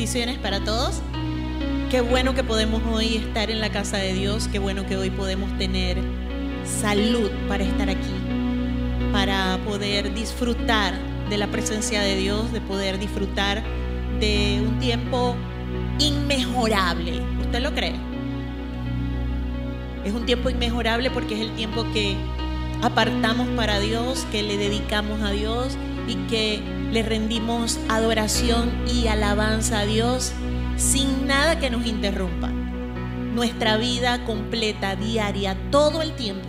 [0.00, 1.02] Bendiciones para todos.
[1.90, 5.10] Qué bueno que podemos hoy estar en la casa de Dios, qué bueno que hoy
[5.10, 5.98] podemos tener
[6.64, 8.14] salud para estar aquí,
[9.12, 10.94] para poder disfrutar
[11.28, 13.62] de la presencia de Dios, de poder disfrutar
[14.20, 15.36] de un tiempo
[15.98, 17.20] inmejorable.
[17.42, 17.92] ¿Usted lo cree?
[20.06, 22.16] Es un tiempo inmejorable porque es el tiempo que
[22.80, 25.76] apartamos para Dios, que le dedicamos a Dios
[26.06, 30.32] y que le rendimos adoración y alabanza a Dios
[30.76, 32.48] sin nada que nos interrumpa.
[32.48, 36.48] Nuestra vida completa, diaria, todo el tiempo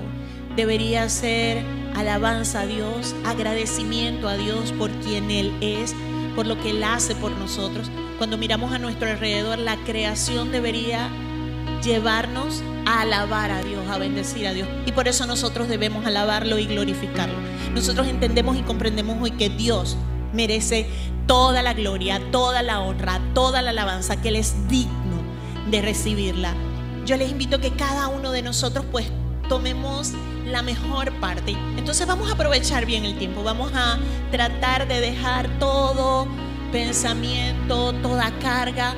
[0.56, 1.64] debería ser
[1.96, 5.94] alabanza a Dios, agradecimiento a Dios por quien Él es,
[6.36, 7.90] por lo que Él hace por nosotros.
[8.18, 11.10] Cuando miramos a nuestro alrededor, la creación debería
[11.84, 14.68] llevarnos a alabar a Dios, a bendecir a Dios.
[14.86, 17.36] Y por eso nosotros debemos alabarlo y glorificarlo.
[17.74, 19.98] Nosotros entendemos y comprendemos hoy que Dios
[20.34, 20.88] merece
[21.28, 25.22] toda la gloria, toda la honra, toda la alabanza, que Él es digno
[25.70, 26.54] de recibirla.
[27.06, 29.08] Yo les invito a que cada uno de nosotros pues
[29.50, 30.12] tomemos
[30.46, 31.56] la mejor parte.
[31.78, 33.98] Entonces vamos a aprovechar bien el tiempo, vamos a
[34.32, 36.28] tratar de dejar todo
[36.72, 38.96] pensamiento, toda carga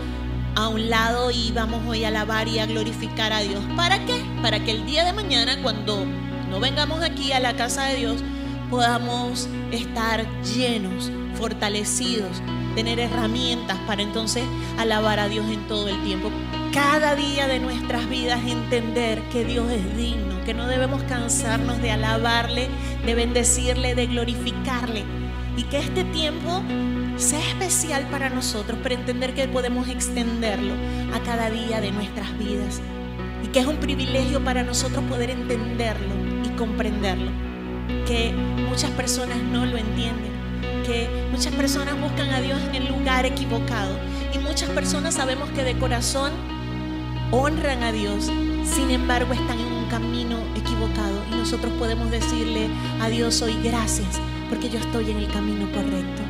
[0.55, 3.63] a un lado y vamos hoy a alabar y a glorificar a Dios.
[3.75, 4.23] ¿Para qué?
[4.41, 6.05] Para que el día de mañana, cuando
[6.49, 8.23] no vengamos aquí a la casa de Dios,
[8.69, 12.41] podamos estar llenos, fortalecidos,
[12.75, 14.43] tener herramientas para entonces
[14.77, 16.29] alabar a Dios en todo el tiempo.
[16.71, 21.91] Cada día de nuestras vidas entender que Dios es digno, que no debemos cansarnos de
[21.91, 22.67] alabarle,
[23.05, 25.03] de bendecirle, de glorificarle.
[25.55, 26.63] Y que este tiempo
[27.23, 30.73] sea especial para nosotros, para entender que podemos extenderlo
[31.13, 32.81] a cada día de nuestras vidas.
[33.43, 36.13] Y que es un privilegio para nosotros poder entenderlo
[36.45, 37.31] y comprenderlo.
[38.05, 38.33] Que
[38.69, 40.31] muchas personas no lo entienden.
[40.85, 43.97] Que muchas personas buscan a Dios en el lugar equivocado.
[44.33, 46.31] Y muchas personas sabemos que de corazón
[47.31, 48.25] honran a Dios.
[48.65, 51.23] Sin embargo, están en un camino equivocado.
[51.31, 52.67] Y nosotros podemos decirle
[53.01, 54.19] a Dios hoy gracias
[54.49, 56.22] porque yo estoy en el camino correcto.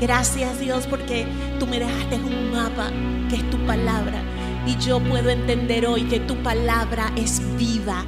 [0.00, 1.26] Gracias Dios porque
[1.58, 2.90] tú me dejaste un mapa
[3.28, 4.22] que es tu palabra.
[4.64, 8.04] Y yo puedo entender hoy que tu palabra es viva,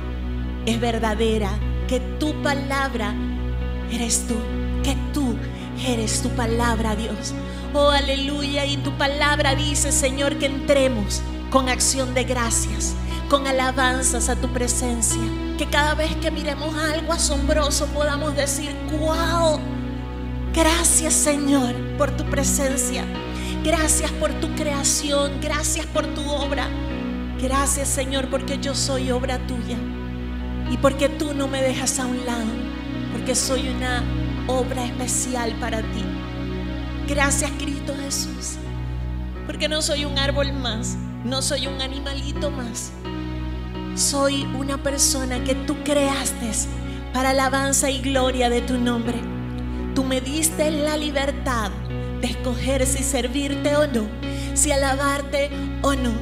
[0.66, 1.50] es verdadera,
[1.88, 3.12] que tu palabra
[3.90, 4.36] eres tú,
[4.84, 5.34] que tú
[5.84, 7.34] eres tu palabra Dios.
[7.74, 8.66] Oh aleluya.
[8.66, 12.94] Y tu palabra dice Señor que entremos con acción de gracias,
[13.28, 15.22] con alabanzas a tu presencia.
[15.58, 19.60] Que cada vez que miremos algo asombroso podamos decir, wow
[20.52, 23.04] Gracias Señor por tu presencia.
[23.62, 25.40] Gracias por tu creación.
[25.40, 26.68] Gracias por tu obra.
[27.40, 29.78] Gracias Señor porque yo soy obra tuya.
[30.68, 32.50] Y porque tú no me dejas a un lado.
[33.12, 34.02] Porque soy una
[34.48, 36.04] obra especial para ti.
[37.08, 38.56] Gracias Cristo Jesús.
[39.46, 40.96] Porque no soy un árbol más.
[41.24, 42.90] No soy un animalito más.
[43.94, 46.50] Soy una persona que tú creaste
[47.12, 49.39] para alabanza y gloria de tu nombre.
[49.94, 51.70] Tú me diste la libertad
[52.20, 54.06] de escoger si servirte o no,
[54.54, 55.50] si alabarte
[55.82, 56.12] o no.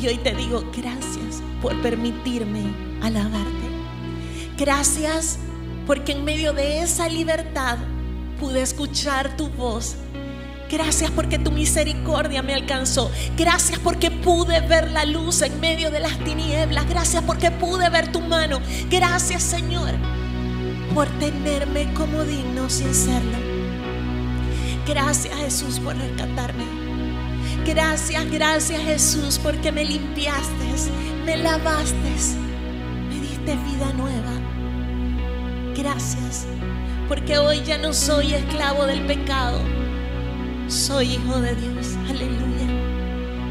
[0.00, 2.62] Y hoy te digo gracias por permitirme
[3.02, 3.50] alabarte.
[4.56, 5.38] Gracias
[5.86, 7.76] porque en medio de esa libertad
[8.38, 9.96] pude escuchar tu voz.
[10.70, 13.10] Gracias porque tu misericordia me alcanzó.
[13.36, 16.88] Gracias porque pude ver la luz en medio de las tinieblas.
[16.88, 18.60] Gracias porque pude ver tu mano.
[18.88, 20.19] Gracias Señor
[20.94, 23.38] por tenerme como digno sin serlo.
[24.86, 26.64] Gracias Jesús por rescatarme.
[27.64, 30.64] Gracias, gracias Jesús porque me limpiaste,
[31.24, 31.94] me lavaste,
[33.08, 34.32] me diste vida nueva.
[35.76, 36.46] Gracias
[37.08, 39.60] porque hoy ya no soy esclavo del pecado,
[40.68, 41.96] soy hijo de Dios.
[42.08, 42.50] Aleluya.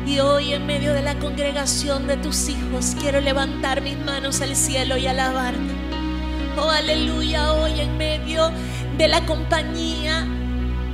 [0.06, 4.56] Y hoy en medio de la congregación de tus hijos quiero levantar mis manos al
[4.56, 5.79] cielo y alabarte.
[6.68, 8.52] Aleluya, hoy en medio
[8.98, 10.28] de la compañía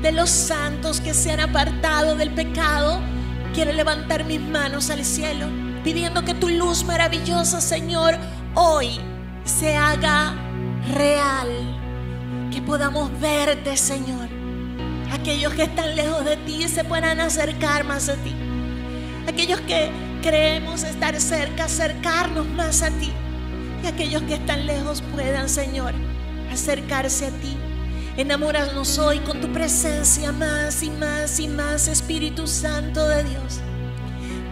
[0.02, 3.00] de los santos que se han apartado del pecado,
[3.54, 5.48] quiero levantar mis manos al cielo,
[5.84, 8.16] pidiendo que tu luz maravillosa, Señor,
[8.54, 9.00] hoy
[9.44, 10.36] se haga
[10.94, 11.50] real,
[12.52, 14.30] que podamos verte, Señor.
[15.12, 18.36] Aquellos que están lejos de ti se puedan acercar más a ti.
[19.28, 19.90] Aquellos que
[20.22, 23.12] creemos estar cerca, acercarnos más a ti
[23.88, 25.94] aquellos que están lejos puedan, Señor,
[26.52, 27.56] acercarse a ti.
[28.18, 33.60] Enamóranos hoy con tu presencia más y más y más, Espíritu Santo de Dios.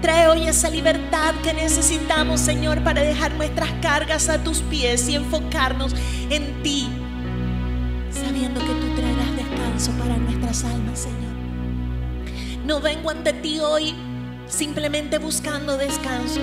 [0.01, 5.15] Trae hoy esa libertad que necesitamos, Señor, para dejar nuestras cargas a tus pies y
[5.15, 5.95] enfocarnos
[6.29, 6.89] en ti,
[8.12, 11.33] sabiendo que tú traerás descanso para nuestras almas, Señor.
[12.65, 13.95] No vengo ante ti hoy
[14.47, 16.41] simplemente buscando descanso.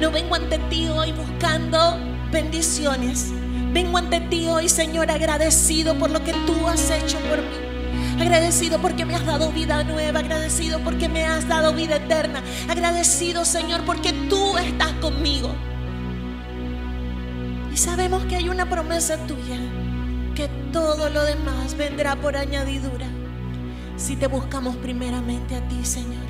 [0.00, 3.32] No vengo ante ti hoy buscando bendiciones.
[3.72, 8.20] Vengo ante ti hoy, Señor, agradecido por lo que tú has hecho por mí.
[8.20, 13.44] Agradecido porque me has dado vida nueva, agradecido porque me has dado vida eterna, agradecido
[13.44, 15.54] Señor porque tú estás conmigo.
[17.72, 19.58] Y sabemos que hay una promesa tuya,
[20.34, 23.06] que todo lo demás vendrá por añadidura
[24.00, 26.24] si te buscamos primeramente a ti, Señor.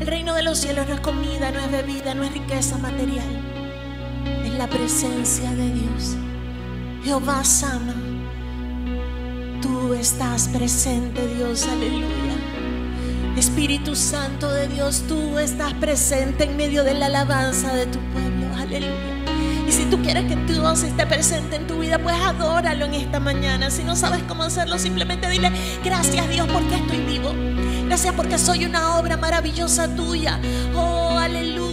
[0.00, 3.47] El reino de los cielos no es comida, no es bebida, no es riqueza material.
[4.58, 6.16] La presencia de Dios.
[7.04, 7.94] Jehová Sama,
[9.62, 12.34] tú estás presente, Dios, aleluya.
[13.36, 18.48] Espíritu Santo de Dios, tú estás presente en medio de la alabanza de tu pueblo,
[18.56, 19.18] aleluya.
[19.68, 23.20] Y si tú quieres que Dios esté presente en tu vida, pues adóralo en esta
[23.20, 23.70] mañana.
[23.70, 25.52] Si no sabes cómo hacerlo, simplemente dile,
[25.84, 27.32] gracias Dios porque estoy vivo.
[27.86, 30.40] Gracias porque soy una obra maravillosa tuya.
[30.74, 31.67] Oh, aleluya,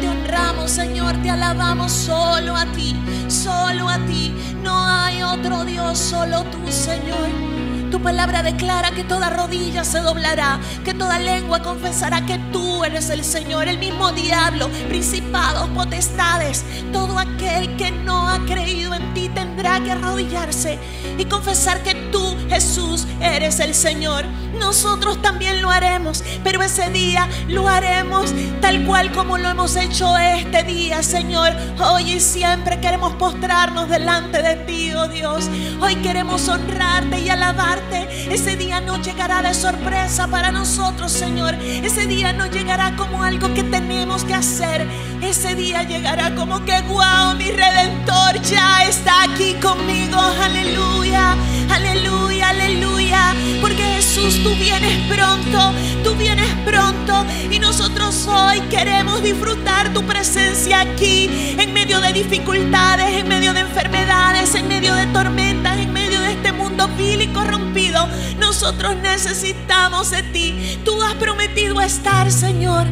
[0.00, 2.96] Te honramos, Señor, te alabamos solo a ti,
[3.28, 4.34] solo a ti.
[4.62, 7.51] No hay otro Dios, solo tú, Señor.
[7.92, 13.10] Tu palabra declara que toda rodilla se doblará, que toda lengua confesará que tú eres
[13.10, 16.64] el Señor, el mismo diablo, principados, potestades.
[16.90, 20.78] Todo aquel que no ha creído en ti tendrá que arrodillarse
[21.18, 24.24] y confesar que tú, Jesús, eres el Señor.
[24.58, 30.16] Nosotros también lo haremos, pero ese día lo haremos tal cual como lo hemos hecho
[30.16, 31.52] este día, Señor.
[31.78, 35.48] Hoy y siempre queremos postrarnos delante de ti, oh Dios.
[35.80, 41.54] Hoy queremos honrarte y alabarte ese día no llegará de sorpresa para nosotros, Señor.
[41.54, 44.88] Ese día no llegará como algo que tenemos que hacer.
[45.20, 50.18] Ese día llegará como que, wow, mi redentor ya está aquí conmigo.
[50.18, 51.36] Aleluya,
[51.70, 53.11] aleluya, aleluya.
[53.60, 55.72] Porque Jesús, tú vienes pronto,
[56.04, 57.24] tú vienes pronto.
[57.50, 61.28] Y nosotros hoy queremos disfrutar tu presencia aquí,
[61.58, 66.32] en medio de dificultades, en medio de enfermedades, en medio de tormentas, en medio de
[66.32, 68.08] este mundo vil y corrompido.
[68.38, 70.78] Nosotros necesitamos de ti.
[70.84, 72.86] Tú has prometido estar, Señor.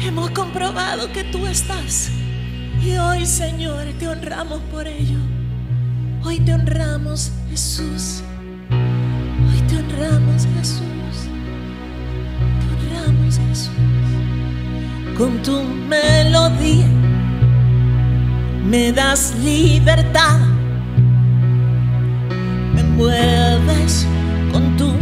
[0.00, 2.10] Hemos comprobado que tú estás.
[2.82, 5.18] Y hoy, Señor, te honramos por ello.
[6.24, 8.22] Hoy te honramos, Jesús.
[10.00, 11.28] Honramos, Jesús.
[12.60, 13.70] Te Jesús.
[15.16, 16.86] Con tu melodía
[18.64, 20.38] me das libertad
[22.98, 24.04] vuelves
[24.52, 24.92] con tu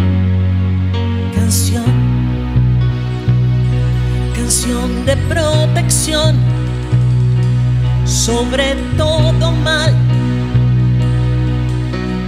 [1.34, 1.84] canción,
[4.34, 6.36] canción de protección
[8.04, 9.94] sobre todo mal.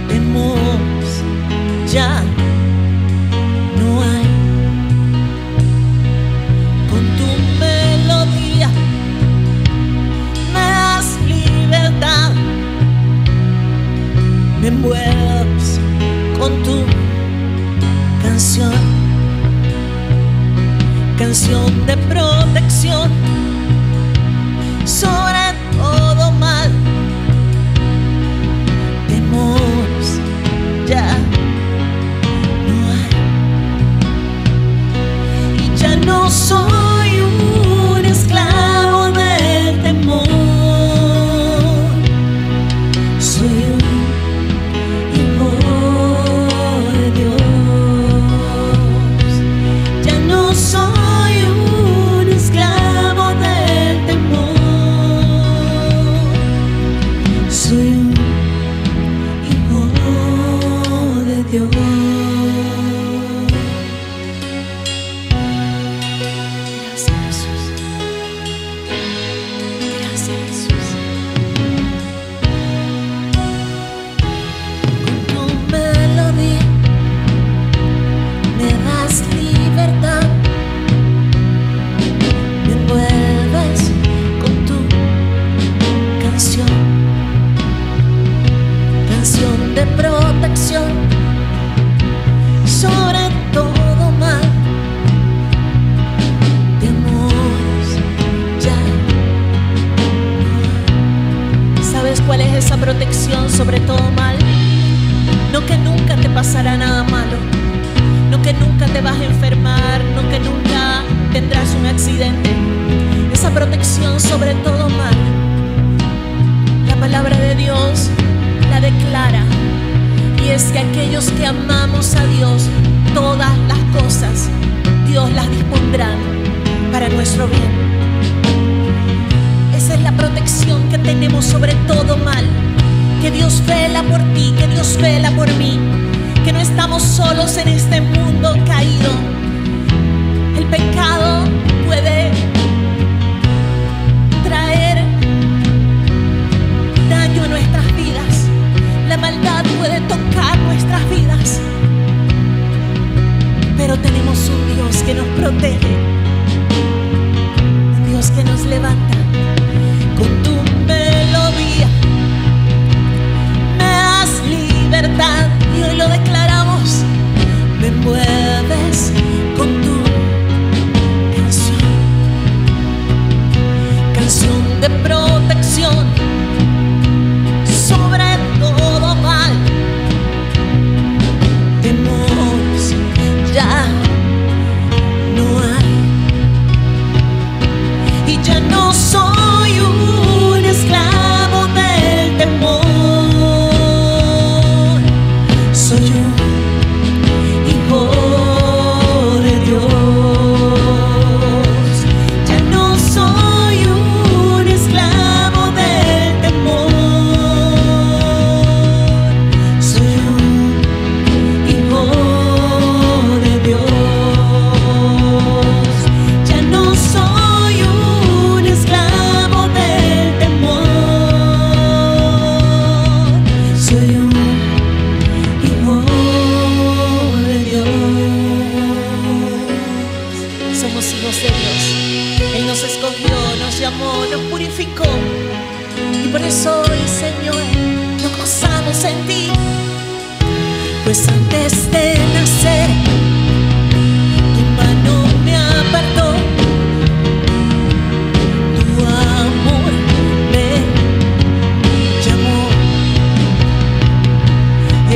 [0.07, 0.57] Temor
[1.91, 2.23] ya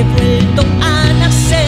[0.04, 1.63] vuelto a nacer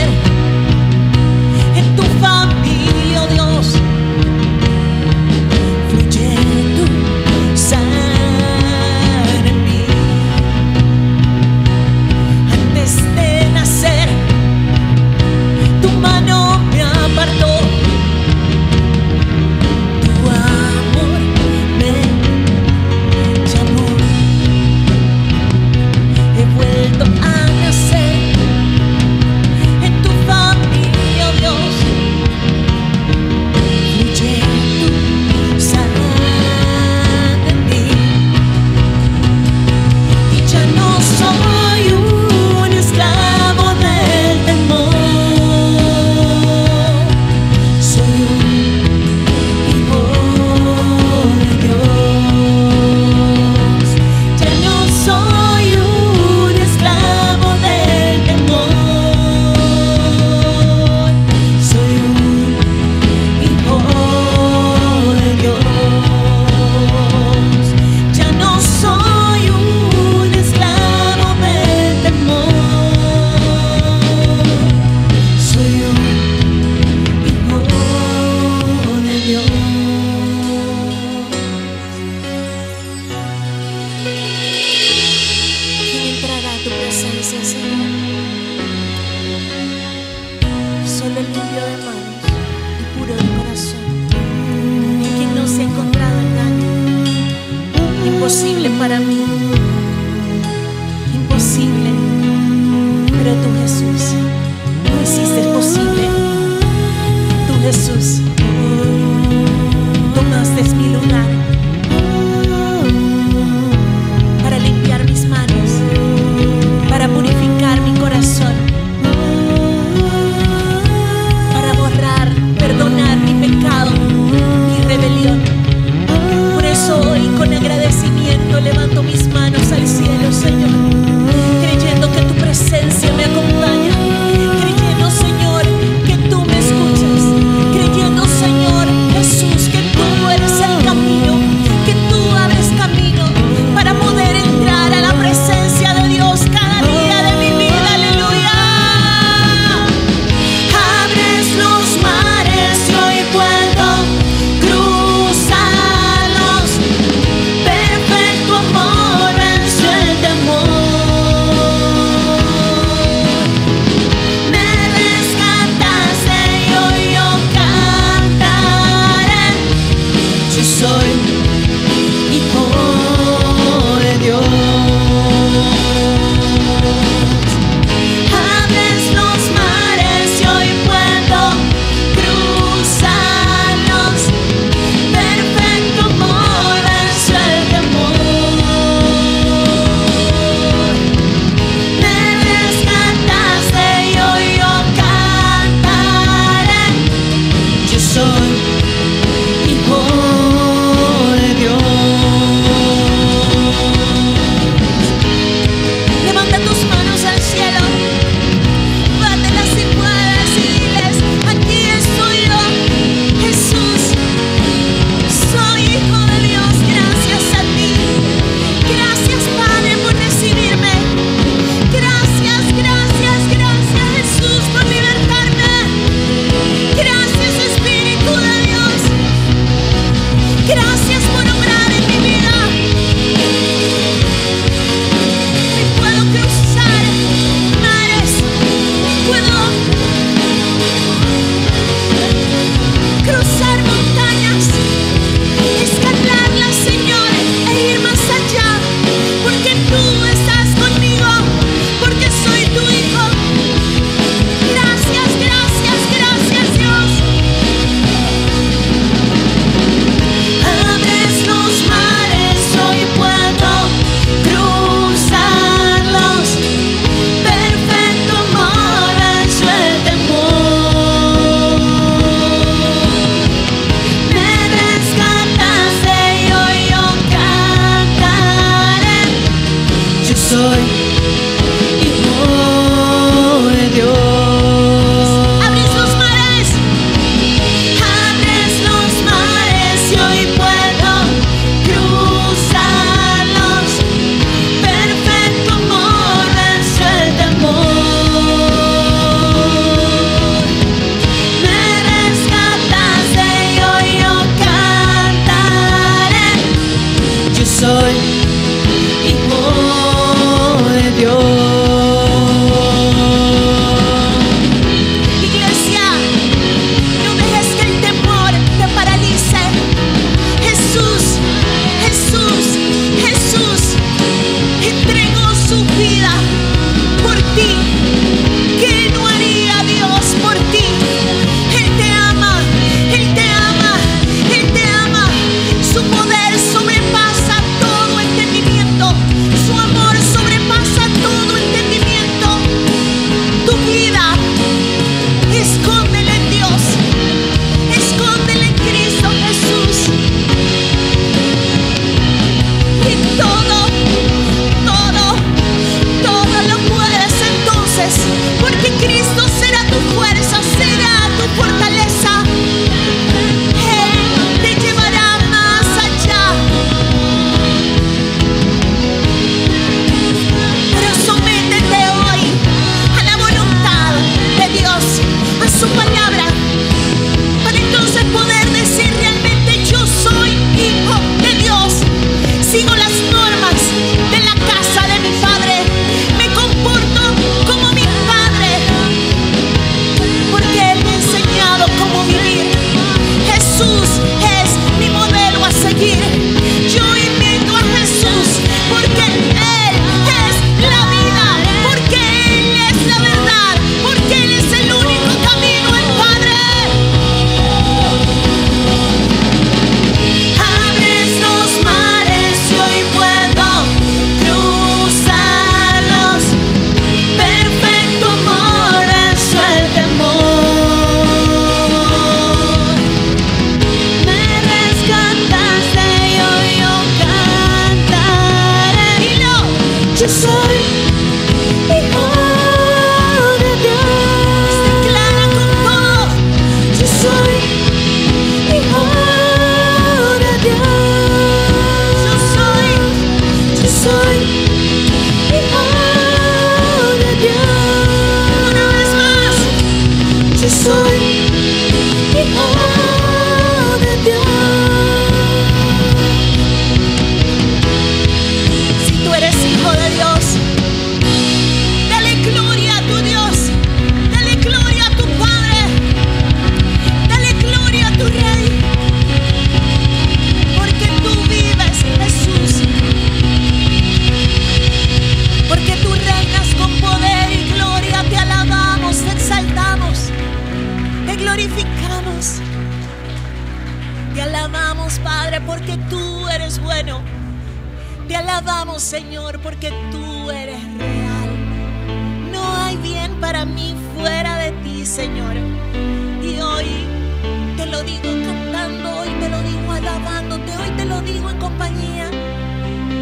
[497.96, 502.30] Te lo digo cantando, hoy te lo digo alabándote, hoy te lo digo en compañía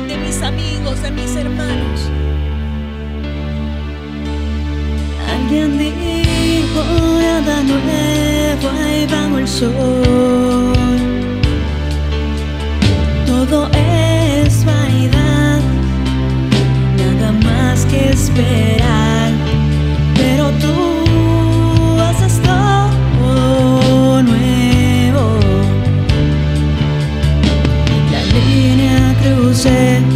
[0.07, 2.09] de mis amigos, de mis hermanos.
[5.31, 6.83] Alguien dijo,
[7.21, 10.73] nada nuevo, ahí bajo el sol.
[13.27, 15.61] Todo es vanidad,
[16.97, 19.31] nada más que esperar,
[20.15, 20.92] pero tú
[29.63, 30.12] said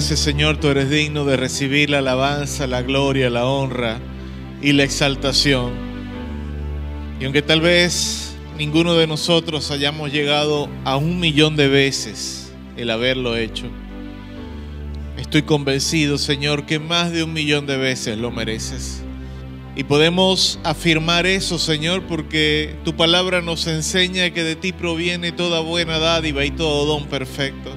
[0.00, 3.98] Señor, tú eres digno de recibir la alabanza, la gloria, la honra
[4.62, 5.72] y la exaltación.
[7.18, 12.90] Y aunque tal vez ninguno de nosotros hayamos llegado a un millón de veces el
[12.90, 13.66] haberlo hecho,
[15.16, 19.02] estoy convencido, Señor, que más de un millón de veces lo mereces.
[19.74, 25.58] Y podemos afirmar eso, Señor, porque tu palabra nos enseña que de ti proviene toda
[25.58, 27.67] buena dádiva y todo don perfecto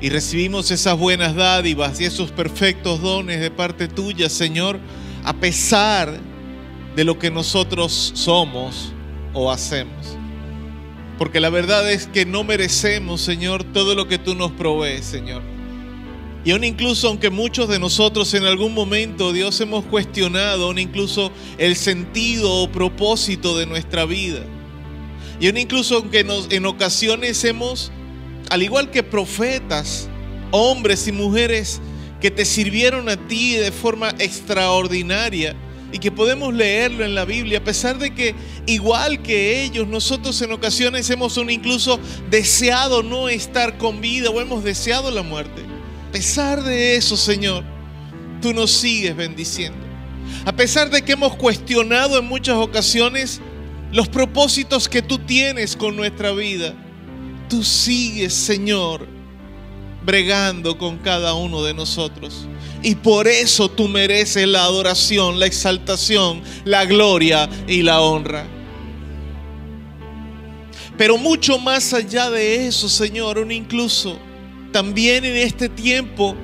[0.00, 4.78] y recibimos esas buenas dádivas y esos perfectos dones de parte tuya, Señor,
[5.24, 6.20] a pesar
[6.94, 8.92] de lo que nosotros somos
[9.32, 10.16] o hacemos.
[11.18, 15.42] Porque la verdad es que no merecemos, Señor, todo lo que tú nos provees, Señor.
[16.44, 21.32] Y aún incluso aunque muchos de nosotros en algún momento, Dios, hemos cuestionado aún incluso
[21.58, 24.40] el sentido o propósito de nuestra vida.
[25.40, 27.90] Y aún incluso aunque nos, en ocasiones hemos
[28.50, 30.08] al igual que profetas,
[30.50, 31.80] hombres y mujeres
[32.20, 35.54] que te sirvieron a ti de forma extraordinaria
[35.92, 38.34] y que podemos leerlo en la Biblia, a pesar de que
[38.66, 44.64] igual que ellos, nosotros en ocasiones hemos incluso deseado no estar con vida o hemos
[44.64, 45.62] deseado la muerte.
[46.08, 47.64] A pesar de eso, Señor,
[48.40, 49.78] tú nos sigues bendiciendo.
[50.44, 53.40] A pesar de que hemos cuestionado en muchas ocasiones
[53.92, 56.74] los propósitos que tú tienes con nuestra vida
[57.48, 59.06] tú sigues, Señor,
[60.04, 62.46] bregando con cada uno de nosotros.
[62.82, 68.46] Y por eso tú mereces la adoración, la exaltación, la gloria y la honra.
[70.96, 74.18] Pero mucho más allá de eso, Señor, aún incluso
[74.72, 76.34] también en este tiempo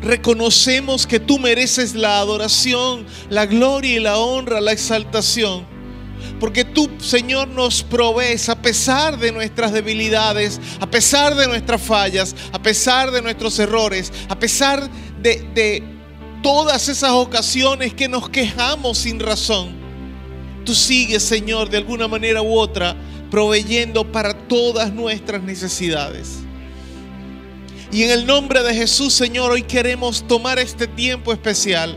[0.00, 5.71] reconocemos que tú mereces la adoración, la gloria y la honra, la exaltación.
[6.40, 12.34] Porque tú, Señor, nos provees a pesar de nuestras debilidades, a pesar de nuestras fallas,
[12.52, 14.88] a pesar de nuestros errores, a pesar
[15.20, 15.82] de,
[16.42, 19.80] todas esas ocasiones que nos quejamos sin razón.
[20.64, 22.96] Tú sigues, Señor, de alguna manera u otra,
[23.30, 26.40] proveyendo para todas nuestras necesidades.
[27.92, 31.96] Y en el nombre de Jesús, Señor, hoy queremos tomar este tiempo especial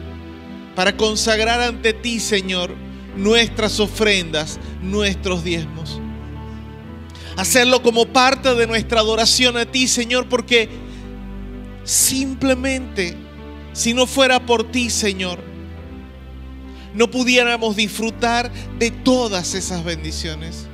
[0.75, 2.75] para consagrar ante ti, Señor,
[3.15, 5.99] nuestras ofrendas, nuestros diezmos.
[7.37, 10.69] Hacerlo como parte de nuestra adoración a ti, Señor, porque
[11.83, 13.15] simplemente,
[13.73, 15.39] si no fuera por ti, Señor,
[16.93, 20.67] no pudiéramos disfrutar de todas esas bendiciones.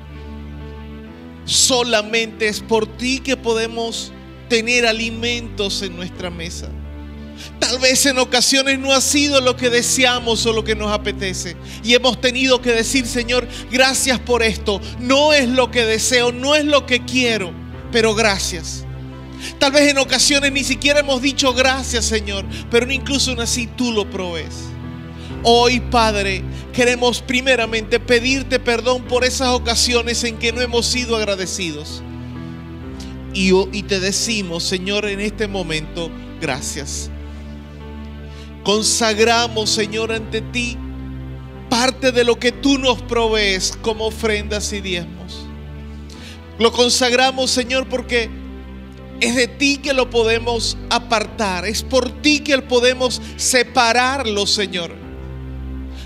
[1.45, 4.13] Solamente es por ti que podemos
[4.47, 6.69] tener alimentos en nuestra mesa.
[7.59, 11.55] Tal vez en ocasiones no ha sido lo que deseamos o lo que nos apetece.
[11.83, 14.81] Y hemos tenido que decir, Señor, gracias por esto.
[14.99, 17.53] No es lo que deseo, no es lo que quiero,
[17.91, 18.85] pero gracias.
[19.59, 24.09] Tal vez en ocasiones ni siquiera hemos dicho gracias, Señor, pero incluso así tú lo
[24.09, 24.55] provees.
[25.43, 32.03] Hoy, Padre, queremos primeramente pedirte perdón por esas ocasiones en que no hemos sido agradecidos.
[33.33, 37.09] Y, y te decimos, Señor, en este momento, gracias.
[38.63, 40.77] Consagramos, Señor, ante ti
[41.69, 45.45] parte de lo que tú nos provees como ofrendas y diezmos.
[46.59, 48.29] Lo consagramos, Señor, porque
[49.21, 54.91] es de ti que lo podemos apartar, es por ti que podemos separarlo, Señor.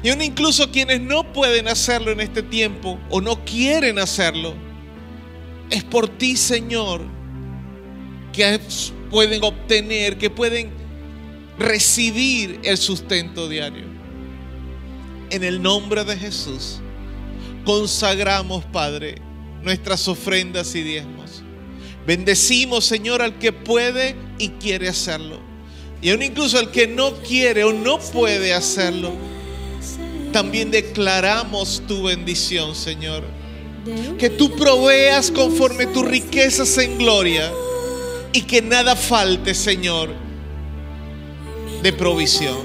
[0.04, 4.54] Y aún incluso quienes no pueden hacerlo en este tiempo o no quieren hacerlo,
[5.72, 7.02] es por ti, Señor,
[8.32, 8.60] que
[9.10, 10.85] pueden obtener, que pueden
[11.58, 13.86] recibir el sustento diario.
[15.30, 16.80] En el nombre de Jesús,
[17.64, 19.16] consagramos, Padre,
[19.64, 21.44] nuestras ofrendas y diezmos.
[22.06, 25.40] Bendecimos, Señor, al que puede y quiere hacerlo.
[26.02, 29.14] Y aún incluso al que no quiere o no puede hacerlo.
[30.32, 33.24] También declaramos tu bendición, Señor.
[34.20, 37.52] Que tú proveas conforme tus riquezas en gloria
[38.34, 40.25] y que nada falte, Señor
[41.86, 42.58] de provisión.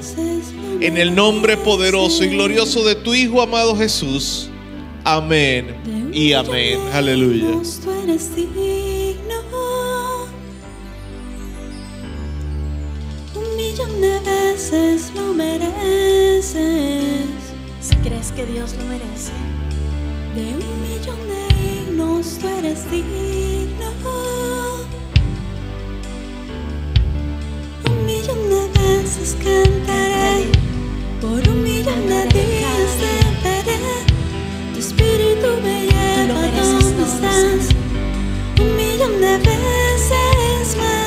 [0.81, 4.49] En el nombre poderoso y glorioso de tu Hijo amado Jesús.
[5.05, 5.77] Amén
[6.11, 6.81] y amén.
[6.91, 7.49] Aleluya.
[14.25, 16.55] Veces lo mereces.
[17.81, 19.33] Si crees que Dios lo merece.
[20.35, 21.41] De un millón de
[21.91, 23.91] himnos tú eres digno.
[28.11, 30.51] Millón de veces cantaré,
[31.21, 32.91] por un millón de días
[33.45, 33.79] veré.
[34.73, 37.65] Tu espíritu me lleva donde estás.
[38.63, 41.00] Un millón de veces más,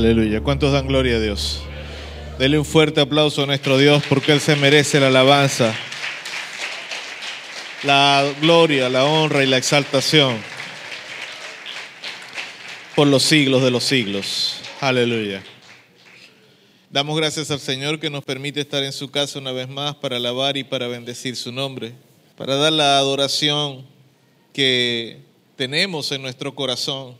[0.00, 0.40] Aleluya.
[0.40, 1.60] ¿Cuántos dan gloria a Dios?
[2.38, 5.74] Dele un fuerte aplauso a nuestro Dios porque Él se merece la alabanza,
[7.82, 10.38] la gloria, la honra y la exaltación
[12.96, 14.62] por los siglos de los siglos.
[14.80, 15.42] Aleluya.
[16.88, 20.16] Damos gracias al Señor que nos permite estar en su casa una vez más para
[20.16, 21.92] alabar y para bendecir su nombre,
[22.38, 23.84] para dar la adoración
[24.54, 25.18] que
[25.56, 27.19] tenemos en nuestro corazón.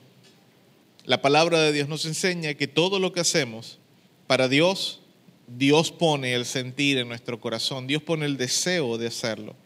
[1.11, 3.81] La palabra de Dios nos enseña que todo lo que hacemos
[4.29, 5.01] para Dios,
[5.49, 9.57] Dios pone el sentir en nuestro corazón, Dios pone el deseo de hacerlo.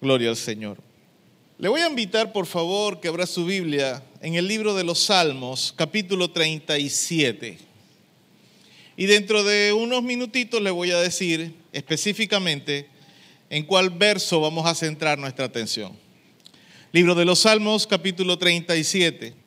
[0.00, 0.78] Gloria al Señor.
[1.58, 4.98] Le voy a invitar, por favor, que abra su Biblia en el libro de los
[4.98, 7.58] Salmos, capítulo 37.
[8.96, 12.88] Y dentro de unos minutitos le voy a decir específicamente
[13.50, 15.96] en cuál verso vamos a centrar nuestra atención.
[16.90, 19.45] Libro de los Salmos, capítulo 37.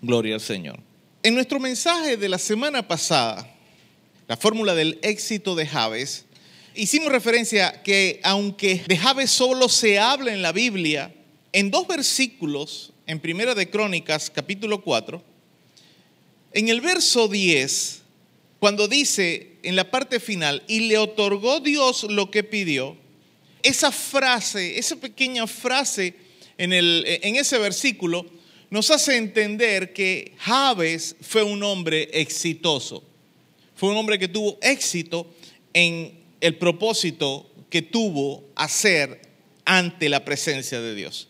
[0.00, 0.78] Gloria al Señor.
[1.24, 3.52] En nuestro mensaje de la semana pasada,
[4.28, 6.24] la fórmula del éxito de Javes,
[6.74, 11.12] hicimos referencia que aunque de Javes solo se habla en la Biblia,
[11.52, 15.20] en dos versículos, en Primera de Crónicas, capítulo 4,
[16.52, 18.02] en el verso 10,
[18.60, 22.96] cuando dice en la parte final, y le otorgó Dios lo que pidió,
[23.64, 26.14] esa frase, esa pequeña frase
[26.56, 28.37] en, el, en ese versículo,
[28.70, 33.02] nos hace entender que Javes fue un hombre exitoso.
[33.74, 35.32] Fue un hombre que tuvo éxito
[35.72, 39.22] en el propósito que tuvo hacer
[39.64, 41.28] ante la presencia de Dios.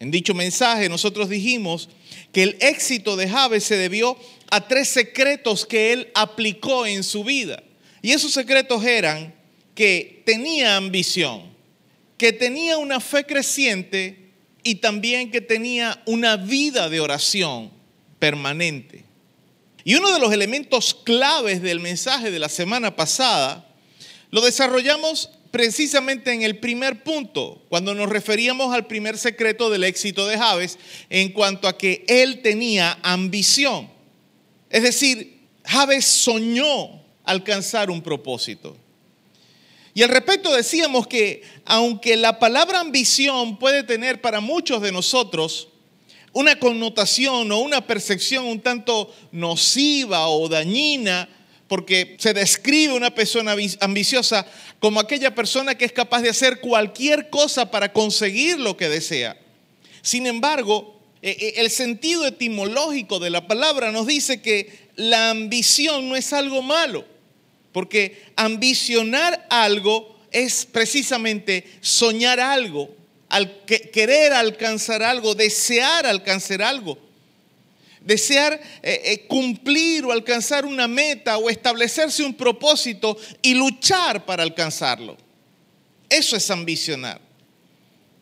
[0.00, 1.88] En dicho mensaje nosotros dijimos
[2.32, 4.16] que el éxito de Javes se debió
[4.50, 7.62] a tres secretos que él aplicó en su vida.
[8.00, 9.34] Y esos secretos eran
[9.74, 11.42] que tenía ambición,
[12.18, 14.21] que tenía una fe creciente
[14.62, 17.70] y también que tenía una vida de oración
[18.18, 19.04] permanente.
[19.84, 23.66] Y uno de los elementos claves del mensaje de la semana pasada
[24.30, 30.26] lo desarrollamos precisamente en el primer punto, cuando nos referíamos al primer secreto del éxito
[30.26, 30.78] de Javes,
[31.10, 33.90] en cuanto a que él tenía ambición.
[34.70, 38.76] Es decir, Javes soñó alcanzar un propósito.
[39.94, 45.68] Y al respecto decíamos que aunque la palabra ambición puede tener para muchos de nosotros
[46.32, 51.28] una connotación o una percepción un tanto nociva o dañina,
[51.68, 54.46] porque se describe una persona ambiciosa
[54.78, 59.38] como aquella persona que es capaz de hacer cualquier cosa para conseguir lo que desea.
[60.02, 66.32] Sin embargo, el sentido etimológico de la palabra nos dice que la ambición no es
[66.32, 67.06] algo malo,
[67.72, 72.94] porque ambicionar algo es precisamente soñar algo,
[73.28, 76.98] al querer alcanzar algo, desear alcanzar algo
[78.04, 84.42] desear eh, eh, cumplir o alcanzar una meta o establecerse un propósito y luchar para
[84.42, 85.16] alcanzarlo.
[86.08, 87.20] Eso es ambicionar.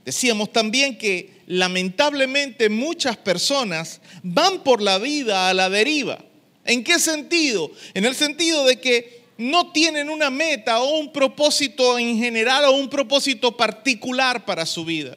[0.04, 6.24] Decíamos también que lamentablemente muchas personas van por la vida a la deriva.
[6.64, 7.70] ¿En qué sentido?
[7.94, 12.72] En el sentido de que no tienen una meta o un propósito en general o
[12.72, 15.16] un propósito particular para su vida.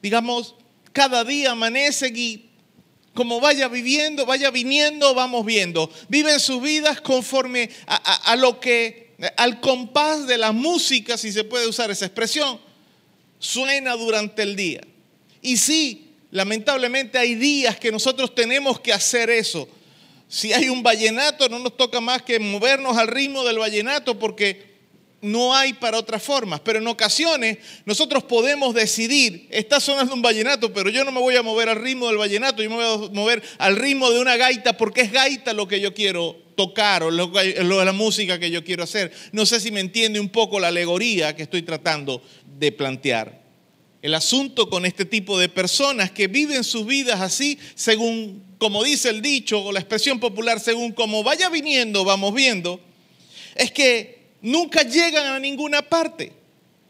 [0.00, 0.54] Digamos,
[0.92, 2.46] cada día amanecen y
[3.14, 5.90] como vaya viviendo, vaya viniendo, vamos viendo.
[6.08, 11.66] Viven sus vidas conforme a, lo que, al compás de la música, si se puede
[11.66, 12.60] usar esa expresión,
[13.40, 14.82] suena durante el día.
[15.42, 19.68] Y sí, lamentablemente hay días que nosotros tenemos que hacer eso.
[20.28, 24.76] Si hay un vallenato, no nos toca más que movernos al ritmo del vallenato porque
[25.20, 26.60] no hay para otras formas.
[26.60, 31.36] Pero en ocasiones nosotros podemos decidir, está sonando un vallenato, pero yo no me voy
[31.36, 34.36] a mover al ritmo del vallenato, yo me voy a mover al ritmo de una
[34.36, 37.30] gaita porque es gaita lo que yo quiero tocar o lo,
[37.84, 39.12] la música que yo quiero hacer.
[39.32, 42.22] No sé si me entiende un poco la alegoría que estoy tratando
[42.58, 43.45] de plantear.
[44.06, 49.08] El asunto con este tipo de personas que viven sus vidas así, según, como dice
[49.08, 52.78] el dicho o la expresión popular, según como vaya viniendo, vamos viendo,
[53.56, 56.32] es que nunca llegan a ninguna parte.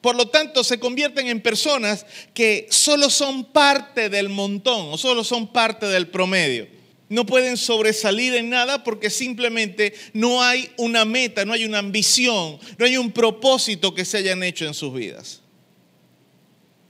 [0.03, 2.05] Por lo tanto, se convierten en personas
[2.35, 6.69] que solo son parte del montón o solo son parte del promedio.
[7.09, 12.59] No pueden sobresalir en nada porque simplemente no hay una meta, no hay una ambición,
[12.77, 15.41] no hay un propósito que se hayan hecho en sus vidas.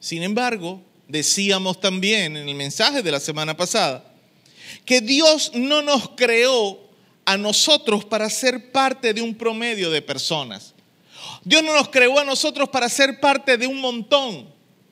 [0.06, 4.04] Sin embargo, decíamos también en el mensaje de la semana pasada
[4.84, 6.78] que Dios no nos creó
[7.24, 10.74] a nosotros para ser parte de un promedio de personas.
[11.42, 14.48] Dios no nos creó a nosotros para ser parte de un montón.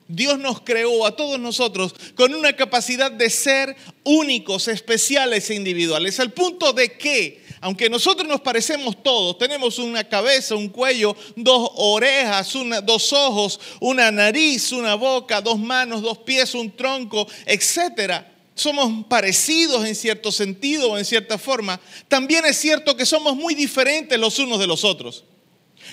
[0.09, 6.19] Dios nos creó a todos nosotros con una capacidad de ser únicos, especiales e individuales,
[6.19, 11.71] al punto de que aunque nosotros nos parecemos todos, tenemos una cabeza, un cuello, dos
[11.77, 12.53] orejas,
[12.83, 18.31] dos ojos, una nariz, una boca, dos manos, dos pies, un tronco, etcétera.
[18.53, 21.81] Somos parecidos en cierto sentido o en cierta forma.
[22.07, 25.23] También es cierto que somos muy diferentes los unos de los otros.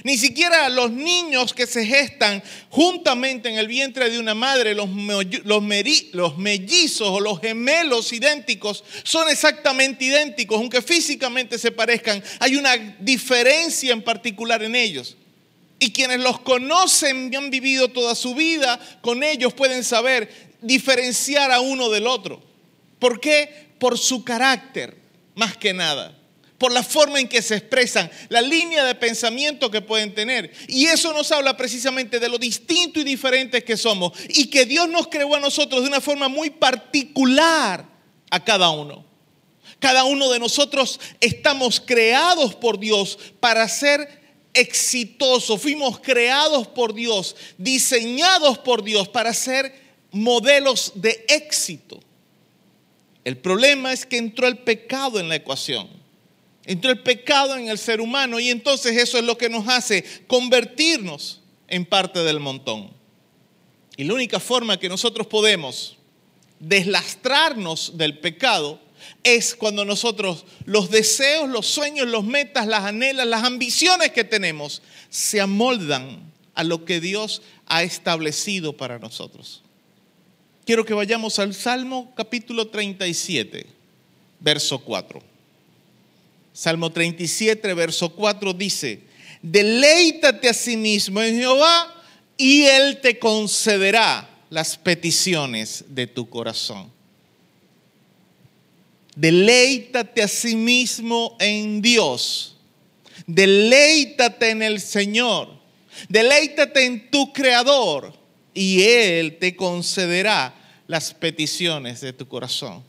[0.05, 4.89] Ni siquiera los niños que se gestan juntamente en el vientre de una madre, los,
[6.39, 12.23] mellizos o los gemelos idénticos, son exactamente idénticos, aunque físicamente se parezcan.
[12.41, 15.17] Hay una diferencia en particular en ellos.
[15.79, 21.51] Y quienes los conocen y han vivido toda su vida con ellos pueden saber diferenciar
[21.51, 22.43] a uno del otro.
[22.99, 23.73] ¿Por qué?
[23.81, 24.97] Por su carácter,
[25.35, 26.22] más que nada
[26.63, 30.53] por la forma en que se expresan, la línea de pensamiento que pueden tener.
[30.69, 34.89] Y eso nos habla precisamente de lo distinto y diferentes que somos y que Dios
[34.89, 37.85] nos creó a nosotros de una forma muy particular
[38.31, 39.05] a cada uno.
[39.81, 44.23] Cada uno de nosotros estamos creados por Dios para ser
[44.55, 45.61] exitosos.
[45.61, 49.75] Fuimos creados por Dios, diseñados por Dios para ser
[50.13, 51.99] modelos de éxito.
[53.25, 56.02] El problema es que entró el pecado en la ecuación.
[56.65, 60.05] Entró el pecado en el ser humano y entonces eso es lo que nos hace
[60.27, 62.91] convertirnos en parte del montón.
[63.97, 65.97] Y la única forma que nosotros podemos
[66.61, 68.81] deslastrarnos del pecado
[69.25, 74.83] es cuando nosotros los deseos, los sueños, los metas, las anhelas, las ambiciones que tenemos
[75.11, 79.63] se amoldan a lo que Dios ha establecido para nosotros.
[80.65, 83.67] Quiero que vayamos al Salmo capítulo 37,
[84.39, 85.32] verso 4.
[86.53, 89.01] Salmo 37, verso 4 dice,
[89.41, 91.95] deleítate a sí mismo en Jehová
[92.37, 96.93] y Él te concederá las peticiones de tu corazón.
[99.15, 102.57] Deleítate a sí mismo en Dios.
[103.27, 105.49] Deleítate en el Señor.
[106.09, 108.15] Deleítate en tu Creador
[108.55, 110.55] y Él te concederá
[110.87, 112.83] las peticiones de tu corazón.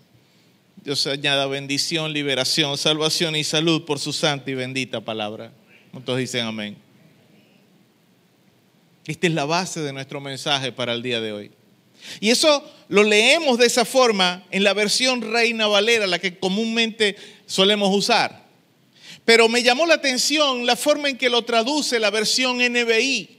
[0.84, 5.54] Dios añada bendición, liberación, salvación y salud por su santa y bendita palabra.
[5.92, 6.76] ¿Cuántos dicen amén?
[9.06, 11.52] Esta es la base de nuestro mensaje para el día de hoy.
[12.20, 17.16] Y eso lo leemos de esa forma en la versión Reina Valera, la que comúnmente
[17.46, 18.44] solemos usar.
[19.24, 23.30] Pero me llamó la atención la forma en que lo traduce la versión NBI.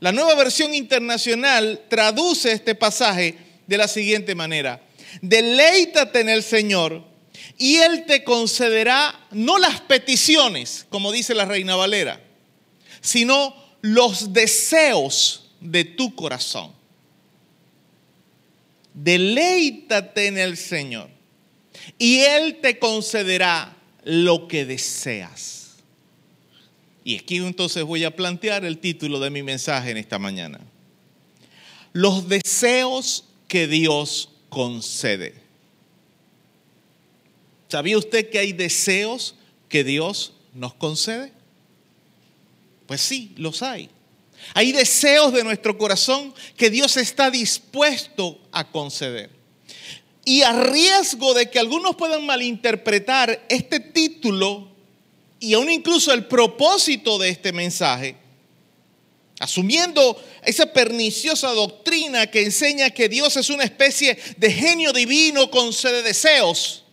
[0.00, 3.38] La nueva versión internacional traduce este pasaje
[3.68, 4.82] de la siguiente manera
[5.22, 7.04] deleítate en el Señor
[7.58, 12.20] y Él te concederá no las peticiones, como dice la Reina Valera,
[13.00, 16.72] sino los deseos de tu corazón.
[18.94, 21.10] Deleítate en el Señor
[21.98, 25.76] y Él te concederá lo que deseas.
[27.04, 30.60] Y aquí entonces voy a plantear el título de mi mensaje en esta mañana.
[31.92, 35.34] los deseos que Dios concede.
[37.68, 39.36] ¿Sabía usted que hay deseos
[39.68, 41.32] que Dios nos concede?
[42.86, 43.88] Pues sí, los hay.
[44.54, 49.30] Hay deseos de nuestro corazón que Dios está dispuesto a conceder.
[50.24, 54.68] Y a riesgo de que algunos puedan malinterpretar este título
[55.38, 58.16] y aún incluso el propósito de este mensaje,
[59.40, 65.72] asumiendo esa perniciosa doctrina que enseña que Dios es una especie de genio divino con
[65.72, 66.84] sede deseos,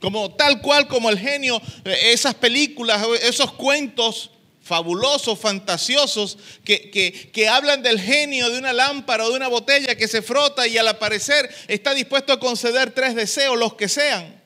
[0.00, 6.90] como tal cual como el genio, esas películas, esos cuentos fabulosos, fantasiosos, que,
[7.32, 10.76] que, hablan del genio de una lámpara o de una botella que se frota y
[10.76, 14.42] al aparecer está dispuesto a conceder tres deseos, los que sean.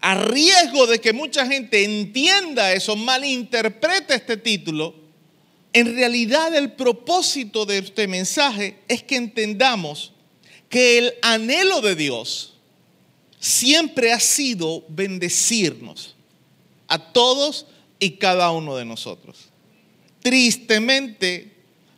[0.00, 5.01] A riesgo de que mucha gente entienda eso, malinterprete este título,
[5.72, 10.12] en realidad el propósito de este mensaje es que entendamos
[10.68, 12.54] que el anhelo de Dios
[13.38, 16.14] siempre ha sido bendecirnos
[16.88, 17.66] a todos
[17.98, 19.50] y cada uno de nosotros.
[20.22, 21.52] Tristemente,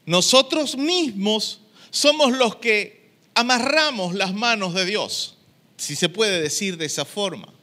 [0.06, 1.60] nosotros mismos
[1.90, 5.36] somos los que amarramos las manos de Dios,
[5.76, 7.53] si se puede decir de esa forma.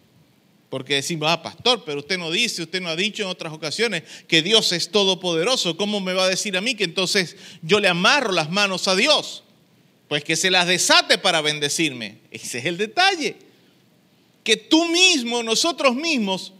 [0.72, 4.04] Porque decimos, ah, pastor, pero usted no dice, usted no ha dicho en otras ocasiones
[4.26, 5.76] que Dios es todopoderoso.
[5.76, 8.96] ¿Cómo me va a decir a mí que entonces yo le amarro las manos a
[8.96, 9.44] Dios?
[10.08, 12.20] Pues que se las desate para bendecirme.
[12.32, 13.36] Ese es el detalle.
[14.46, 16.54] Que tú mismo, nosotros mismos,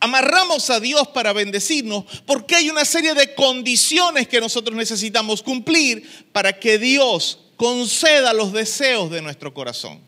[0.00, 6.26] amarramos a Dios para bendecirnos porque hay una serie de condiciones que nosotros necesitamos cumplir
[6.30, 9.98] para que Dios conceda los deseos de nuestro corazón.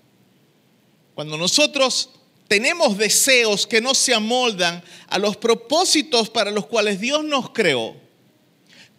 [1.15, 2.11] Cuando nosotros
[2.49, 7.95] tenemos deseos que no se amoldan a los propósitos para los cuales Dios nos creó,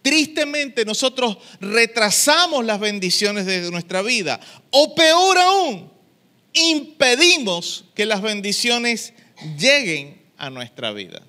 [0.02, 4.40] tristemente nosotros retrasamos las bendiciones de nuestra vida
[4.70, 5.90] o peor aún,
[6.52, 9.12] impedimos que las bendiciones
[9.58, 11.22] lleguen a nuestra vida.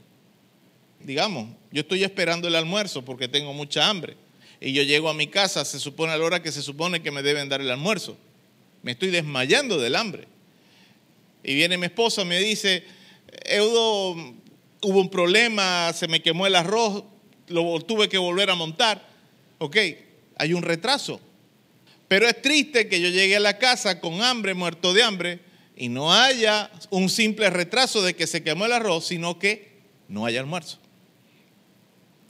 [0.99, 4.15] Digamos, yo estoy esperando el almuerzo porque tengo mucha hambre
[4.59, 7.11] y yo llego a mi casa, se supone a la hora que se supone que
[7.11, 8.15] me deben dar el almuerzo.
[8.84, 10.28] Me estoy desmayando del hambre.
[11.44, 12.84] Y viene mi esposa, me dice,
[13.46, 14.14] Eudo,
[14.82, 17.04] hubo un problema, se me quemó el arroz,
[17.48, 19.08] lo tuve que volver a montar.
[19.58, 19.78] Ok,
[20.38, 21.20] hay un retraso.
[22.08, 25.39] Pero es triste que yo llegue a la casa con hambre, muerto de hambre,
[25.76, 30.26] y no haya un simple retraso de que se quemó el arroz, sino que no
[30.26, 30.80] haya almuerzo.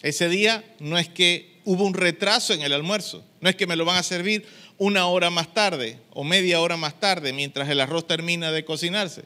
[0.02, 3.76] Ese día no es que hubo un retraso en el almuerzo, no es que me
[3.76, 4.46] lo van a servir
[4.82, 9.24] una hora más tarde o media hora más tarde mientras el arroz termina de cocinarse,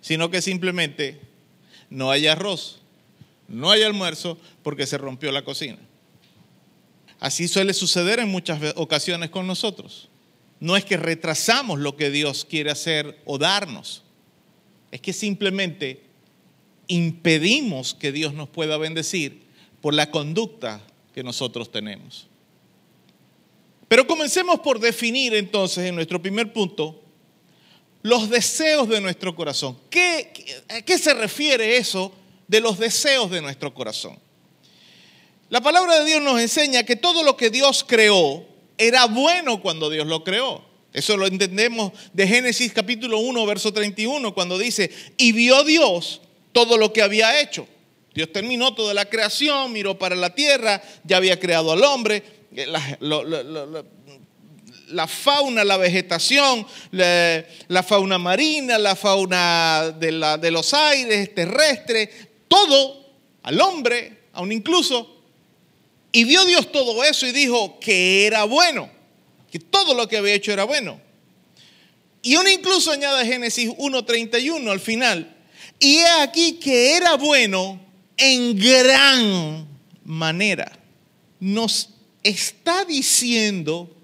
[0.00, 1.20] sino que simplemente
[1.88, 2.80] no hay arroz,
[3.48, 5.78] no hay almuerzo porque se rompió la cocina.
[7.20, 10.08] Así suele suceder en muchas ocasiones con nosotros
[10.60, 14.02] no es que retrasamos lo que Dios quiere hacer o darnos,
[14.90, 16.02] es que simplemente
[16.88, 19.42] impedimos que Dios nos pueda bendecir
[19.80, 20.80] por la conducta
[21.14, 22.27] que nosotros tenemos.
[23.88, 27.02] Pero comencemos por definir entonces en nuestro primer punto
[28.02, 29.78] los deseos de nuestro corazón.
[29.90, 30.32] ¿Qué,
[30.68, 32.12] ¿A qué se refiere eso
[32.46, 34.18] de los deseos de nuestro corazón?
[35.48, 38.44] La palabra de Dios nos enseña que todo lo que Dios creó
[38.76, 40.62] era bueno cuando Dios lo creó.
[40.92, 46.20] Eso lo entendemos de Génesis capítulo 1, verso 31, cuando dice, y vio Dios
[46.52, 47.66] todo lo que había hecho.
[48.14, 52.22] Dios terminó toda la creación, miró para la tierra, ya había creado al hombre,
[54.90, 62.10] la, fauna, la vegetación, la, fauna marina, la fauna de, los aires, terrestre,
[62.48, 63.06] todo
[63.42, 65.18] al hombre, aún incluso
[66.12, 68.90] y vio Dios todo eso y dijo que era bueno,
[69.50, 71.00] que todo lo que había hecho era bueno.
[72.22, 75.36] Y uno incluso añade Génesis 1.31 al final.
[75.78, 77.80] Y he aquí que era bueno
[78.16, 79.68] en gran
[80.04, 80.72] manera.
[81.38, 81.90] Nos
[82.28, 83.94] está diciendo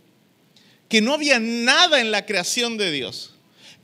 [0.88, 3.34] que no había nada en la creación de Dios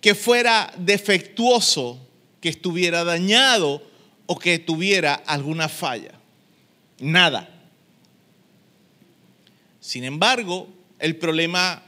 [0.01, 1.99] que fuera defectuoso,
[2.41, 3.83] que estuviera dañado
[4.27, 6.13] o que tuviera alguna falla.
[6.99, 7.49] Nada.
[9.81, 10.69] Sin embargo,
[10.99, 11.83] el problema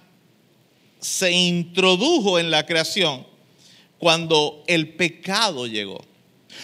[1.00, 3.26] se introdujo en la creación
[3.98, 6.04] cuando el pecado llegó.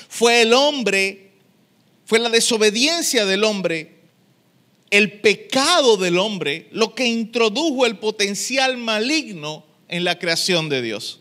[0.09, 1.33] Fue el hombre,
[2.05, 3.98] fue la desobediencia del hombre,
[4.91, 11.21] el pecado del hombre, lo que introdujo el potencial maligno en la creación de Dios.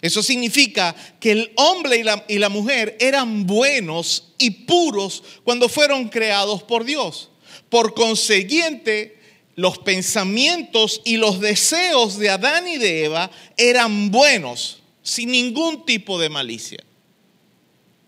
[0.00, 6.62] Eso significa que el hombre y la, mujer eran buenos y puros cuando fueron creados
[6.62, 7.30] por Dios.
[7.68, 9.18] Por consiguiente,
[9.56, 16.18] los pensamientos y los deseos de Adán y de Eva eran buenos, sin ningún tipo
[16.18, 16.78] de malicia.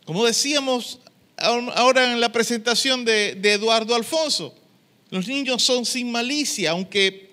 [0.05, 1.01] Como decíamos
[1.39, 4.55] ahora en la presentación de Eduardo Alfonso,
[5.11, 7.30] los niños son sin malicia, aunque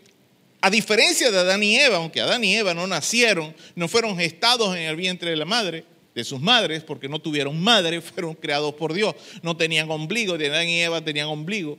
[0.61, 4.75] a diferencia de Adán y Eva, aunque Adán y Eva no nacieron, no fueron gestados
[4.75, 8.73] en el vientre de la madre, de sus madres, porque no tuvieron madre, fueron creados
[8.73, 11.77] por Dios, no tenían ombligo, Adán y Eva tenían ombligo.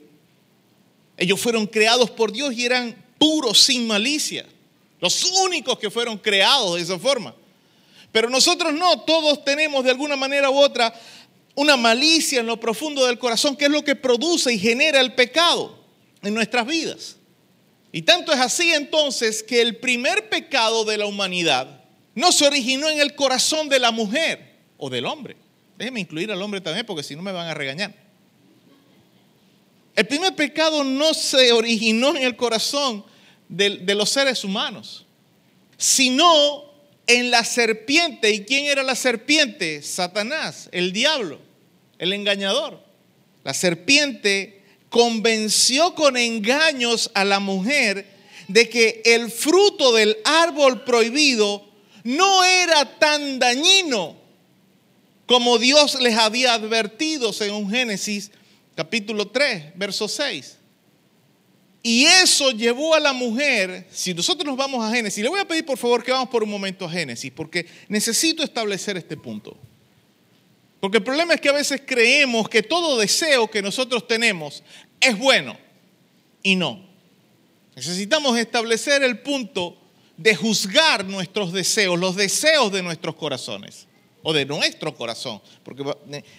[1.16, 4.46] Ellos fueron creados por Dios y eran puros, sin malicia.
[5.00, 7.34] Los únicos que fueron creados de esa forma.
[8.12, 10.94] Pero nosotros no, todos tenemos de alguna manera u otra
[11.56, 15.14] una malicia en lo profundo del corazón, que es lo que produce y genera el
[15.14, 15.77] pecado
[16.28, 17.16] en nuestras vidas.
[17.90, 21.82] Y tanto es así entonces que el primer pecado de la humanidad
[22.14, 25.36] no se originó en el corazón de la mujer o del hombre.
[25.76, 27.94] Déjeme incluir al hombre también porque si no me van a regañar.
[29.94, 33.04] El primer pecado no se originó en el corazón
[33.48, 35.06] de, de los seres humanos,
[35.76, 36.64] sino
[37.06, 38.30] en la serpiente.
[38.30, 39.82] ¿Y quién era la serpiente?
[39.82, 41.40] Satanás, el diablo,
[41.98, 42.80] el engañador.
[43.44, 44.57] La serpiente
[44.90, 48.06] convenció con engaños a la mujer
[48.48, 51.66] de que el fruto del árbol prohibido
[52.04, 54.16] no era tan dañino
[55.26, 58.30] como Dios les había advertido según Génesis
[58.74, 60.56] capítulo 3, verso 6.
[61.82, 65.46] Y eso llevó a la mujer, si nosotros nos vamos a Génesis, le voy a
[65.46, 69.56] pedir por favor que vamos por un momento a Génesis, porque necesito establecer este punto.
[70.80, 74.62] Porque el problema es que a veces creemos que todo deseo que nosotros tenemos
[75.00, 75.58] es bueno
[76.42, 76.86] y no.
[77.74, 79.76] Necesitamos establecer el punto
[80.16, 83.86] de juzgar nuestros deseos, los deseos de nuestros corazones
[84.22, 85.40] o de nuestro corazón.
[85.62, 85.84] Porque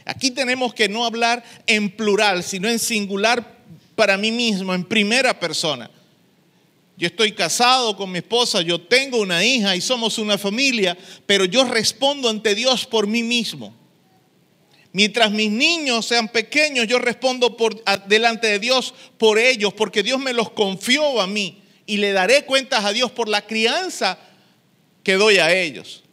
[0.05, 3.57] aquí tenemos que no hablar en plural, sino en singular
[3.95, 5.89] para mí mismo, en primera persona.
[6.97, 11.45] Yo estoy casado con mi esposa, yo tengo una hija y somos una familia, pero
[11.45, 13.78] yo respondo ante Dios por mí mismo.
[14.91, 20.19] Mientras mis niños sean pequeños, yo respondo por, delante de Dios por ellos, porque Dios
[20.19, 24.17] me los confió a mí y le daré cuentas a Dios por la crianza
[25.03, 26.03] que doy a ellos.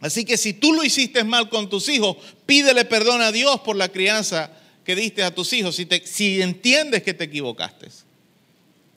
[0.00, 2.16] Así que si tú lo hiciste mal con tus hijos,
[2.46, 4.50] pídele perdón a Dios por la crianza
[4.84, 7.88] que diste a tus hijos, si, si entiendes que te equivocaste.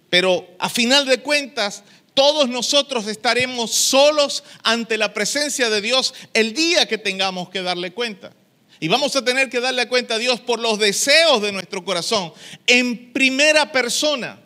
[0.09, 1.83] Pero a final de cuentas,
[2.13, 7.91] todos nosotros estaremos solos ante la presencia de Dios el día que tengamos que darle
[7.91, 8.33] cuenta.
[8.79, 12.33] Y vamos a tener que darle cuenta a Dios por los deseos de nuestro corazón
[12.67, 14.39] en primera persona.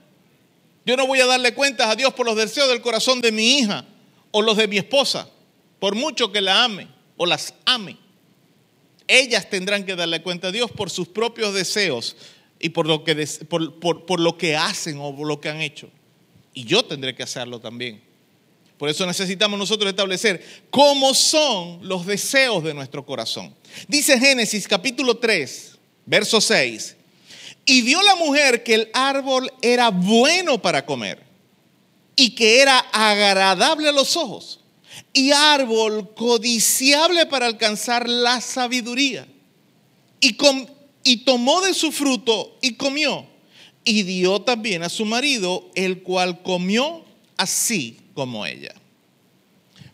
[0.86, 3.58] Yo no voy a darle cuentas a Dios por los deseos del corazón de mi
[3.58, 3.84] hija
[4.32, 5.30] o los de mi esposa,
[5.80, 6.88] por mucho que la ame
[7.18, 7.98] o las ame.
[9.08, 12.16] Ellas tendrán que darle cuenta a Dios por sus propios deseos
[12.60, 15.90] y por lo que, por, por lo que hacen o por lo que han hecho
[16.58, 18.02] y yo tendré que hacerlo también.
[18.80, 23.54] Por eso necesitamos nosotros establecer cómo son los deseos de nuestro corazón.
[23.88, 25.78] Dice Génesis capítulo 3,
[26.08, 26.96] verso 6.
[27.64, 31.24] Y vio la mujer que el árbol era bueno para comer
[32.16, 34.60] y que era agradable a los ojos
[35.14, 39.28] y árbol codiciable para alcanzar la sabiduría.
[40.20, 40.36] Y,
[41.04, 43.37] y tomó de su fruto y comió
[43.88, 47.06] y dio también a su marido, el cual comió
[47.38, 48.76] así como ella.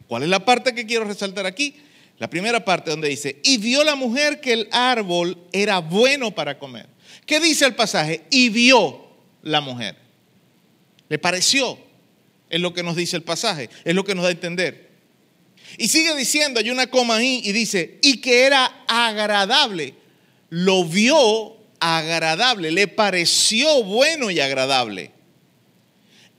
[0.08, 1.76] ¿Cuál es la parte que quiero resaltar aquí?
[2.18, 6.58] La primera parte donde dice, y vio la mujer que el árbol era bueno para
[6.58, 6.88] comer.
[7.28, 8.24] ¿Qué dice el pasaje?
[8.32, 9.06] Y vio
[9.44, 9.96] la mujer.
[11.08, 11.78] Le pareció.
[12.50, 13.70] Es lo que nos dice el pasaje.
[13.84, 14.90] Es lo que nos da a entender.
[15.78, 19.94] Y sigue diciendo, hay una coma ahí y dice, y que era agradable.
[20.50, 25.12] Lo vio agradable, le pareció bueno y agradable.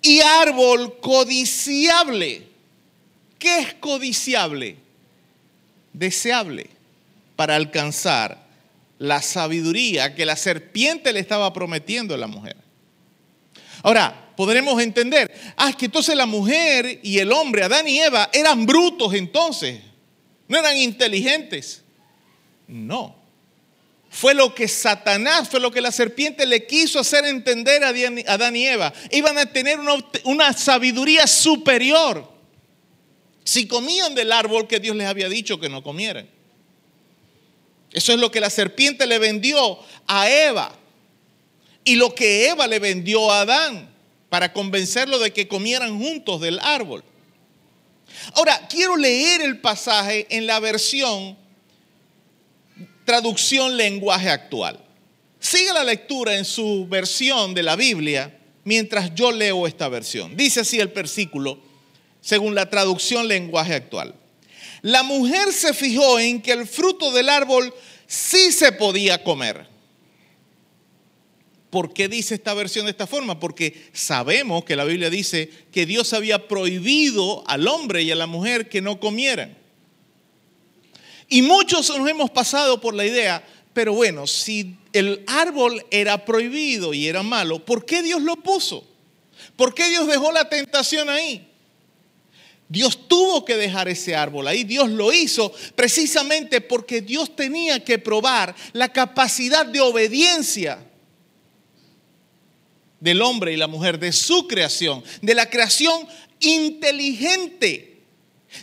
[0.01, 2.43] Y árbol codiciable.
[3.39, 4.77] ¿Qué es codiciable?
[5.93, 6.71] Deseable
[7.37, 8.43] para alcanzar
[8.99, 12.57] la sabiduría que la serpiente le estaba prometiendo a la mujer.
[13.83, 18.65] Ahora, podremos entender, ah, que entonces la mujer y el hombre, Adán y Eva, eran
[18.65, 19.81] brutos entonces,
[20.49, 21.83] no eran inteligentes.
[22.67, 23.15] No,
[24.15, 27.89] fue lo que Satanás, fue lo que la serpiente le quiso hacer entender a
[28.33, 28.93] Adán y Eva.
[29.11, 32.33] Iban a tener una, una, sabiduría superior
[33.43, 36.31] si comían del árbol que Dios les había dicho que no comieran.
[37.91, 40.73] Eso es lo que la serpiente le vendió a Eva
[41.83, 43.93] y lo que Eva le vendió a Adán
[44.29, 47.03] para convencerlo de que comieran juntos del árbol.
[48.35, 51.37] Ahora, quiero leer el pasaje en la versión
[53.05, 54.81] traducción lenguaje actual.
[55.39, 60.37] Sigue la lectura en su versión de la Biblia mientras yo leo esta versión.
[60.37, 61.59] Dice así el versículo,
[62.21, 64.15] según la traducción lenguaje actual.
[64.83, 67.73] La mujer se fijó en que el fruto del árbol
[68.07, 69.67] sí se podía comer.
[71.71, 73.41] ¿Por qué dice esta versión de esta forma?
[73.41, 78.27] Porque sabemos que la Biblia dice que Dios había prohibido al hombre y a la
[78.27, 79.59] mujer que no comieran.
[81.29, 86.95] Y muchos nos hemos pasado por la idea, pero bueno, si el árbol era prohibido
[86.95, 88.87] y era malo, ¿por qué Dios lo puso?
[89.57, 91.49] ¿Por qué Dios dejó la tentación ahí?
[92.69, 97.99] Dios tuvo que dejar ese árbol ahí, Dios lo hizo precisamente porque Dios tenía que
[97.99, 100.85] probar la capacidad de obediencia
[103.01, 106.09] del hombre y la mujer, de su creación, de la creación
[106.41, 107.94] inteligente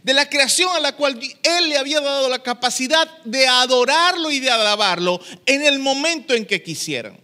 [0.03, 4.39] de la creación a la cual Él le había dado la capacidad de adorarlo y
[4.39, 7.19] de alabarlo en el momento en que quisieran.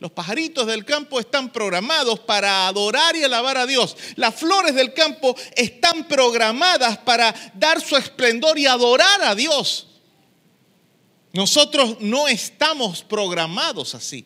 [0.00, 3.96] Los pajaritos del campo están programados para adorar y alabar a Dios.
[4.14, 9.88] Las flores del campo están programadas para dar su esplendor y adorar a Dios.
[11.32, 14.24] Nosotros no estamos programados así.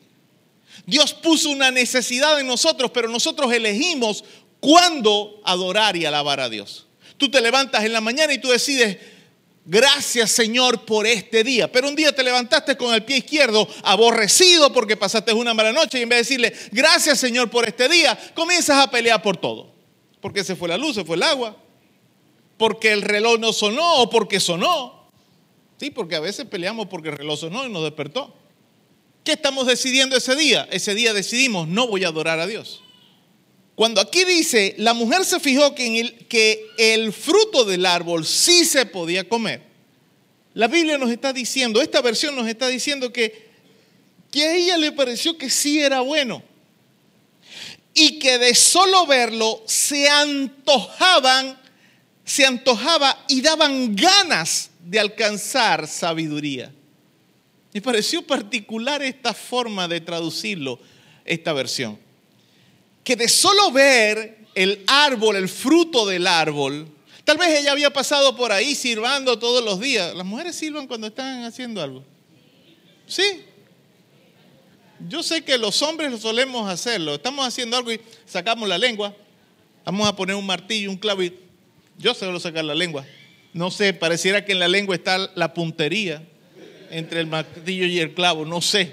[0.85, 4.25] Dios puso una necesidad en nosotros, pero nosotros elegimos
[4.61, 6.87] cuándo adorar y alabar a Dios.
[7.17, 8.99] Tú te levantas en la mañana y tú decides,
[9.65, 11.71] gracias Señor por este día.
[11.71, 15.99] Pero un día te levantaste con el pie izquierdo aborrecido porque pasaste una mala noche
[15.99, 19.73] y en vez de decirle, gracias Señor por este día, comienzas a pelear por todo.
[20.21, 21.57] Porque se fue la luz, se fue el agua,
[22.57, 25.11] porque el reloj no sonó o porque sonó.
[25.79, 28.33] Sí, porque a veces peleamos porque el reloj sonó y nos despertó.
[29.25, 30.69] ¿Qué estamos decidiendo ese día?
[30.71, 32.83] Ese día decidimos, no voy a adorar a Dios.
[33.75, 36.27] Cuando aquí dice, la mujer se fijó que, el,
[36.77, 39.63] el fruto del árbol sí se podía comer.
[40.55, 43.51] La Biblia nos está diciendo, esta versión nos está diciendo que,
[44.31, 46.43] que a ella le pareció que sí era bueno.
[47.95, 51.59] Y que de solo verlo se antojaban,
[52.25, 56.73] se antojaba y daban ganas de alcanzar sabiduría.
[57.73, 60.79] Me pareció particular esta forma de traducirlo,
[61.25, 61.99] esta versión
[63.05, 66.89] que de solo ver el árbol, el fruto del árbol,
[67.25, 70.15] tal vez ella había pasado por ahí sirvando todos los días.
[70.15, 72.05] Las mujeres sirvan cuando están haciendo algo.
[73.07, 73.45] Sí.
[75.09, 77.15] Yo sé que los hombres lo solemos hacerlo.
[77.15, 79.15] Estamos haciendo algo y sacamos la lengua.
[79.85, 81.37] Vamos a poner un martillo, un clavo y
[81.99, 83.05] yo sé sacar la lengua.
[83.53, 86.23] No sé, pareciera que en la lengua está la puntería
[86.91, 88.93] entre el martillo y el clavo, no sé.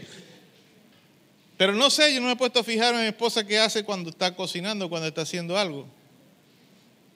[1.59, 3.83] Pero no sé, yo no me he puesto a fijar en mi esposa qué hace
[3.83, 5.85] cuando está cocinando, cuando está haciendo algo.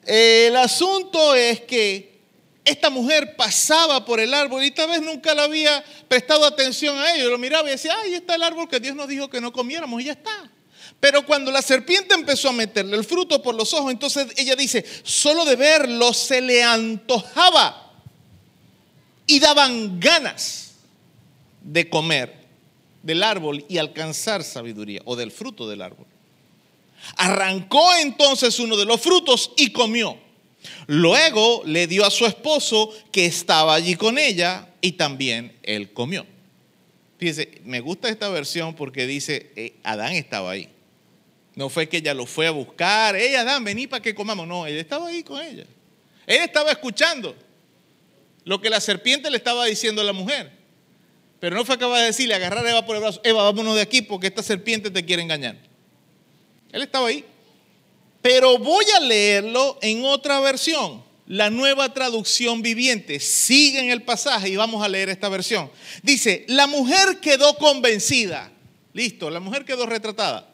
[0.04, 2.20] El asunto es que
[2.62, 7.14] esta mujer pasaba por el árbol y tal vez nunca le había prestado atención a
[7.14, 7.30] ello.
[7.30, 9.98] Lo miraba y decía, ahí está el árbol que Dios nos dijo que no comiéramos
[10.02, 10.50] y ya está.
[11.00, 14.84] Pero cuando la serpiente empezó a meterle el fruto por los ojos, entonces ella dice,
[15.04, 17.94] solo de verlo se le antojaba
[19.26, 20.72] y daban ganas
[21.62, 22.43] de comer
[23.04, 26.06] del árbol y alcanzar sabiduría, o del fruto del árbol.
[27.16, 30.18] Arrancó entonces uno de los frutos y comió.
[30.86, 36.26] Luego le dio a su esposo que estaba allí con ella y también él comió.
[37.18, 40.70] Fíjese, me gusta esta versión porque dice, eh, Adán estaba ahí.
[41.54, 44.48] No fue que ella lo fue a buscar, Adán, vení para que comamos.
[44.48, 45.66] No, él estaba ahí con ella.
[46.26, 47.36] Él estaba escuchando
[48.44, 50.63] lo que la serpiente le estaba diciendo a la mujer.
[51.44, 53.82] Pero no fue capaz de decirle, agarrar a Eva por el brazo, Eva, vámonos de
[53.82, 55.58] aquí porque esta serpiente te quiere engañar.
[56.72, 57.22] Él estaba ahí.
[58.22, 63.20] Pero voy a leerlo en otra versión, la nueva traducción viviente.
[63.20, 65.70] Sigue en el pasaje y vamos a leer esta versión.
[66.02, 68.50] Dice, la mujer quedó convencida.
[68.94, 70.48] Listo, la mujer quedó retratada.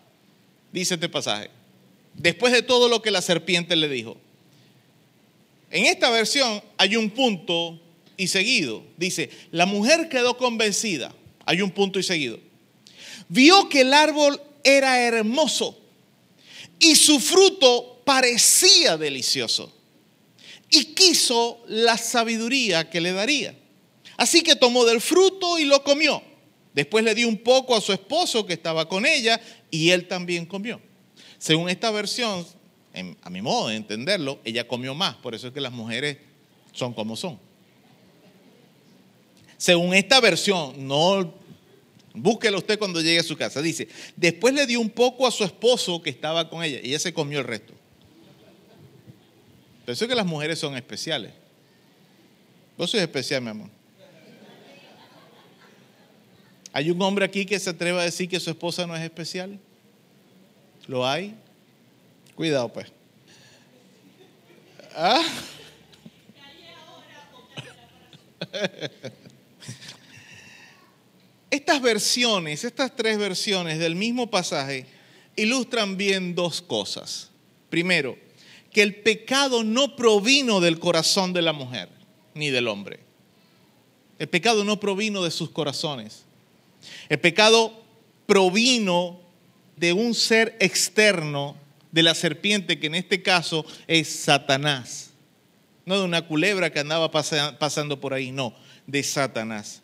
[0.72, 1.50] Dice este pasaje.
[2.14, 4.16] Después de todo lo que la serpiente le dijo.
[5.70, 7.78] En esta versión hay un punto
[8.20, 8.84] y seguido.
[8.98, 11.14] Dice, la mujer quedó convencida.
[11.46, 12.38] Hay un punto y seguido.
[13.30, 15.80] Vio que el árbol era hermoso
[16.78, 19.72] y su fruto parecía delicioso.
[20.68, 23.56] Y quiso la sabiduría que le daría.
[24.18, 26.22] Así que tomó del fruto y lo comió.
[26.74, 29.40] Después le dio un poco a su esposo que estaba con ella
[29.70, 30.78] y él también comió.
[31.38, 32.46] Según esta versión,
[33.22, 35.16] a mi modo de entenderlo, ella comió más.
[35.16, 36.18] Por eso es que las mujeres
[36.72, 37.49] son como son
[39.60, 41.34] según esta versión, no
[42.14, 45.44] búsquelo usted cuando llegue a su casa, dice, después le dio un poco a su
[45.44, 47.74] esposo que estaba con ella y ella se comió el resto.
[49.84, 51.32] Pensó que las mujeres son especiales.
[52.78, 53.68] Vos sos especial, mi amor.
[56.72, 59.60] ¿Hay un hombre aquí que se atreva a decir que su esposa no es especial?
[60.86, 61.34] ¿Lo hay?
[62.34, 62.90] Cuidado pues.
[64.96, 65.22] ¿Ah?
[71.50, 74.86] Estas versiones, estas tres versiones del mismo pasaje,
[75.36, 77.30] ilustran bien dos cosas.
[77.70, 78.16] Primero,
[78.72, 81.88] que el pecado no provino del corazón de la mujer
[82.34, 83.00] ni del hombre.
[84.18, 86.24] El pecado no provino de sus corazones.
[87.08, 87.82] El pecado
[88.26, 89.20] provino
[89.76, 91.56] de un ser externo
[91.90, 95.10] de la serpiente, que en este caso es Satanás.
[95.84, 98.54] No de una culebra que andaba pasando por ahí, no,
[98.86, 99.82] de Satanás.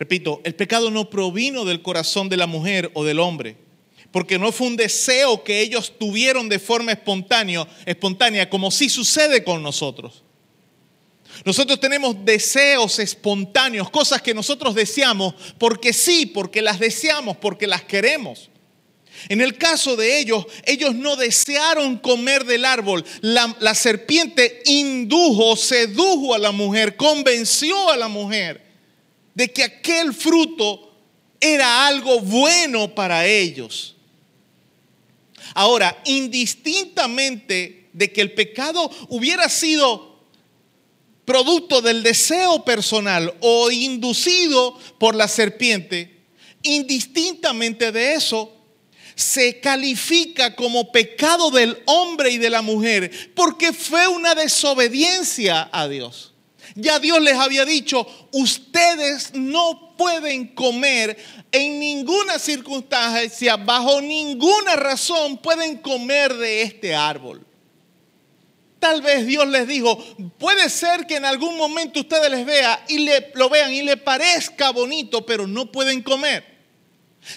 [0.00, 3.58] Repito, el pecado no provino del corazón de la mujer o del hombre,
[4.10, 9.44] porque no fue un deseo que ellos tuvieron de forma espontánea, espontánea como sí sucede
[9.44, 10.24] con nosotros.
[11.44, 17.82] Nosotros tenemos deseos espontáneos, cosas que nosotros deseamos porque sí, porque las deseamos, porque las
[17.82, 18.48] queremos.
[19.28, 23.04] En el caso de ellos, ellos no desearon comer del árbol.
[23.20, 28.69] La, la, serpiente indujo, sedujo a la mujer, convenció a la mujer
[29.34, 30.92] de que aquel fruto
[31.40, 33.96] era algo bueno para ellos.
[35.54, 40.20] Ahora, indistintamente de que el pecado hubiera sido
[41.24, 46.24] producto del deseo personal o inducido por la serpiente,
[46.62, 48.52] indistintamente de eso,
[49.14, 55.88] se califica como pecado del hombre y de la mujer porque fue una desobediencia a
[55.88, 56.32] Dios.
[56.74, 61.16] Ya Dios les había dicho, ustedes no pueden comer
[61.52, 67.44] en ninguna circunstancia, bajo ninguna razón pueden comer de este árbol.
[68.78, 70.02] Tal vez Dios les dijo,
[70.38, 73.98] puede ser que en algún momento ustedes les vea y le, lo vean y le
[73.98, 76.49] parezca bonito, pero no pueden comer.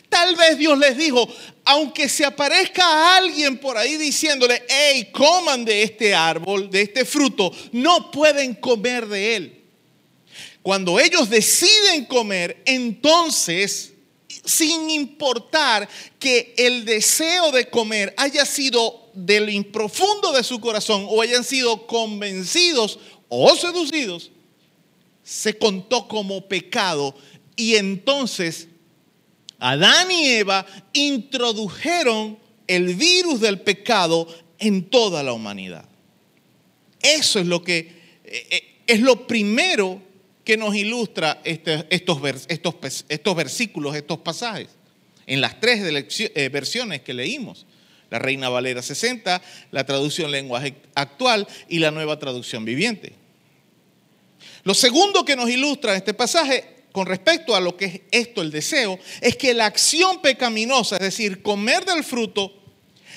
[0.09, 1.27] Tal vez Dios les dijo,
[1.65, 7.51] aunque se aparezca alguien por ahí diciéndole, hey, coman de este árbol, de este fruto,
[7.71, 9.63] no pueden comer de él.
[10.61, 13.93] Cuando ellos deciden comer, entonces,
[14.45, 21.21] sin importar que el deseo de comer haya sido del profundo de su corazón o
[21.21, 24.31] hayan sido convencidos o seducidos,
[25.23, 27.15] se contó como pecado
[27.55, 28.67] y entonces
[29.65, 32.37] Adán y Eva introdujeron
[32.67, 34.27] el virus del pecado
[34.59, 35.85] en toda la humanidad.
[37.01, 37.77] Eso es lo que
[38.25, 40.01] eh, eh, es lo primero
[40.43, 44.67] que nos ilustra este, estos, estos, versículos, estos pasajes,
[45.27, 47.65] en las tres eh, versiones que leímos.
[48.09, 49.41] La Reina Valera 60,
[49.71, 53.13] la traducción lenguaje actual y la nueva traducción viviente.
[54.65, 58.51] Lo segundo que nos ilustra este pasaje con respecto a lo que es esto, el
[58.51, 62.53] deseo, es que la acción pecaminosa, es decir, comer del fruto,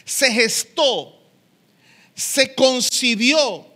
[0.05, 1.21] se gestó,
[2.15, 3.67] se concibió,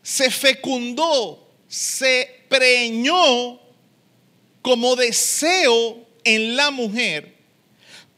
[0.00, 3.60] se fecundó, se preñó
[4.62, 7.36] como deseo en la mujer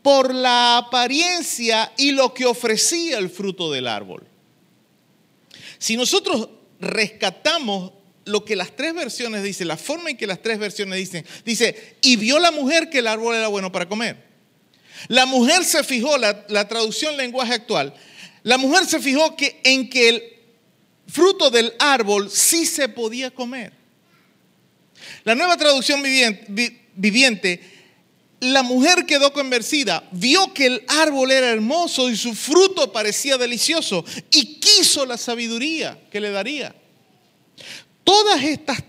[0.03, 4.27] por la apariencia y lo que ofrecía el fruto del árbol.
[5.79, 7.93] Si nosotros rescatamos
[8.25, 11.97] lo que las tres versiones dicen, la forma en que las tres versiones dicen, dice,
[12.01, 14.17] y vio la mujer que el árbol era bueno para comer.
[15.09, 17.95] La mujer se fijó, la, traducción lenguaje actual,
[18.43, 20.23] la mujer se fijó que, en que el
[21.07, 23.73] fruto del árbol sí se podía comer.
[25.25, 27.75] La nueva traducción viviente, viviente
[28.41, 34.05] la mujer quedó convencida, vio que el árbol era hermoso y su fruto parecía delicioso
[34.31, 36.75] y quiso la sabiduría que le daría.
[38.05, 38.83] Todas estas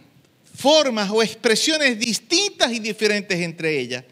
[0.54, 4.04] formas o expresiones distintas y diferentes entre ellas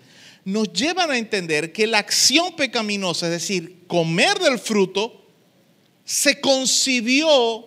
[0.46, 5.26] nos llevan a entender que la acción pecaminosa, es decir, comer del fruto,
[6.04, 7.66] se concibió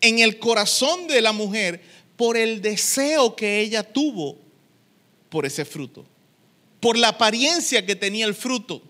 [0.00, 1.80] en el corazón de la mujer
[2.16, 4.38] por el deseo que ella tuvo
[5.30, 6.04] por ese fruto,
[6.80, 8.82] por la apariencia que tenía el fruto,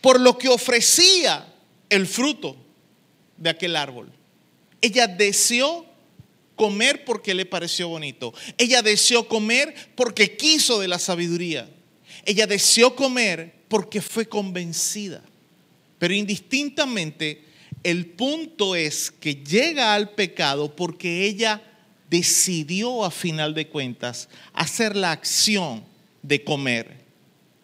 [0.00, 1.52] por lo que ofrecía
[1.88, 2.56] el fruto
[3.36, 4.12] de aquel árbol.
[4.80, 5.89] Ella deseó
[6.60, 8.34] comer porque le pareció bonito.
[8.58, 11.70] Ella deseó comer porque quiso de la sabiduría.
[12.26, 15.22] Ella deseó comer porque fue convencida.
[15.98, 17.42] Pero indistintamente,
[17.82, 21.62] el punto es que llega al pecado porque ella
[22.10, 25.82] decidió a final de cuentas hacer la acción
[26.20, 27.00] de comer.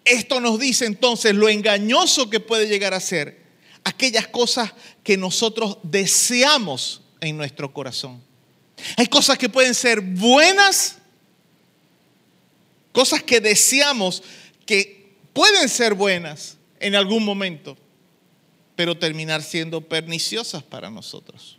[0.07, 3.43] Esto nos dice entonces lo engañoso que puede llegar a ser
[3.85, 4.73] aquellas cosas
[5.03, 8.26] que nosotros deseamos en nuestro corazón.
[8.97, 10.99] Hay cosas que pueden ser buenas,
[12.93, 14.23] cosas que deseamos
[14.65, 17.77] que pueden ser buenas, en algún momento,
[18.75, 21.59] pero terminar siendo perniciosas para nosotros.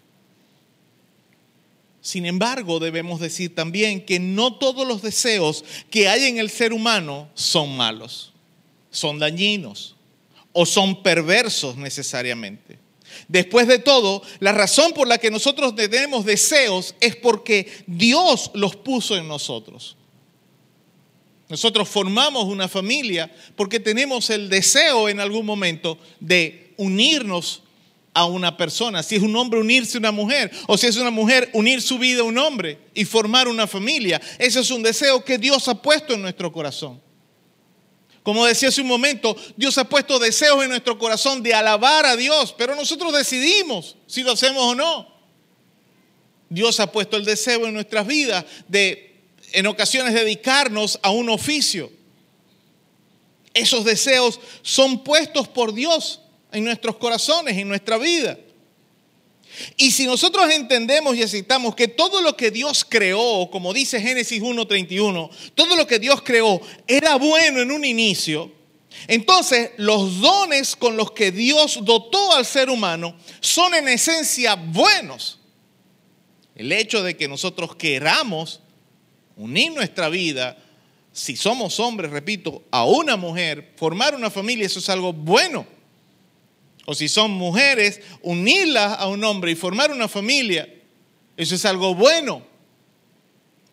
[2.01, 6.71] Sin embargo, debemos decir también que no todos los deseos que hay en el ser
[6.71, 8.33] humano son malos,
[8.91, 9.95] son dañinos
[10.53, 12.79] o son perversos necesariamente.
[13.27, 18.75] Después de todo, la razón por la que nosotros tenemos deseos es porque Dios los
[18.75, 19.97] puso en nosotros.
[21.49, 27.61] Nosotros formamos una familia porque tenemos el deseo en algún momento de unirnos
[28.13, 29.03] a una persona.
[29.03, 30.51] Si es un hombre, unirse a una mujer.
[30.67, 34.19] O si es una mujer, unir su vida a un hombre y formar una familia.
[34.39, 36.99] Ese es un deseo que Dios ha puesto en nuestro corazón.
[38.27, 42.17] Como decía hace un momento, Dios ha puesto deseos en nuestro corazón de alabar a
[42.17, 45.07] Dios, pero nosotros decidimos si lo hacemos o no.
[46.49, 49.15] Dios ha puesto el deseo en nuestras vidas de
[49.53, 51.89] en ocasiones dedicarnos a un oficio.
[53.53, 56.19] Esos deseos son puestos por Dios
[56.51, 58.37] en nuestros corazones, en nuestra vida.
[59.75, 64.41] Y si nosotros entendemos y aceptamos que todo lo que Dios creó, como dice Génesis
[64.41, 68.51] 1.31, todo lo que Dios creó era bueno en un inicio,
[69.07, 75.39] entonces los dones con los que Dios dotó al ser humano son en esencia buenos.
[76.55, 78.61] El hecho de que nosotros queramos
[79.35, 80.57] unir nuestra vida,
[81.11, 85.65] si somos hombres, repito, a una mujer, formar una familia, eso es algo bueno.
[86.89, 90.73] O si son mujeres, unirlas a un hombre y formar una familia,
[91.35, 92.41] eso es algo bueno.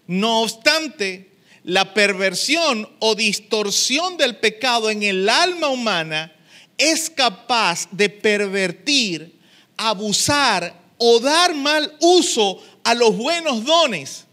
[0.09, 1.31] No obstante,
[1.63, 6.33] la perversión o distorsión del pecado en el alma humana
[6.77, 9.39] es capaz de pervertir,
[9.77, 14.25] abusar o dar mal uso a los buenos dones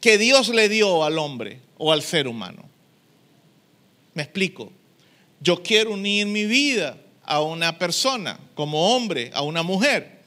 [0.00, 2.64] que Dios le dio al hombre o al ser humano.
[4.14, 4.72] Me explico.
[5.40, 10.22] Yo quiero unir mi vida a una persona, como hombre, a una mujer.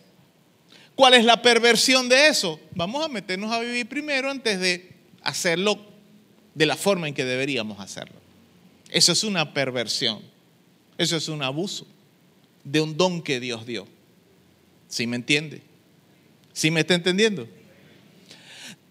[0.96, 2.60] ¿Cuál es la perversión de eso?
[2.74, 4.92] Vamos a meternos a vivir primero antes de
[5.22, 5.80] hacerlo
[6.56, 8.16] de la forma en que deberíamos hacerlo.
[8.90, 10.22] Eso es una perversión.
[10.98, 11.86] Eso es un abuso
[12.64, 13.88] de un don que Dios dio.
[14.88, 15.62] ¿Sí me entiende?
[16.54, 17.48] ¿Sí me está entendiendo?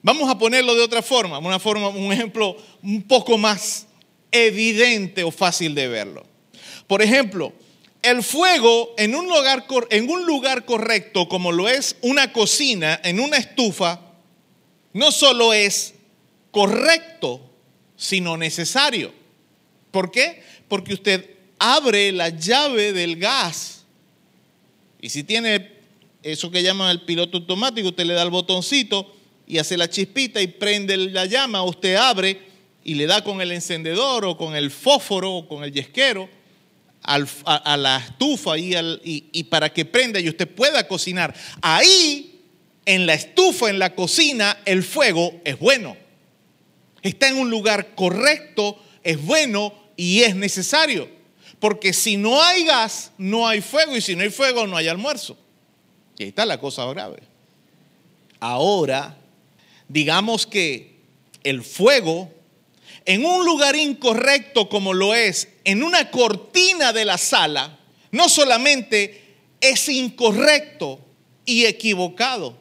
[0.03, 3.89] Vamos a ponerlo de otra forma, una forma, un ejemplo un poco más
[4.31, 6.25] evidente o fácil de verlo.
[6.87, 7.53] Por ejemplo,
[8.07, 13.19] el fuego en un lugar, en un lugar correcto, como lo es una cocina, en
[13.19, 14.01] una estufa,
[14.93, 15.95] no solo es
[16.53, 17.41] correcto,
[17.97, 19.13] sino necesario.
[19.91, 20.43] ¿Por qué?
[20.69, 23.85] Porque usted abre la llave del gas
[25.01, 25.73] y si tiene
[26.23, 29.15] eso que llaman el piloto automático, usted le da el botoncito
[29.47, 32.41] y hace la chispita y prende la llama, usted abre
[32.85, 36.36] y le da con el encendedor o con el fósforo o con el yesquero
[37.07, 41.35] a, la estufa y, para que prenda y usted pueda cocinar.
[41.63, 42.41] Ahí,
[42.85, 45.97] en la estufa, en la cocina, el fuego es bueno.
[47.03, 51.09] Está en un lugar correcto, es bueno y es necesario.
[51.61, 54.89] Porque si no hay gas, no hay fuego y si no hay fuego, no hay
[54.89, 55.39] almuerzo.
[56.19, 57.23] Y ahí está la cosa grave.
[58.41, 59.17] Ahora
[59.89, 60.97] digamos que
[61.45, 62.31] el fuego
[63.07, 67.79] en un lugar incorrecto como lo es, en una cortina de la sala,
[68.11, 71.01] no solamente es incorrecto
[71.45, 72.59] y equivocado,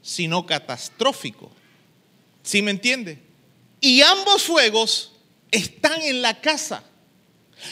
[0.00, 1.50] sino catastrófico.
[2.42, 3.18] ¿Sí me entiende?
[3.80, 5.12] Y ambos fuegos
[5.50, 6.84] están en la casa,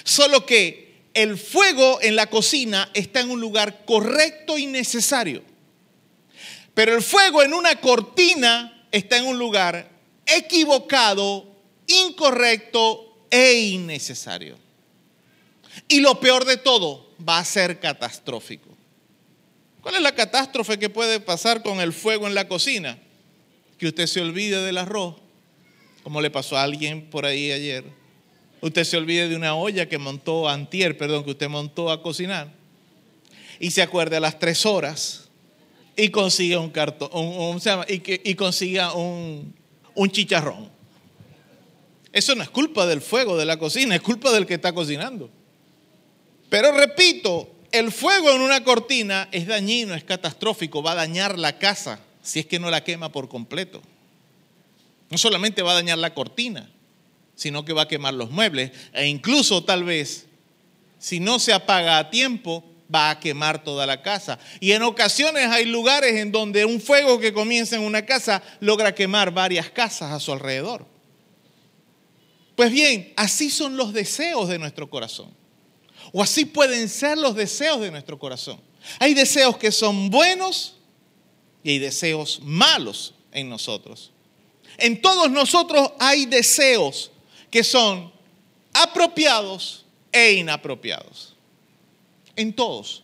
[0.04, 5.42] solo que el fuego en la cocina está en un lugar correcto y necesario.
[6.74, 9.90] Pero el fuego en una cortina está en un lugar
[10.26, 11.55] equivocado,
[11.86, 14.56] incorrecto e innecesario.
[15.88, 18.68] Y lo peor de todo, va a ser catastrófico.
[19.80, 22.98] ¿Cuál es la catástrofe que puede pasar con el fuego en la cocina?
[23.78, 25.16] Que usted se olvide del arroz,
[26.02, 27.84] como le pasó a alguien por ahí ayer.
[28.60, 32.52] Usted se olvide de una olla que montó antier, perdón, que usted montó a cocinar.
[33.60, 35.28] Y se acuerde a las tres horas
[35.96, 37.10] y consiga un cartón,
[37.88, 39.54] y, que, y consiga un,
[39.94, 40.75] un chicharrón.
[42.16, 45.28] Eso no es culpa del fuego de la cocina, es culpa del que está cocinando.
[46.48, 51.58] Pero repito, el fuego en una cortina es dañino, es catastrófico, va a dañar la
[51.58, 53.82] casa si es que no la quema por completo.
[55.10, 56.70] No solamente va a dañar la cortina,
[57.34, 60.24] sino que va a quemar los muebles e incluso tal vez,
[60.98, 64.38] si no se apaga a tiempo, va a quemar toda la casa.
[64.58, 68.94] Y en ocasiones hay lugares en donde un fuego que comienza en una casa logra
[68.94, 70.95] quemar varias casas a su alrededor.
[72.56, 75.30] Pues bien, así son los deseos de nuestro corazón.
[76.12, 78.60] O así pueden ser los deseos de nuestro corazón.
[78.98, 80.76] Hay deseos que son buenos
[81.62, 84.10] y hay deseos malos en nosotros.
[84.78, 87.10] En todos nosotros hay deseos
[87.50, 88.10] que son
[88.72, 91.34] apropiados e inapropiados.
[92.36, 93.02] En todos.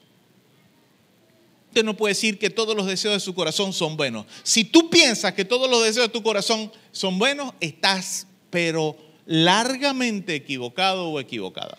[1.69, 4.27] Usted no puede decir que todos los deseos de su corazón son buenos.
[4.43, 8.95] Si tú piensas que todos los deseos de tu corazón son buenos, estás pero
[9.27, 11.79] largamente equivocado o equivocada.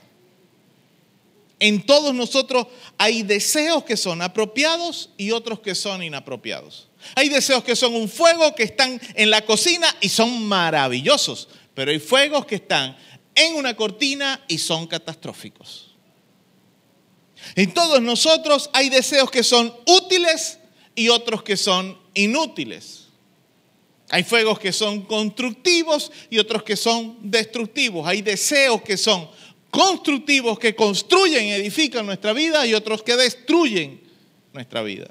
[1.60, 2.68] En todos nosotros
[2.98, 6.90] hay deseos que son apropiados y otros que son inapropiados.
[7.16, 11.92] Hay deseos que son un fuego que están en la cocina y son maravillosos, pero
[11.92, 12.98] hay fuegos que están
[13.36, 15.92] en una cortina y son catastróficos.
[17.56, 20.60] En todos nosotros hay deseos que son útiles
[20.96, 23.03] y otros que son inútiles.
[24.14, 28.08] Hay fuegos que son constructivos y otros que son destructivos.
[28.08, 29.28] Hay deseos que son
[29.72, 34.00] constructivos, que construyen y edifican nuestra vida y otros que destruyen
[34.54, 35.10] nuestra vida.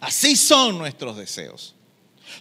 [0.00, 1.76] Así son nuestros deseos.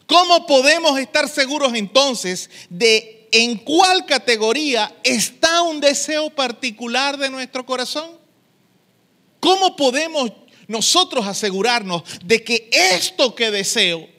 [0.07, 7.63] ¿Cómo podemos estar seguros entonces de en cuál categoría está un deseo particular de nuestro
[7.63, 8.09] corazón?
[9.39, 10.31] ¿Cómo podemos
[10.67, 14.12] nosotros asegurarnos de que esto que deseo,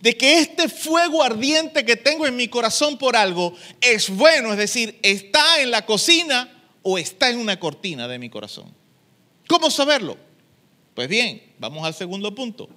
[0.00, 4.58] de que este fuego ardiente que tengo en mi corazón por algo es bueno, es
[4.58, 8.74] decir, está en la cocina o está en una cortina de mi corazón?
[9.46, 10.16] ¿Cómo saberlo?
[10.94, 12.68] Pues bien, vamos al segundo punto.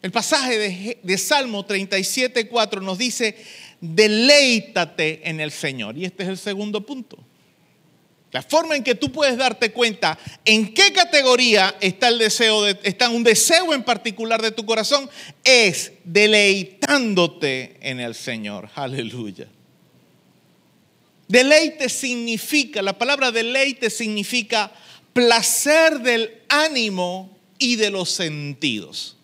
[0.00, 3.36] El pasaje de, Salmo 37, 4 nos dice,
[3.80, 5.96] deleítate en el Señor.
[5.96, 7.18] Y este es el segundo punto.
[8.30, 12.78] La forma en que tú puedes darte cuenta en qué categoría está el deseo, de,
[12.82, 15.08] está un deseo en particular de tu corazón,
[15.44, 18.68] es deleitándote en el Señor.
[18.74, 19.48] Aleluya.
[21.26, 24.72] Deleite significa, la palabra deleite significa
[25.12, 29.16] placer del ánimo y de los sentidos.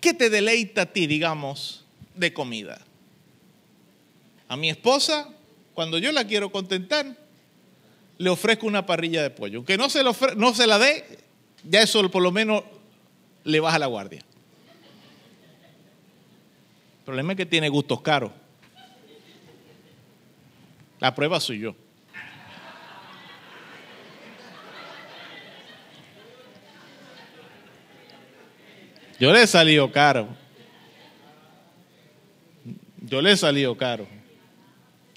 [0.00, 1.84] ¿Qué te deleita a ti, digamos,
[2.14, 2.80] de comida?
[4.48, 5.28] A mi esposa,
[5.72, 7.23] cuando yo la quiero contentar,
[8.18, 9.58] le ofrezco una parrilla de pollo.
[9.58, 10.02] Aunque no se,
[10.36, 11.18] no se la dé,
[11.64, 12.62] ya eso por lo menos
[13.44, 14.20] le baja la guardia.
[16.98, 18.32] El problema es que tiene gustos caros.
[21.00, 21.76] La prueba soy yo.
[29.20, 30.28] Yo le he salido caro.
[33.02, 34.06] Yo le he salido caro.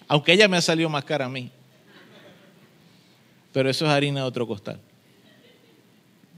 [0.08, 1.52] Aunque ella me ha salido más cara a mí.
[3.58, 4.80] Pero eso es harina de otro costal.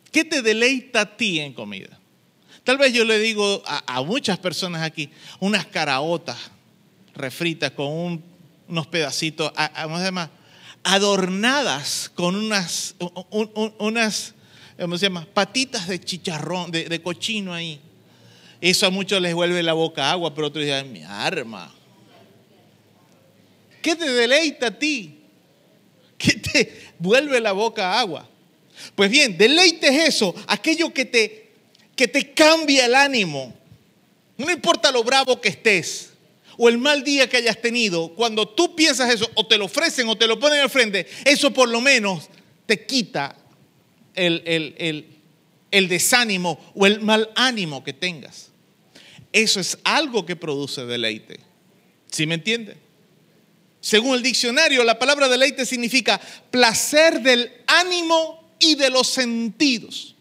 [0.09, 1.99] ¿Qué te deleita a ti en comida?
[2.63, 5.09] Tal vez yo le digo a, muchas personas aquí,
[5.41, 6.37] unas caraotas
[7.13, 8.23] refritas con
[8.69, 10.29] unos pedacitos, además,
[10.81, 12.95] adornadas con unas,
[13.79, 14.33] unas
[14.79, 15.27] ¿cómo se llama?
[15.33, 17.81] Patitas de chicharrón, de, cochino ahí.
[18.61, 21.69] Eso a muchos les vuelve la boca agua, pero otros dicen, mi arma.
[23.81, 25.18] ¿Qué te deleita a ti?
[26.19, 28.29] ¿Qué te vuelve la boca agua?
[28.93, 31.51] Pues bien, deleite es eso, aquello que te,
[31.95, 33.57] que te cambia el ánimo.
[34.37, 36.09] No importa lo bravo que estés
[36.61, 40.09] o el mal día que hayas tenido, cuando tú piensas eso, o te lo ofrecen
[40.09, 42.27] o te lo ponen al frente, eso por lo menos
[42.65, 43.33] te quita
[44.13, 45.07] el,
[45.71, 48.51] desánimo o el mal ánimo que tengas.
[49.31, 51.39] Eso es algo que produce deleite.
[52.11, 52.75] ¿Sí me entiende?
[53.81, 56.19] Según el diccionario, la palabra deleite significa
[56.51, 60.15] placer del ánimo y de los sentidos.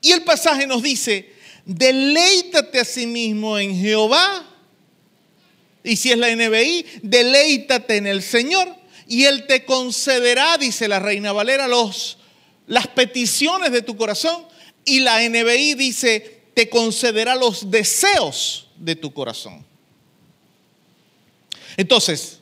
[0.00, 1.32] Y el pasaje nos dice,
[1.64, 4.44] deleítate a sí mismo en Jehová.
[5.84, 8.68] Y si es la NBI, deleítate en el Señor
[9.06, 12.18] y Él te concederá, dice la Reina Valera, los,
[12.66, 14.46] las peticiones de tu corazón.
[14.84, 19.64] Y la NBI dice, te concederá los deseos de tu corazón.
[21.78, 22.40] Entonces,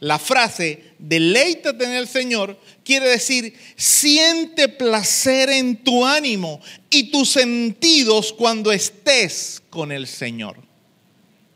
[0.00, 6.60] la frase deleítate en el Señor quiere decir siente placer en tu ánimo
[6.90, 10.56] y tus sentidos cuando estés con el Señor.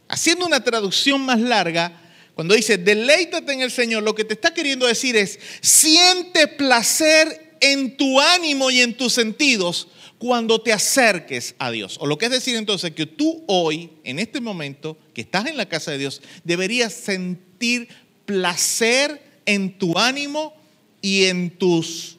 [0.09, 2.01] Haciendo una traducción más larga,
[2.36, 7.57] cuando dice, deleítate en el Señor, lo que te está queriendo decir es, siente placer
[7.61, 9.89] en tu ánimo y en tus sentidos
[10.19, 11.99] cuando te acerques a Dios.
[12.01, 15.57] O lo que es decir entonces que tú hoy, en este momento, que estás en
[15.57, 17.89] la casa de Dios, deberías sentir
[18.25, 20.55] placer en tu ánimo
[21.01, 22.19] y en tus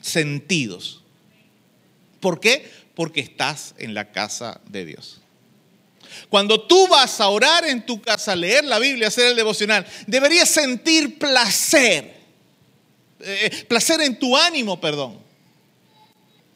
[0.00, 1.02] sentidos.
[2.20, 2.70] ¿Por qué?
[2.94, 5.20] Porque estás en la casa de Dios.
[6.28, 10.48] Cuando tú vas a orar en tu casa, leer la Biblia, hacer el devocional, deberías
[10.48, 12.14] sentir placer.
[13.20, 15.23] eh, placer en tu ánimo, perdón.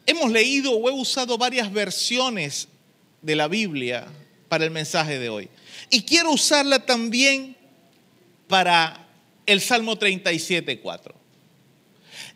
[0.08, 2.66] Hemos leído o he usado varias versiones
[3.20, 4.06] de la Biblia
[4.48, 5.50] para el mensaje de hoy.
[5.90, 7.54] Y quiero usarla también
[8.46, 9.06] para
[9.44, 11.14] el Salmo 37, 4.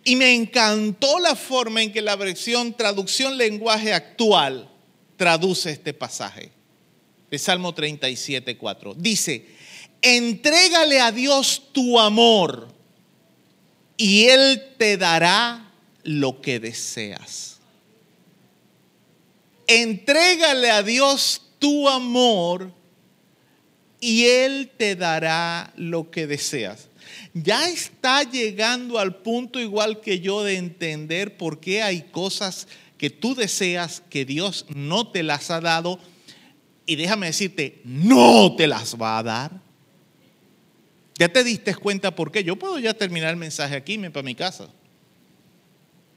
[0.05, 4.71] Y me encantó la forma en que la versión traducción lenguaje actual
[5.17, 6.53] traduce este pasaje.
[7.31, 8.97] El Salmo 37, 4.
[8.99, 9.47] Dice,
[10.03, 12.69] entrégale a Dios tu amor
[13.97, 15.73] y Él te dará
[16.03, 17.52] lo que deseas.
[19.67, 22.73] Entrégale a Dios tu amor
[24.01, 26.89] y Él te dará lo que deseas.
[27.35, 32.67] Ya está llegando al punto igual que yo de entender por qué hay cosas
[32.99, 35.99] que tú deseas que Dios no te las ha dado
[36.87, 39.61] y déjame decirte, no te las va a dar.
[41.19, 42.43] Ya te diste cuenta por qué.
[42.43, 44.69] Yo puedo ya terminar el mensaje aquí, para mi casa.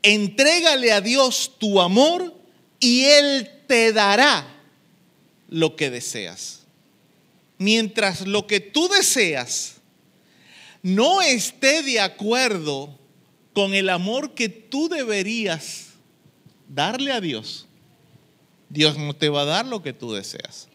[0.02, 2.34] Entrégale a Dios tu amor
[2.86, 4.46] y Él te dará
[5.50, 6.60] lo que deseas.
[7.58, 9.78] Mientras lo que tú deseas
[10.84, 12.96] no esté de acuerdo
[13.54, 15.94] con el amor que tú deberías
[16.68, 17.66] darle a Dios,
[18.70, 20.68] Dios no te va a dar lo que tú deseas.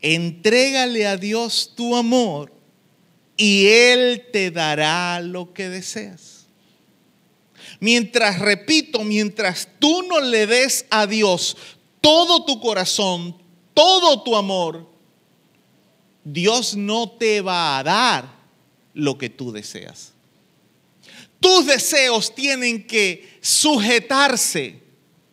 [0.00, 2.52] Entrégale a Dios tu amor
[3.36, 6.33] y Él te dará lo que deseas.
[7.84, 11.54] Mientras, repito, mientras tú no le des a Dios
[12.00, 13.36] todo tu corazón,
[13.74, 14.88] todo tu amor,
[16.24, 18.38] Dios no te va a dar
[18.94, 20.12] lo que tú deseas.
[21.38, 24.80] Tus deseos tienen que sujetarse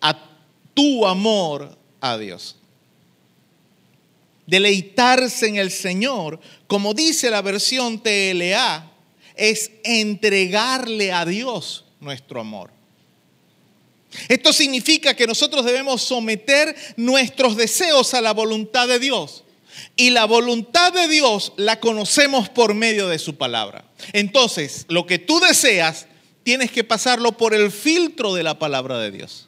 [0.02, 0.22] a
[0.74, 2.58] tu amor a Dios.
[4.46, 6.38] Deleitarse en el Señor,
[6.68, 8.92] como dice la versión TLA,
[9.38, 12.72] es entregarle a Dios nuestro amor.
[14.28, 19.44] Esto significa que nosotros debemos someter nuestros deseos a la voluntad de Dios.
[19.96, 23.86] Y la voluntad de Dios la conocemos por medio de su palabra.
[24.12, 26.08] Entonces, lo que tú deseas,
[26.44, 29.48] tienes que pasarlo por el filtro de la palabra de Dios.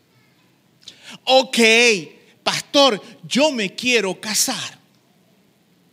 [1.26, 1.60] Ok,
[2.44, 4.80] pastor, yo me quiero casar.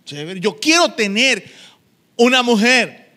[0.06, 1.44] Yo quiero tener
[2.16, 3.09] una mujer.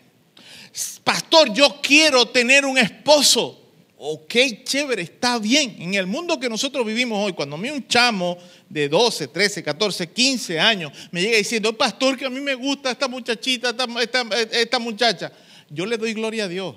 [1.03, 3.59] Pastor, yo quiero tener un esposo.
[3.97, 5.75] Ok, chévere, está bien.
[5.79, 9.63] En el mundo que nosotros vivimos hoy, cuando a mí un chamo de 12, 13,
[9.63, 14.23] 14, 15 años me llega diciendo, pastor, que a mí me gusta esta muchachita, esta,
[14.51, 15.31] esta muchacha,
[15.69, 16.75] yo le doy gloria a Dios.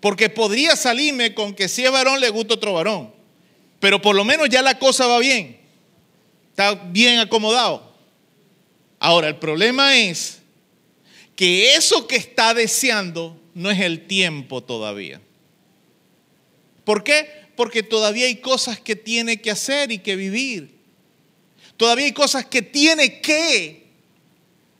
[0.00, 3.12] Porque podría salirme con que si es varón le gusta otro varón.
[3.80, 5.58] Pero por lo menos ya la cosa va bien.
[6.50, 7.94] Está bien acomodado.
[9.00, 10.40] Ahora, el problema es
[11.34, 15.20] que eso que está deseando no es el tiempo todavía.
[16.84, 17.28] ¿Por qué?
[17.56, 20.74] Porque todavía hay cosas que tiene que hacer y que vivir.
[21.76, 23.86] Todavía hay cosas que tiene que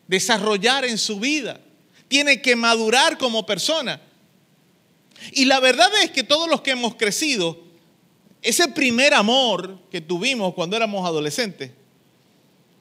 [0.06, 1.60] desarrollar en su vida.
[2.08, 4.00] Tiene que madurar como persona.
[5.32, 7.62] Y la verdad es que todos los que hemos crecido,
[8.42, 11.70] ese primer amor que tuvimos cuando éramos adolescentes,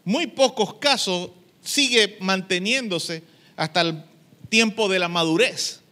[0.03, 1.30] muy pocos casos
[1.61, 3.24] sigue manteniéndose
[3.56, 4.03] hasta el
[4.49, 5.82] tiempo de la madurez.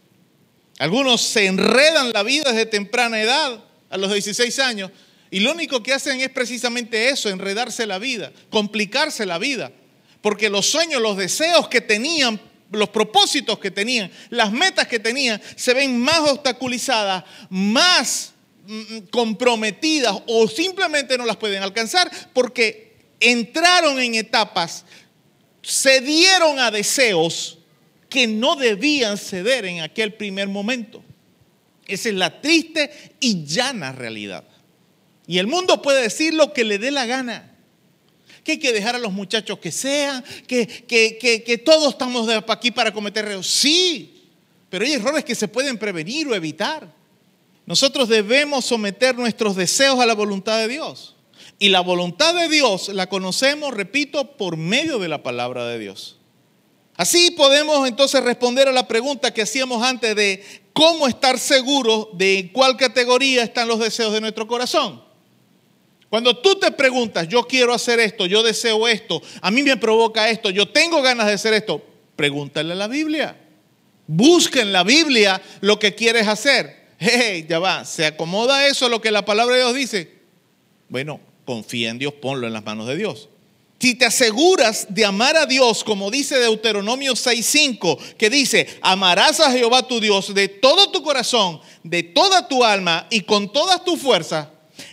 [0.82, 4.90] Algunos se enredan la vida desde temprana edad, a los 16 años,
[5.30, 9.70] y lo único que hacen es precisamente eso, enredarse la vida, complicarse la vida.
[10.22, 12.40] Porque los sueños, los deseos que tenían,
[12.72, 18.32] los propósitos que tenían, las metas que tenían, se ven más obstaculizadas, más
[18.66, 24.84] mm, comprometidas o simplemente no las pueden alcanzar porque entraron en etapas,
[25.62, 27.60] cedieron a deseos
[28.12, 31.02] que no debían ceder en aquel primer momento.
[31.86, 32.90] Esa es la triste
[33.20, 34.44] y llana realidad.
[35.26, 37.56] Y el mundo puede decir lo que le dé la gana.
[38.44, 42.92] Que hay que dejar a los muchachos que sean, que, que, todos estamos aquí para
[42.92, 43.46] cometer errores.
[43.46, 44.28] Sí,
[44.68, 46.92] pero hay errores que se pueden prevenir o evitar.
[47.64, 51.16] Nosotros debemos someter nuestros deseos a la voluntad de Dios.
[51.58, 56.18] Y la voluntad de Dios la conocemos, repito, por medio de la palabra de Dios.
[57.02, 62.50] Así podemos entonces responder a la pregunta que hacíamos antes de cómo estar seguros de
[62.52, 65.02] cuál categoría están los deseos de nuestro corazón.
[66.08, 70.30] Cuando tú te preguntas, yo quiero hacer esto, yo deseo esto, a mí me provoca
[70.30, 71.84] esto, yo tengo ganas de hacer esto,
[72.14, 73.36] pregúntale a la Biblia.
[74.06, 76.86] Busca en la Biblia lo que quieres hacer.
[77.00, 80.18] Hey, ya va, ¿se acomoda eso a lo que la palabra de Dios dice?
[80.88, 83.28] Bueno, confía en Dios, ponlo en las manos de Dios.
[83.82, 89.50] Si te aseguras de amar a Dios, como dice Deuteronomio 6:5, que dice, amarás a
[89.50, 94.00] Jehová tu Dios de todo tu corazón, de toda tu alma y con todas tus
[94.00, 94.46] fuerzas,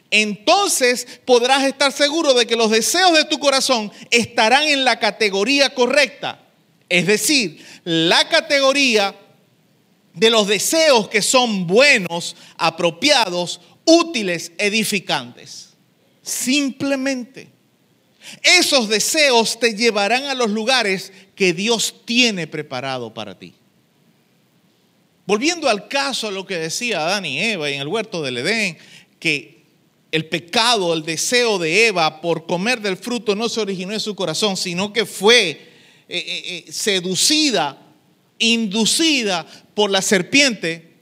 [0.10, 5.76] entonces podrás estar seguro de que los deseos de tu corazón estarán en la categoría
[5.76, 6.40] correcta.
[6.90, 9.16] Es decir, la categoría
[10.16, 15.76] de los deseos que son buenos, apropiados, útiles, edificantes.
[16.24, 17.59] Simplemente.
[18.44, 23.54] Esos deseos te llevarán a los lugares que Dios tiene preparado para ti.
[25.26, 28.78] Volviendo al caso lo que decía Adán y Eva en el huerto del Edén,
[29.20, 29.60] que
[30.12, 34.16] el pecado, el deseo de Eva por comer del fruto no se originó en su
[34.16, 35.60] corazón, sino que fue eh,
[36.08, 37.80] eh, eh, seducida,
[38.40, 39.46] inducida
[39.76, 40.94] por la serpiente.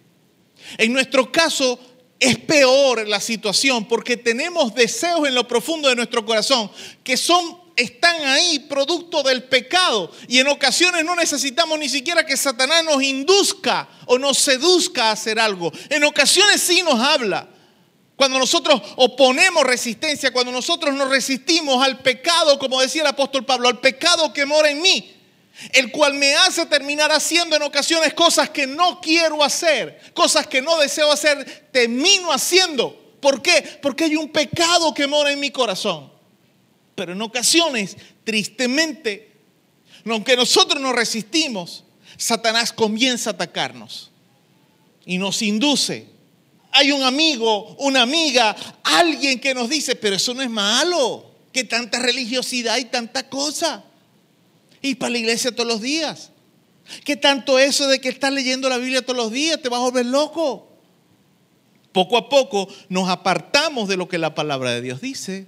[0.77, 1.79] En nuestro caso
[2.19, 6.71] es peor la situación porque tenemos deseos en lo profundo de nuestro corazón
[7.03, 12.35] que son están ahí producto del pecado y en ocasiones no necesitamos ni siquiera que
[12.35, 15.71] Satanás nos induzca o nos seduzca a hacer algo.
[15.89, 17.47] En ocasiones sí nos habla.
[18.15, 23.67] Cuando nosotros oponemos resistencia, cuando nosotros nos resistimos al pecado, como decía el apóstol Pablo,
[23.67, 25.16] al pecado que mora en mí,
[25.73, 30.61] el cual me hace terminar haciendo en ocasiones cosas que no quiero hacer, cosas que
[30.61, 33.15] no deseo hacer, termino haciendo.
[33.19, 33.79] ¿Por qué?
[33.81, 36.11] Porque hay un pecado que mora en mi corazón.
[36.95, 39.31] Pero en ocasiones, tristemente,
[40.05, 41.83] aunque nosotros nos resistimos,
[42.17, 44.11] Satanás comienza a atacarnos
[45.05, 46.17] y nos induce
[46.77, 51.63] hay un amigo, una amiga, alguien que nos dice, pero eso no es malo, que
[51.63, 53.83] tanta religiosidad y tanta cosa.
[54.87, 56.31] Y para la iglesia todos los días.
[57.03, 59.83] ¿Qué tanto eso de que estás leyendo la Biblia todos los días te vas a
[59.83, 60.71] volver loco?
[61.91, 65.47] Poco a poco nos apartamos de lo que la palabra de Dios dice.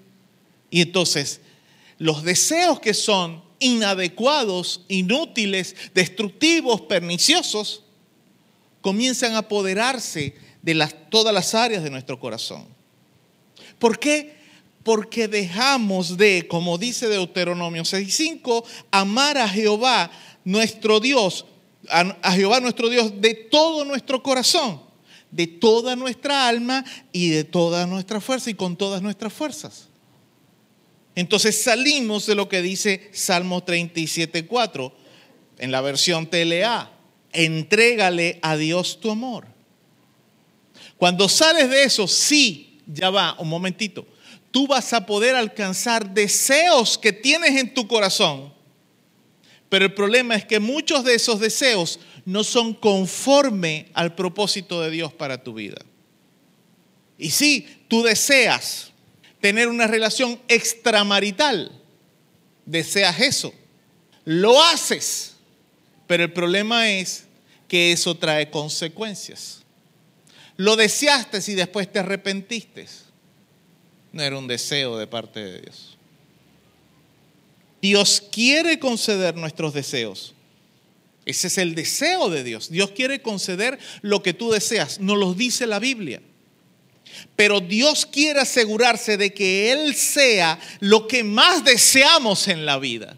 [0.69, 1.39] Y entonces
[1.97, 7.83] los deseos que son inadecuados, inútiles, destructivos, perniciosos,
[8.81, 12.65] comienzan a apoderarse de las, todas las áreas de nuestro corazón.
[13.77, 14.38] ¿Por qué?
[14.89, 20.09] Porque dejamos de, como dice Deuteronomio 6.5, amar a Jehová
[20.43, 21.45] nuestro Dios,
[21.87, 24.81] a Jehová nuestro Dios de todo nuestro corazón,
[25.29, 29.89] de toda nuestra alma y de toda nuestra fuerza y con todas nuestras fuerzas.
[31.13, 34.91] Entonces salimos de lo que dice Salmo 37.4
[35.59, 36.91] en la versión TLA.
[37.31, 39.45] Entrégale a Dios tu amor.
[40.97, 44.07] Cuando sales de eso, sí, ya va, un momentito,
[44.51, 48.53] tú vas a poder alcanzar deseos que tienes en tu corazón.
[49.69, 54.89] Pero el problema es que muchos de esos deseos no son conforme al propósito de
[54.89, 55.77] Dios para tu vida.
[57.17, 58.91] Y sí, tú deseas
[59.41, 61.71] tener una relación extramarital,
[62.65, 63.53] deseas eso,
[64.25, 65.35] lo haces,
[66.07, 67.25] pero el problema es
[67.67, 69.63] que eso trae consecuencias.
[70.57, 72.87] Lo deseaste y después te arrepentiste.
[74.11, 75.97] No era un deseo de parte de Dios.
[77.81, 80.33] Dios quiere conceder nuestros deseos.
[81.25, 82.69] Ese es el deseo de Dios.
[82.69, 84.99] Dios quiere conceder lo que tú deseas.
[84.99, 86.21] Nos lo dice la Biblia.
[87.35, 93.17] Pero Dios quiere asegurarse de que Él sea lo que más deseamos en la vida.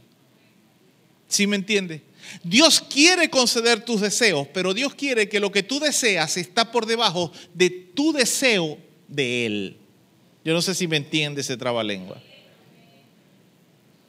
[1.28, 2.02] ¿Sí me entiende?
[2.44, 6.86] Dios quiere conceder tus deseos, pero Dios quiere que lo que tú deseas está por
[6.86, 8.78] debajo de tu deseo
[9.08, 9.78] de Él.
[10.44, 12.22] Yo no sé si me entiende ese trabalengua.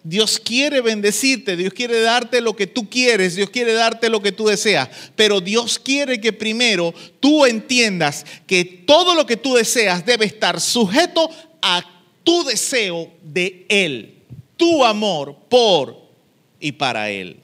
[0.05, 4.33] Dios quiere bendecirte, Dios quiere darte lo que tú quieres, Dios quiere darte lo que
[4.33, 10.05] tú deseas, pero Dios quiere que primero tú entiendas que todo lo que tú deseas
[10.05, 11.31] debe estar sujeto
[11.61, 11.85] a
[12.25, 14.23] tu deseo de Él,
[14.57, 15.97] tu amor por
[16.59, 17.39] y para Él.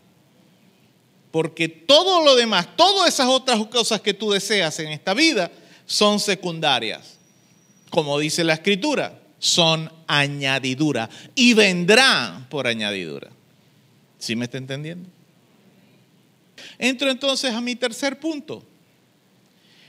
[1.31, 5.52] Porque todo lo demás, todas esas otras cosas que tú deseas en esta vida
[5.86, 7.18] son secundarias.
[7.90, 13.31] Como dice la escritura, son añadidura y vendrán por añadidura.
[14.19, 15.09] ¿Sí me está entendiendo?
[16.78, 18.65] Entro entonces a mi tercer punto.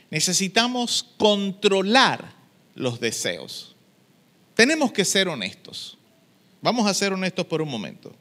[0.10, 2.34] Necesitamos controlar
[2.76, 3.76] los deseos.
[4.56, 5.98] Tenemos que ser honestos.
[6.62, 8.16] Vamos a ser honestos por un momento.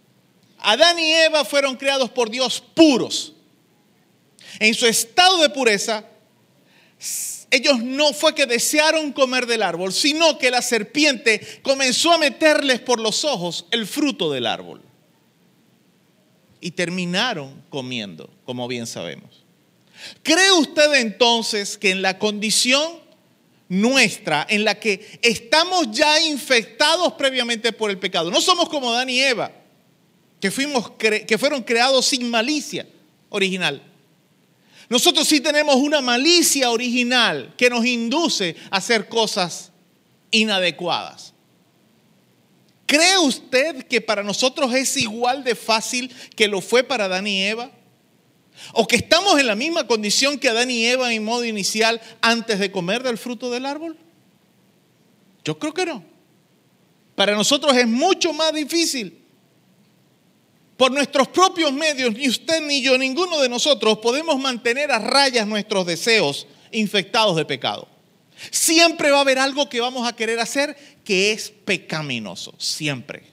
[0.58, 3.34] Adán y Eva fueron creados por Dios puros.
[4.58, 6.04] En su estado de pureza,
[7.50, 12.80] ellos no fue que desearon comer del árbol, sino que la serpiente comenzó a meterles
[12.80, 14.82] por los ojos el fruto del árbol.
[16.60, 19.44] Y terminaron comiendo, como bien sabemos.
[20.22, 23.08] ¿Cree usted entonces que en la condición
[23.68, 28.30] nuestra en la que estamos ya infectados previamente por el pecado.
[28.30, 29.52] No somos como Adán y Eva,
[30.40, 32.86] que, fuimos que fueron creados sin malicia
[33.28, 33.82] original.
[34.88, 39.70] Nosotros sí tenemos una malicia original que nos induce a hacer cosas
[40.30, 41.34] inadecuadas.
[42.86, 47.42] ¿Cree usted que para nosotros es igual de fácil que lo fue para Adán y
[47.42, 47.70] Eva?
[48.72, 52.58] ¿O que estamos en la misma condición que Adán y Eva en modo inicial antes
[52.58, 53.96] de comer del fruto del árbol?
[55.44, 56.02] Yo creo que no.
[57.14, 59.17] Para nosotros es mucho más difícil.
[60.78, 65.44] Por nuestros propios medios, ni usted ni yo, ninguno de nosotros podemos mantener a rayas
[65.44, 67.88] nuestros deseos infectados de pecado.
[68.52, 73.24] Siempre va a haber algo que vamos a querer hacer que es pecaminoso, siempre.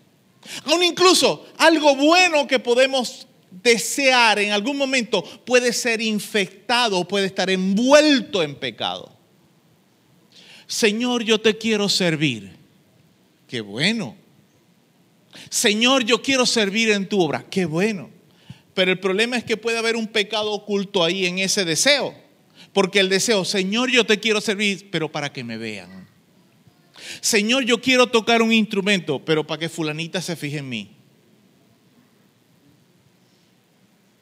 [0.64, 7.52] Aún incluso algo bueno que podemos desear en algún momento puede ser infectado, puede estar
[7.52, 9.16] envuelto en pecado.
[10.66, 12.56] Señor, yo te quiero servir.
[13.48, 14.25] Qué bueno.
[15.50, 17.46] Señor, yo quiero servir en tu obra.
[17.50, 18.10] Qué bueno.
[18.74, 22.14] Pero el problema es que puede haber un pecado oculto ahí en ese deseo.
[22.74, 26.08] Porque el deseo, Señor, yo te quiero servir, pero para que me vean.
[27.22, 30.92] Señor, yo quiero tocar un instrumento, pero para que fulanita se fije en mí.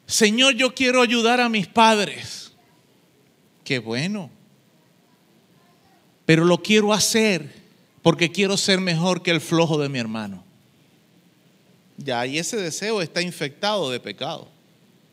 [0.06, 2.52] Señor, yo quiero ayudar a mis padres.
[3.64, 4.30] Qué bueno.
[6.26, 7.64] Pero lo quiero hacer
[8.02, 10.44] porque quiero ser mejor que el flojo de mi hermano.
[11.96, 14.48] Ya, y ese deseo está infectado de pecado.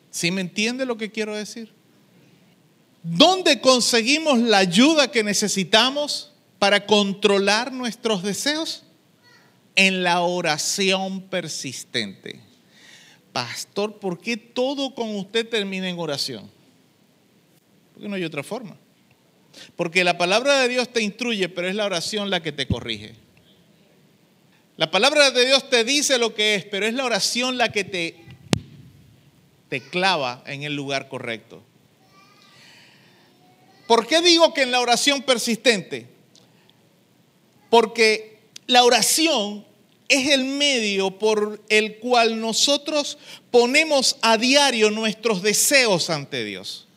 [0.09, 1.71] ¿Sí me entiende lo que quiero decir?
[3.03, 8.83] ¿Dónde conseguimos la ayuda que necesitamos para controlar nuestros deseos?
[9.75, 12.41] En la oración persistente.
[13.31, 16.51] Pastor, ¿por qué todo con usted termina en oración?
[17.93, 18.75] Porque no hay otra forma.
[19.77, 23.15] Porque la palabra de Dios te instruye, pero es la oración la que te corrige.
[24.81, 27.83] La palabra de Dios te dice lo que es, pero es la oración la que
[27.83, 28.15] te,
[29.69, 31.61] te clava en el lugar correcto.
[33.85, 36.07] ¿Por qué digo que en la oración persistente?
[37.69, 39.63] Porque la oración
[40.07, 43.19] es el medio por el cual nosotros
[43.51, 46.87] ponemos a diario nuestros deseos ante Dios.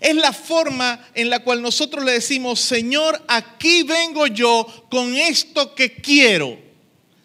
[0.00, 5.74] Es la forma en la cual nosotros le decimos, Señor, aquí vengo yo con esto
[5.74, 6.68] que quiero.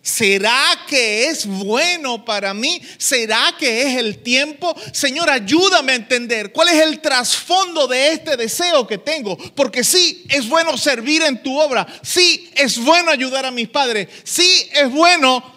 [0.04, 2.82] ¿Será que es bueno para mí?
[2.98, 4.76] ¿Será que es el tiempo?
[4.92, 9.38] Señor, ayúdame a entender cuál es el trasfondo de este deseo que tengo.
[9.56, 11.88] Porque sí, es bueno servir en tu obra.
[12.02, 14.10] Sí, es bueno ayudar a mis padres.
[14.26, 15.53] Sí, es bueno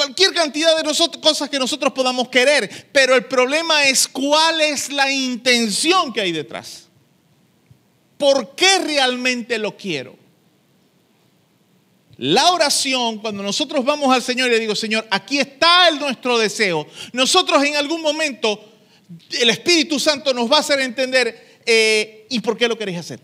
[0.00, 2.88] cualquier cantidad de cosas que nosotros podamos querer.
[2.90, 6.88] Pero el problema es cuál es la intención que hay detrás.
[8.16, 10.16] ¿Por qué realmente lo quiero?
[12.16, 16.38] La oración, cuando nosotros vamos al Señor y le digo, Señor, aquí está el nuestro
[16.38, 18.72] deseo, nosotros en algún momento,
[19.32, 23.20] el Espíritu Santo nos va a hacer entender, eh, ¿y por qué lo queréis hacer?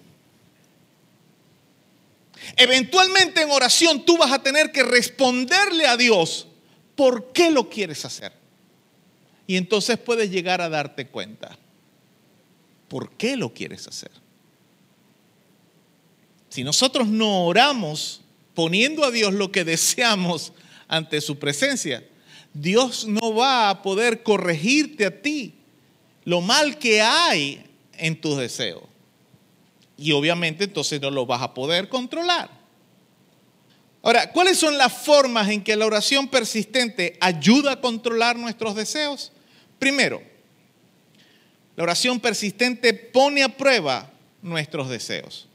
[2.56, 6.48] Eventualmente en oración tú vas a tener que responderle a Dios
[6.96, 8.32] por qué lo quieres hacer.
[9.46, 11.56] Y entonces puedes llegar a darte cuenta
[12.88, 14.10] por qué lo quieres hacer.
[16.48, 18.22] Si nosotros no oramos
[18.54, 20.52] poniendo a Dios lo que deseamos
[20.88, 22.02] ante su presencia,
[22.54, 25.54] Dios no va a poder corregirte a ti
[26.24, 27.62] lo mal que hay
[27.92, 28.82] en tus deseos.
[29.98, 32.50] Y obviamente entonces no lo vas a poder controlar.
[34.06, 39.32] Ahora, ¿cuáles son las formas en que la oración persistente ayuda a controlar nuestros deseos?
[39.80, 40.22] Primero,
[41.74, 44.08] la oración persistente pone a prueba
[44.42, 45.48] nuestros deseos.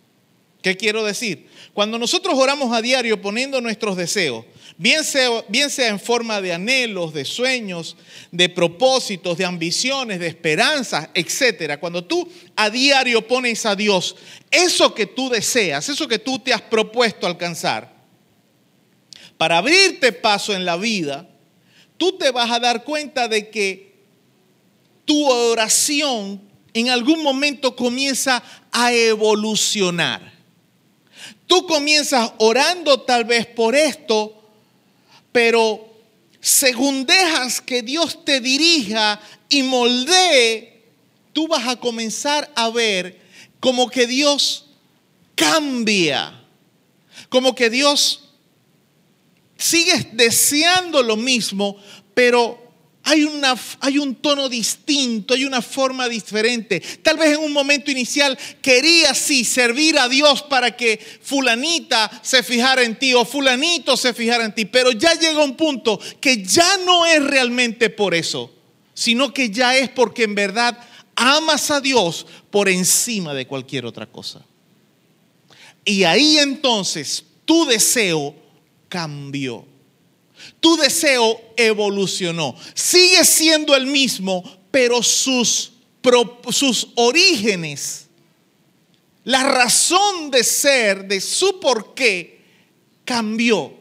[0.61, 1.47] ¿Qué quiero decir?
[1.73, 4.43] Cuando nosotros oramos a diario poniendo nuestros deseos,
[4.77, 7.95] bien sea, en forma de anhelos, de sueños,
[8.33, 14.17] de propósitos, de ambiciones, de esperanzas, etcétera, cuando tú a diario pones a Dios
[14.51, 18.00] eso que tú deseas, eso que tú te has propuesto alcanzar,
[19.41, 21.27] para abrirte paso en la vida,
[21.97, 23.95] tú te vas a dar cuenta de que
[25.03, 26.39] tu oración
[26.75, 30.31] en algún momento comienza a evolucionar.
[31.47, 34.47] Tú comienzas orando tal vez por esto,
[35.31, 35.91] pero
[36.39, 39.19] según dejas que Dios te dirija
[39.49, 40.83] y moldee,
[41.33, 43.19] tú vas a comenzar a ver
[43.59, 44.67] como que Dios
[45.33, 46.43] cambia,
[47.29, 48.20] como que Dios
[49.61, 51.77] sigues deseando lo mismo,
[52.13, 52.71] pero
[53.03, 56.79] hay, una, hay un tono distinto, hay una forma diferente.
[57.01, 62.83] Tal vez en un momento inicial querías servir a Dios para que fulanita se fijara
[62.83, 66.77] en ti o fulanito se fijara en ti, pero ya llega un punto que ya
[66.85, 68.51] no es realmente por eso,
[68.93, 70.77] sino que ya es porque en verdad
[71.15, 74.45] amas a Dios por encima de cualquier otra cosa.
[75.83, 78.35] Y ahí entonces tu deseo
[78.91, 79.65] cambió.
[80.59, 82.55] Tu deseo evolucionó.
[82.75, 85.71] Sigue siendo el mismo, pero sus,
[86.49, 88.07] sus orígenes,
[89.23, 92.41] la razón de ser, de su porqué,
[93.05, 93.73] cambió.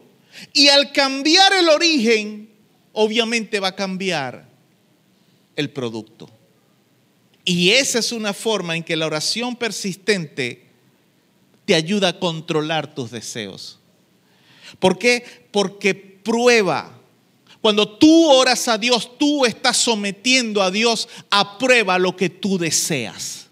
[0.53, 2.49] Y al cambiar el origen,
[2.93, 4.47] obviamente va a cambiar
[5.57, 6.29] el producto.
[7.43, 10.69] Y esa es una forma en que la oración persistente
[11.65, 13.80] te ayuda a controlar tus deseos.
[14.79, 15.23] ¿Por qué?
[15.51, 16.97] Porque prueba.
[17.61, 22.57] Cuando tú oras a Dios, tú estás sometiendo a Dios a prueba lo que tú
[22.57, 23.47] deseas.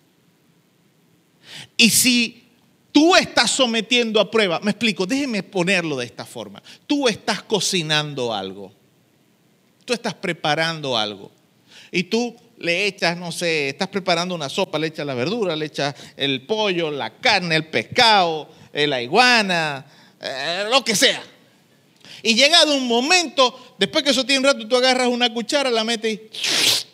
[1.77, 2.43] Y si
[2.91, 6.61] tú estás sometiendo a prueba, me explico, déjeme ponerlo de esta forma.
[6.87, 8.73] Tú estás cocinando algo.
[9.85, 11.31] Tú estás preparando algo.
[11.91, 15.65] Y tú le echas, no sé, estás preparando una sopa, le echas la verdura, le
[15.65, 19.85] echas el pollo, la carne, el pescado, eh, la iguana,
[20.21, 21.21] eh, lo que sea.
[22.21, 25.83] Y llegado un momento, después que eso tiene un rato, tú agarras una cuchara, la
[25.83, 26.29] metes y...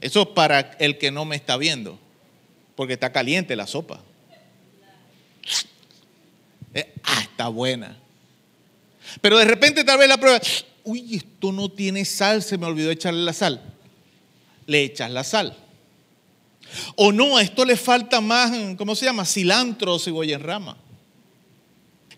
[0.00, 1.98] Eso es para el que no me está viendo,
[2.76, 4.00] porque está caliente la sopa.
[6.74, 7.98] Eh, ah, está buena.
[9.22, 10.38] Pero de repente tal vez la prueba,
[10.84, 13.74] uy, esto no tiene sal, se me olvidó echarle la sal.
[14.66, 15.56] Le echas la sal.
[16.94, 19.24] O no, a esto le falta más, ¿cómo se llama?
[19.24, 20.76] Cilantro o cebolla en rama.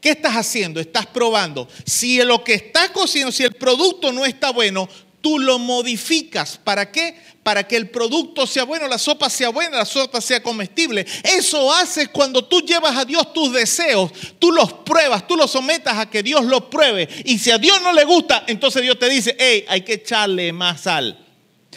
[0.01, 0.81] ¿Qué estás haciendo?
[0.81, 1.69] Estás probando.
[1.85, 4.89] Si lo que estás cocinando, si el producto no está bueno,
[5.21, 6.59] tú lo modificas.
[6.59, 7.17] ¿Para qué?
[7.43, 11.07] Para que el producto sea bueno, la sopa sea buena, la sopa sea comestible.
[11.23, 15.99] Eso haces cuando tú llevas a Dios tus deseos, tú los pruebas, tú los sometas
[15.99, 17.09] a que Dios los pruebe.
[17.25, 20.53] Y si a Dios no le gusta, entonces Dios te dice, hey, hay que echarle
[20.53, 21.27] más sal.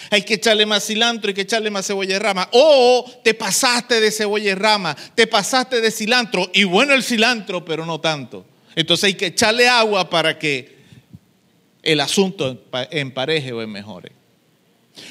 [0.09, 2.49] Hay que echarle más cilantro, hay que echarle más cebolla de rama.
[2.51, 6.49] O te pasaste de cebolla de rama, te pasaste de cilantro.
[6.53, 8.45] Y bueno el cilantro, pero no tanto.
[8.75, 10.77] Entonces hay que echarle agua para que
[11.83, 14.11] el asunto empareje o mejore.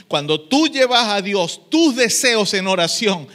[0.09, 3.27] Cuando tú llevas a Dios tus deseos en oración,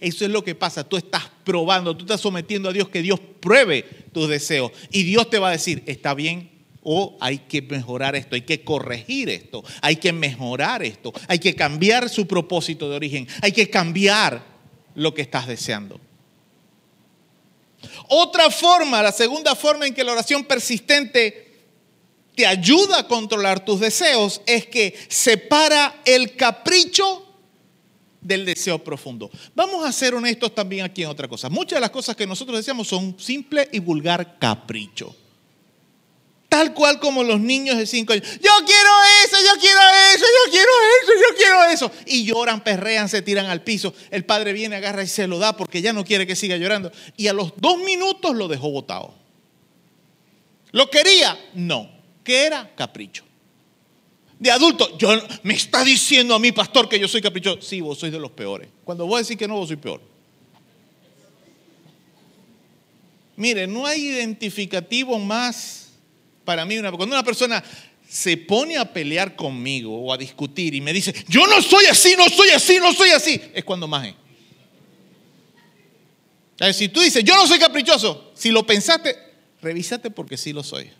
[0.00, 0.84] eso es lo que pasa.
[0.84, 4.72] Tú estás probando, tú estás sometiendo a Dios que Dios pruebe tus deseos.
[4.90, 6.50] Y Dios te va a decir, está bien,
[6.82, 11.54] o hay que mejorar esto, hay que corregir esto, hay que mejorar esto, hay que
[11.54, 14.42] cambiar su propósito de origen, hay que cambiar
[14.94, 16.00] lo que estás deseando.
[18.08, 21.50] Otra forma, la segunda forma en que la oración persistente
[22.34, 27.26] te ayuda a controlar tus deseos es que separa el capricho
[28.20, 29.30] del deseo profundo.
[29.54, 31.48] Vamos a ser honestos también aquí en otra cosa.
[31.48, 35.14] Muchas de las cosas que nosotros deseamos son simple y vulgar capricho.
[36.50, 38.26] Tal cual como los niños de cinco años.
[38.26, 38.90] Yo quiero
[39.24, 39.80] eso, yo quiero
[40.12, 40.70] eso, yo quiero
[41.00, 41.92] eso, yo quiero eso.
[42.06, 43.94] Y lloran, perrean, se tiran al piso.
[44.10, 46.90] El padre viene, agarra y se lo da porque ya no quiere que siga llorando.
[47.16, 49.14] Y a los dos minutos lo dejó botado.
[50.72, 51.38] ¿Lo quería?
[51.54, 51.88] No.
[52.24, 52.74] ¿Qué era?
[52.74, 53.22] Capricho.
[54.36, 55.10] De adulto, yo,
[55.44, 57.62] me está diciendo a mí, pastor, que yo soy caprichoso.
[57.62, 58.68] Sí, vos sois de los peores.
[58.82, 60.02] Cuando vos decís que no, vos soy peor.
[63.36, 65.89] Mire, no hay identificativo más
[66.50, 67.62] para mí, una, cuando una persona
[68.08, 72.16] se pone a pelear conmigo o a discutir y me dice, yo no soy así,
[72.18, 74.12] no soy así, no soy así, es cuando más.
[76.72, 79.16] Si tú dices, yo no soy caprichoso, si lo pensaste,
[79.62, 80.90] revísate porque sí lo soy.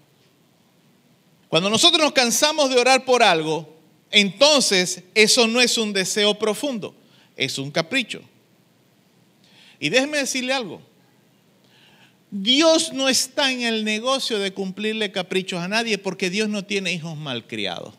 [1.48, 3.76] Cuando nosotros nos cansamos de orar por algo,
[4.12, 6.94] entonces eso no es un deseo profundo,
[7.36, 8.22] es un capricho.
[9.80, 10.80] Y déjeme decirle algo,
[12.30, 16.92] Dios no está en el negocio de cumplirle caprichos a nadie porque Dios no tiene
[16.92, 17.94] hijos malcriados.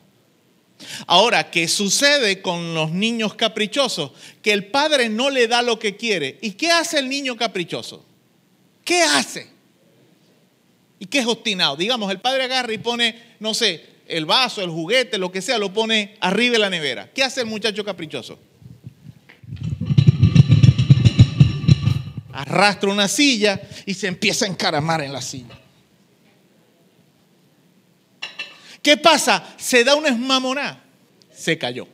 [1.06, 4.12] Ahora, ¿qué sucede con los niños caprichosos?
[4.42, 6.40] Que el padre no le da lo que quiere.
[6.42, 8.06] ¿Y qué hace el niño caprichoso?
[8.84, 9.48] ¿Qué hace?
[10.98, 11.76] ¿Y qué es obstinado?
[11.76, 15.58] Digamos, el padre agarra y pone, no sé, el vaso, el juguete, lo que sea,
[15.58, 17.12] lo pone arriba de la nevera.
[17.14, 18.40] ¿Qué hace el muchacho caprichoso?
[22.34, 25.60] Arrastra una silla y se empieza a encaramar en la silla.
[28.82, 29.54] ¿Qué pasa?
[29.58, 30.84] Se da una esmamoná.
[31.32, 31.88] Se cayó.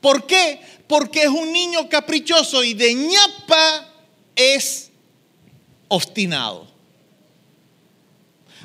[0.00, 0.60] ¿Por qué?
[0.86, 3.88] Porque es un niño caprichoso y de ñapa
[4.34, 4.90] es
[5.88, 6.68] obstinado.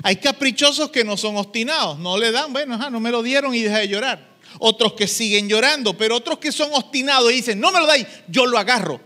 [0.02, 3.62] Hay caprichosos que no son obstinados, no le dan, bueno, no me lo dieron y
[3.62, 4.36] deja de llorar.
[4.58, 8.06] Otros que siguen llorando, pero otros que son obstinados y dicen, no me lo dais,
[8.28, 9.00] yo lo agarro.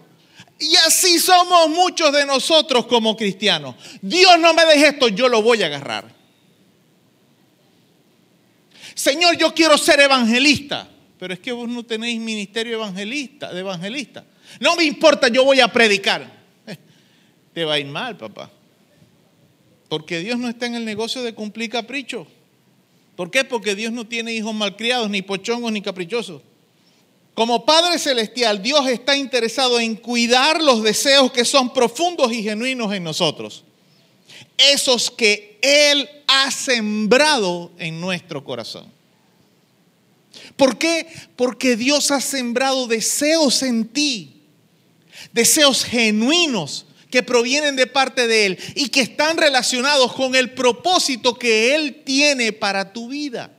[0.61, 3.75] Y así somos muchos de nosotros como cristianos.
[4.03, 6.15] Dios no me deje esto, yo lo voy a agarrar.
[8.95, 10.87] Señor, yo quiero ser evangelista,
[11.19, 14.27] pero es que vos no tenéis ministerio evangelista, de evangelista.
[14.61, 16.31] No me importa, yo voy a predicar.
[17.55, 18.51] Te va a ir mal, papá.
[19.89, 22.29] Porque Dios no está en el negocio de cumplir caprichos.
[23.17, 23.45] ¿Por qué?
[23.45, 26.43] Porque Dios no tiene hijos malcriados, ni pochongos, ni caprichosos.
[27.35, 32.93] Como Padre Celestial, Dios está interesado en cuidar los deseos que son profundos y genuinos
[32.93, 33.65] en nosotros.
[34.57, 38.87] Esos que Él ha sembrado en nuestro corazón.
[40.57, 41.07] ¿Por qué?
[41.37, 44.43] Porque Dios ha sembrado deseos en ti.
[45.33, 51.39] Deseos genuinos que provienen de parte de Él y que están relacionados con el propósito
[51.39, 53.51] que Él tiene para tu vida.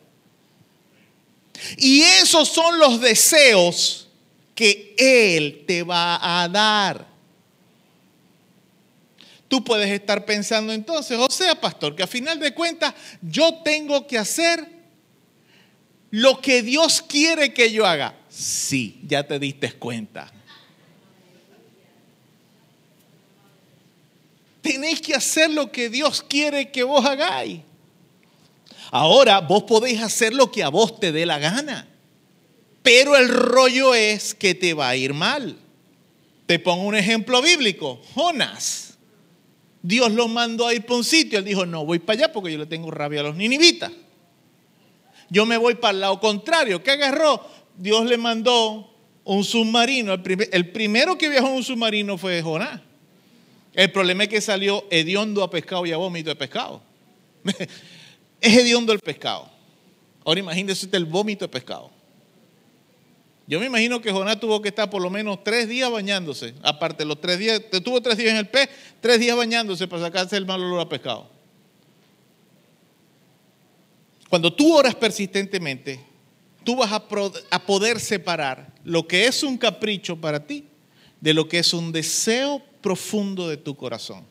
[1.78, 4.08] Y esos son los deseos
[4.56, 7.08] que Él te va a dar.
[9.48, 14.08] Tú puedes estar pensando entonces, o sea, pastor, que a final de cuentas yo tengo
[14.08, 14.66] que hacer
[16.10, 18.16] lo que Dios quiere que yo haga.
[18.30, 20.32] Sí, ya te diste cuenta.
[24.62, 27.62] Tenéis que hacer lo que Dios quiere que vos hagáis.
[28.92, 31.88] Ahora vos podéis hacer lo que a vos te dé la gana.
[32.84, 35.58] Pero el rollo es que te va a ir mal.
[36.46, 38.02] Te pongo un ejemplo bíblico.
[38.14, 38.98] Jonás.
[39.82, 41.40] Dios lo mandó a ir para un sitio.
[41.40, 43.92] Él dijo, no voy para allá porque yo le tengo rabia a los ninivitas.
[45.30, 46.84] Yo me voy para el lado contrario.
[46.84, 47.48] ¿Qué agarró?
[47.78, 48.94] Dios le mandó
[49.24, 50.14] un submarino.
[50.52, 52.82] El, primero que viajó en un submarino fue Jonás.
[53.74, 56.82] El problema es que salió hediondo a pescado y a vómito de pescado.
[58.42, 59.50] es hediondo el pescado.
[60.26, 61.92] Ahora imagínese el vómito de pescado.
[63.48, 66.54] Yo me imagino que Jonás tuvo que estar por lo menos tres días bañándose.
[66.64, 68.70] Aparte, los tres días, tuvo tres días en el pez,
[69.00, 71.30] tres días bañándose para sacarse el mal olor a pescado.
[74.30, 76.00] Cuando tú oras persistentemente,
[76.64, 77.04] tú vas a,
[77.50, 80.66] a poder separar lo que es un capricho para ti
[81.20, 84.31] de lo que es un deseo profundo de tu corazón.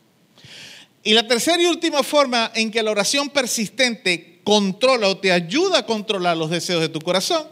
[1.03, 5.79] Y la tercera y última forma en que la oración persistente controla o te ayuda
[5.79, 7.47] a controlar los deseos de tu corazón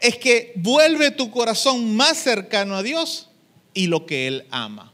[0.00, 3.28] es que vuelve tu corazón más cercano a Dios
[3.74, 4.92] y lo que Él ama.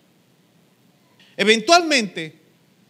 [1.36, 2.40] Eventualmente,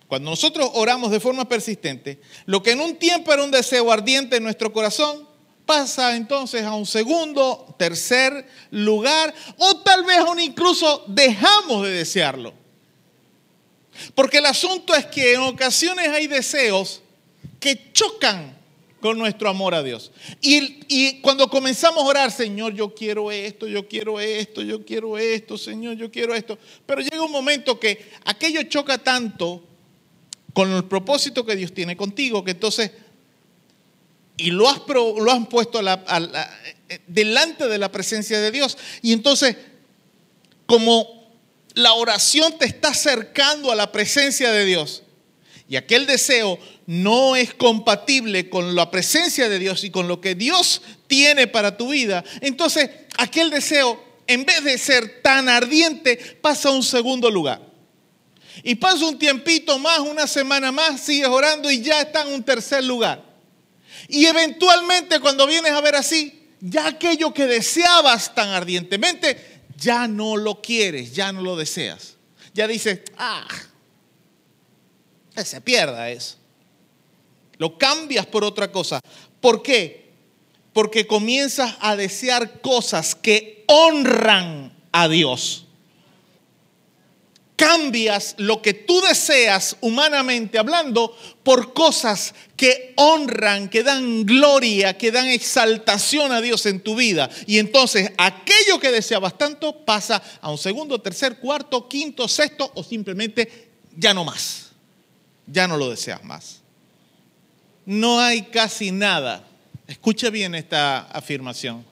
[0.07, 4.37] cuando nosotros oramos de forma persistente, lo que en un tiempo era un deseo ardiente
[4.37, 5.27] en nuestro corazón,
[5.67, 12.66] pasa entonces a un segundo, tercer lugar, o tal vez aún incluso dejamos de desearlo.
[14.15, 17.03] Porque el asunto es que en ocasiones hay deseos
[17.61, 18.57] que chocan
[19.01, 20.11] con nuestro amor a Dios.
[20.41, 25.59] Y, cuando comenzamos a orar, Señor, yo quiero esto, yo quiero esto, yo quiero esto,
[25.59, 26.59] Señor, yo quiero esto.
[26.87, 29.63] Pero llega un momento que aquello choca tanto
[30.53, 32.91] con el propósito que Dios tiene contigo, que entonces
[34.39, 38.77] y lo has, lo has puesto eh, delante de la presencia de Dios.
[39.03, 39.57] Y entonces,
[40.67, 41.16] como
[41.77, 45.03] la oración te está acercando a la presencia de Dios,
[45.69, 50.35] y aquel deseo no es compatible con la presencia de Dios y con lo que
[50.35, 52.89] Dios tiene para tu vida, entonces
[53.19, 57.61] aquel deseo, en vez de ser tan ardiente, pasa a un segundo lugar.
[58.63, 62.43] Y pasa un tiempito más, una semana más, sigues orando y ya está en un
[62.43, 63.23] tercer lugar.
[64.09, 70.37] Y eventualmente cuando vienes a ver así, ya aquello que deseabas tan ardientemente, ya no
[70.37, 72.17] lo quieres, ya no lo deseas.
[72.55, 73.47] Ya dices, ah,
[75.37, 76.37] se pierda eso.
[77.59, 79.01] Lo cambias por otra cosa.
[79.41, 80.11] ¿Por qué?
[80.73, 85.66] Porque comienzas a desear cosas que honran a Dios
[87.57, 95.11] cambias lo que tú deseas humanamente hablando por cosas que honran, que dan gloria, que
[95.11, 97.31] dan exaltación a Dios en tu vida.
[97.47, 102.85] Y entonces aquello que deseabas tanto pasa a un segundo, tercer, cuarto, quinto, sexto o
[102.85, 104.67] simplemente ya no más.
[105.47, 106.61] Ya no lo deseas más.
[107.87, 109.47] No hay casi nada,
[109.87, 111.85] escucha bien esta afirmación,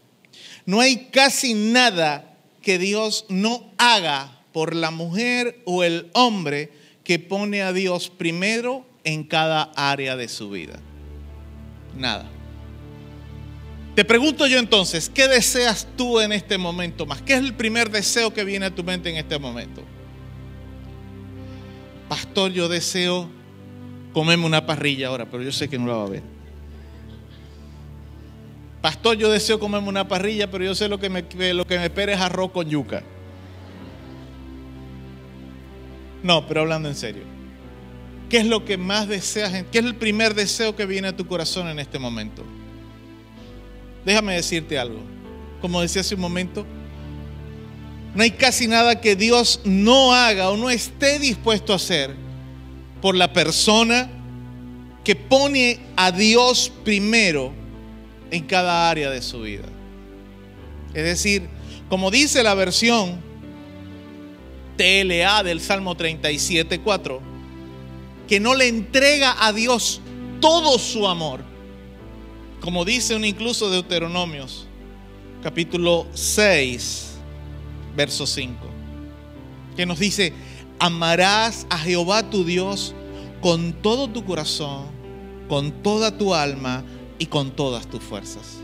[0.66, 6.70] no hay casi nada que Dios no haga por la mujer o el hombre
[7.02, 10.78] que pone a Dios primero en cada área de su vida.
[11.96, 12.30] Nada.
[13.96, 17.20] Te pregunto yo entonces, ¿qué deseas tú en este momento más?
[17.20, 19.82] ¿Qué es el primer deseo que viene a tu mente en este momento?
[22.08, 23.28] Pastor, yo deseo
[24.12, 26.22] comerme una parrilla ahora, pero yo sé que no la va a ver.
[28.80, 31.24] Pastor, yo deseo comerme una parrilla, pero yo sé lo que me,
[31.54, 33.02] lo que me espera es arroz con yuca.
[36.24, 37.22] No, pero hablando en serio.
[38.30, 39.52] ¿Qué es lo que más deseas?
[39.70, 42.42] ¿Qué es el primer deseo que viene a tu corazón en este momento?
[44.06, 45.00] Déjame decirte algo.
[45.60, 46.64] Como decía hace un momento,
[48.14, 52.14] no hay casi nada que Dios no haga o no esté dispuesto a hacer
[53.02, 54.08] por la persona
[55.04, 57.52] que pone a Dios primero
[58.30, 59.66] en cada área de su vida.
[60.94, 61.48] Es decir,
[61.90, 63.20] como dice la versión
[64.76, 67.20] TLA del Salmo 37, 4,
[68.28, 70.00] que no le entrega a Dios
[70.40, 71.40] todo su amor,
[72.60, 74.66] como dice un incluso Deuteronomios,
[75.42, 77.12] capítulo 6,
[77.96, 78.56] verso 5,
[79.76, 80.32] que nos dice,
[80.78, 82.94] amarás a Jehová tu Dios
[83.40, 84.86] con todo tu corazón,
[85.48, 86.82] con toda tu alma
[87.18, 88.58] y con todas tus fuerzas.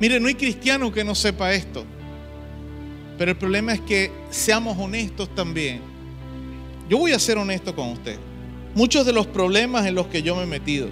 [0.00, 1.84] Mire, no hay cristiano que no sepa esto.
[3.20, 5.82] Pero el problema es que seamos honestos también.
[6.88, 8.18] Yo voy a ser honesto con usted.
[8.74, 10.88] Muchos de los problemas en los que yo me he metido,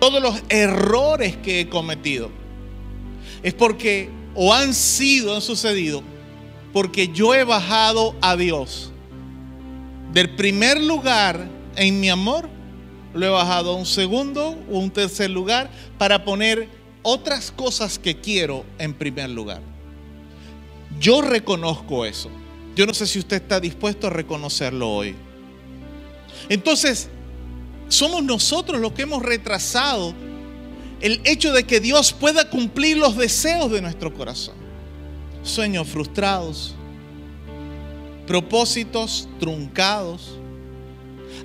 [0.00, 2.28] todos los errores que he cometido,
[3.44, 6.02] es porque o han sido, han sucedido,
[6.72, 8.90] porque yo he bajado a Dios
[10.12, 12.48] del primer lugar en mi amor,
[13.12, 16.68] lo he bajado a un segundo o un tercer lugar para poner
[17.04, 19.73] otras cosas que quiero en primer lugar.
[21.04, 22.30] Yo reconozco eso.
[22.74, 25.14] Yo no sé si usted está dispuesto a reconocerlo hoy.
[26.48, 27.10] Entonces,
[27.90, 30.14] somos nosotros los que hemos retrasado
[31.02, 34.54] el hecho de que Dios pueda cumplir los deseos de nuestro corazón.
[35.42, 36.74] Sueños frustrados,
[38.26, 40.38] propósitos truncados,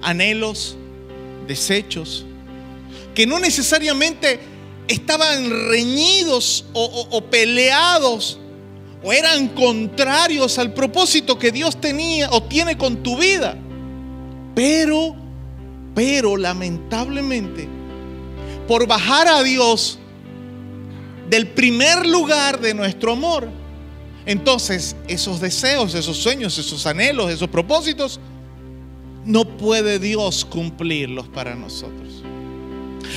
[0.01, 0.77] anhelos
[1.49, 2.23] desechos,
[3.13, 4.39] que no necesariamente
[4.87, 8.39] estaban reñidos o, o peleados
[9.03, 13.57] o eran contrarios al propósito que Dios tenía o tiene con tu vida.
[14.55, 15.15] Pero,
[15.95, 17.67] pero lamentablemente,
[18.67, 19.99] por bajar a Dios
[21.29, 23.49] del primer lugar de nuestro amor,
[24.25, 28.19] entonces esos deseos, esos sueños, esos anhelos, esos propósitos,
[29.25, 32.23] no puede Dios cumplirlos para nosotros.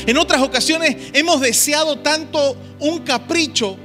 [0.07, 3.77] En otras ocasiones hemos deseado tanto un capricho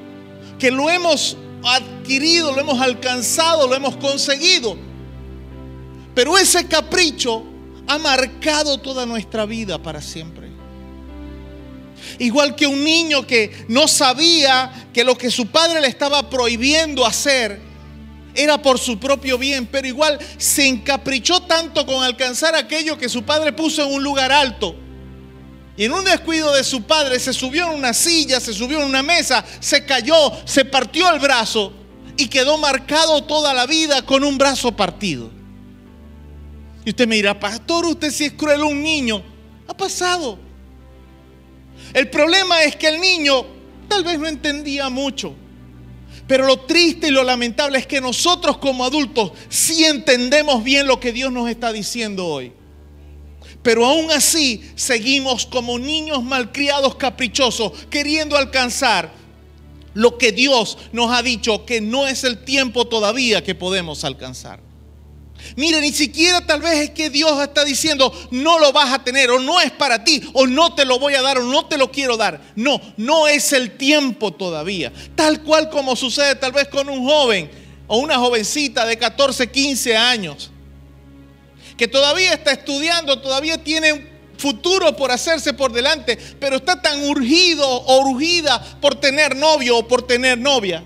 [0.60, 1.38] que lo hemos
[1.68, 4.78] adquirido, lo hemos alcanzado, lo hemos conseguido.
[6.14, 7.44] Pero ese capricho
[7.88, 10.48] ha marcado toda nuestra vida para siempre.
[12.20, 17.06] Igual que un niño que no sabía que lo que su padre le estaba prohibiendo
[17.06, 17.60] hacer
[18.34, 23.24] era por su propio bien, pero igual se encaprichó tanto con alcanzar aquello que su
[23.24, 24.76] padre puso en un lugar alto.
[25.78, 28.86] Y en un descuido de su padre se subió en una silla, se subió en
[28.86, 31.72] una mesa, se cayó, se partió el brazo
[32.18, 35.30] y quedó marcado toda la vida con un brazo partido.
[36.84, 39.22] Y usted me dirá, pastor, usted si es cruel un niño.
[39.68, 40.40] Ha pasado.
[41.94, 43.46] El problema es que el niño
[43.88, 45.36] tal vez no entendía mucho.
[46.28, 51.00] Pero lo triste y lo lamentable es que nosotros como adultos sí entendemos bien lo
[51.00, 52.54] que Dios nos está diciendo hoy.
[53.68, 59.12] Pero aún así seguimos como niños malcriados caprichosos queriendo alcanzar
[59.94, 64.62] lo que Dios nos ha dicho que no es el tiempo todavía que podemos alcanzar.
[65.58, 69.32] Mire, ni siquiera tal vez es que Dios está diciendo, no lo vas a tener,
[69.32, 71.78] o no es para ti, o no te lo voy a dar, o no te
[71.78, 72.40] lo quiero dar.
[72.56, 74.94] No, no es el tiempo todavía.
[75.14, 77.52] Tal cual como sucede tal vez con un joven
[77.88, 80.52] o una jovencita de 14, 15 años,
[81.78, 87.68] que todavía está estudiando, todavía tiene futuro por hacerse por delante, pero está tan urgido
[87.68, 90.84] o urgida por tener novio o por tener novia,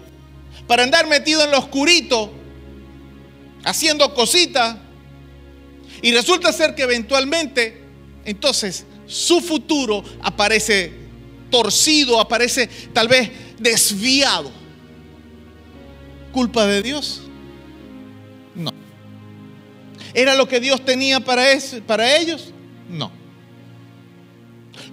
[0.68, 2.32] para andar metido en lo oscurito
[3.64, 4.78] haciendo cositas.
[6.02, 7.84] Y resulta ser que eventualmente,
[8.26, 10.94] entonces, su futuro aparece
[11.52, 14.52] torcido, aparece tal vez desviado.
[16.32, 17.22] ¿Culpa de Dios?
[20.14, 21.44] ¿Era lo que Dios tenía para,
[21.86, 22.54] para ellos?
[22.90, 23.12] No.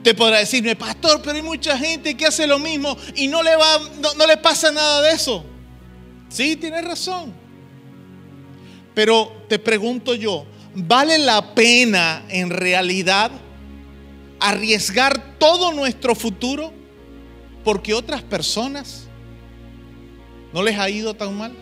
[0.03, 3.57] Te podrá decirme, pastor, pero hay mucha gente que hace lo mismo y no le,
[3.57, 5.45] va, no, no le pasa nada de eso.
[6.29, 7.33] Sí, tienes razón.
[8.95, 13.31] Pero te pregunto yo, ¿vale la pena en realidad
[14.41, 16.73] arriesgar todo nuestro futuro
[17.65, 19.09] porque otras personas
[20.53, 21.53] no les ha ido tan mal?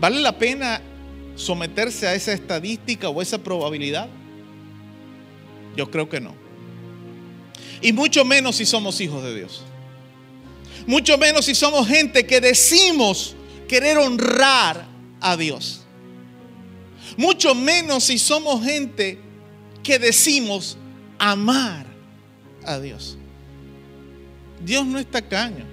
[0.00, 0.82] ¿Vale la pena
[1.36, 4.08] someterse a esa estadística o esa probabilidad?
[5.76, 6.34] Yo creo que no.
[7.80, 9.62] Y mucho menos si somos hijos de Dios.
[10.86, 13.34] Mucho menos si somos gente que decimos
[13.68, 14.86] querer honrar
[15.20, 15.82] a Dios.
[17.16, 19.18] Mucho menos si somos gente
[19.82, 20.76] que decimos
[21.18, 21.86] amar
[22.64, 23.16] a Dios.
[24.64, 25.64] Dios no es tacaño.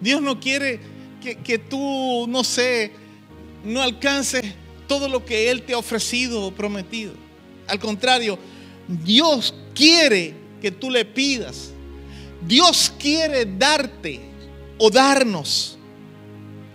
[0.00, 0.80] Dios no quiere
[1.20, 2.92] que, que tú, no sé,
[3.64, 4.42] no alcances
[4.86, 7.12] todo lo que Él te ha ofrecido o prometido.
[7.66, 8.38] Al contrario,
[8.88, 11.70] Dios quiere que tú le pidas.
[12.46, 14.20] Dios quiere darte
[14.78, 15.78] o darnos.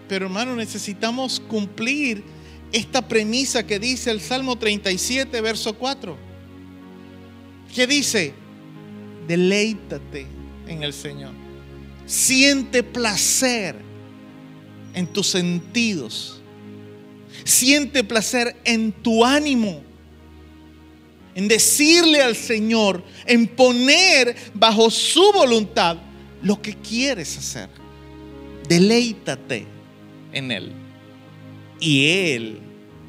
[0.08, 2.24] Pero hermano, necesitamos cumplir
[2.72, 6.18] esta premisa que dice el Salmo 37, verso 4.
[7.74, 8.34] ¿Qué dice?
[9.28, 10.28] Deleítate
[10.68, 11.32] en el Señor.
[12.06, 13.76] Siente placer
[14.94, 16.33] en tus sentidos.
[17.44, 19.82] Siente placer en tu ánimo.
[21.36, 25.98] En decirle al Señor, en poner bajo su voluntad
[26.44, 27.70] lo que quieres hacer.
[28.68, 29.66] Deleítate
[30.32, 30.72] en Él.
[31.80, 32.60] Y Él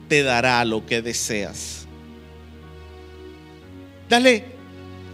[0.09, 1.87] te dará lo que deseas.
[4.09, 4.45] Dale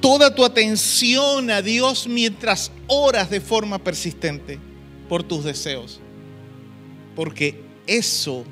[0.00, 4.58] toda tu atención a Dios mientras oras de forma persistente
[5.08, 6.00] por tus deseos.
[7.14, 8.44] Porque eso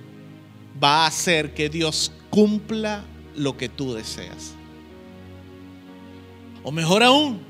[0.82, 3.04] va a hacer que Dios cumpla
[3.36, 4.52] lo que tú deseas.
[6.62, 7.40] O mejor aún,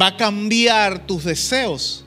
[0.00, 2.04] va a cambiar tus deseos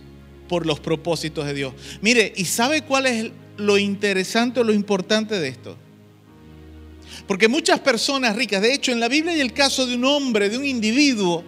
[0.48, 1.74] por los propósitos de Dios.
[2.02, 5.78] Mire, ¿y sabe cuál es lo interesante o lo importante de esto?
[7.28, 10.50] Porque muchas personas ricas, de hecho en la Biblia hay el caso de un hombre,
[10.50, 11.44] de un individuo,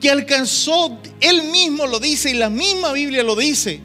[0.00, 3.80] que alcanzó, él mismo lo dice y la misma Biblia lo dice,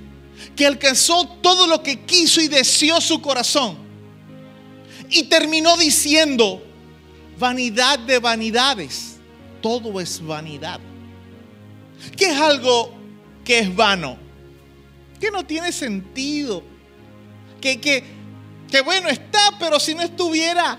[0.55, 3.84] que alcanzó todo lo que quiso y deseó su corazón.
[5.09, 6.63] Y terminó diciendo,
[7.37, 9.17] vanidad de vanidades,
[9.61, 10.79] todo es vanidad.
[12.15, 12.93] ¿Qué es algo
[13.43, 14.17] que es vano?
[15.19, 16.63] Que no tiene sentido.
[17.61, 18.03] Que, que,
[18.69, 20.77] que bueno está, pero si no estuviera,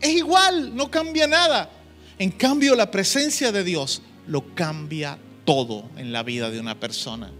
[0.00, 1.70] es igual, no cambia nada.
[2.18, 7.32] En cambio, la presencia de Dios lo cambia todo en la vida de una persona.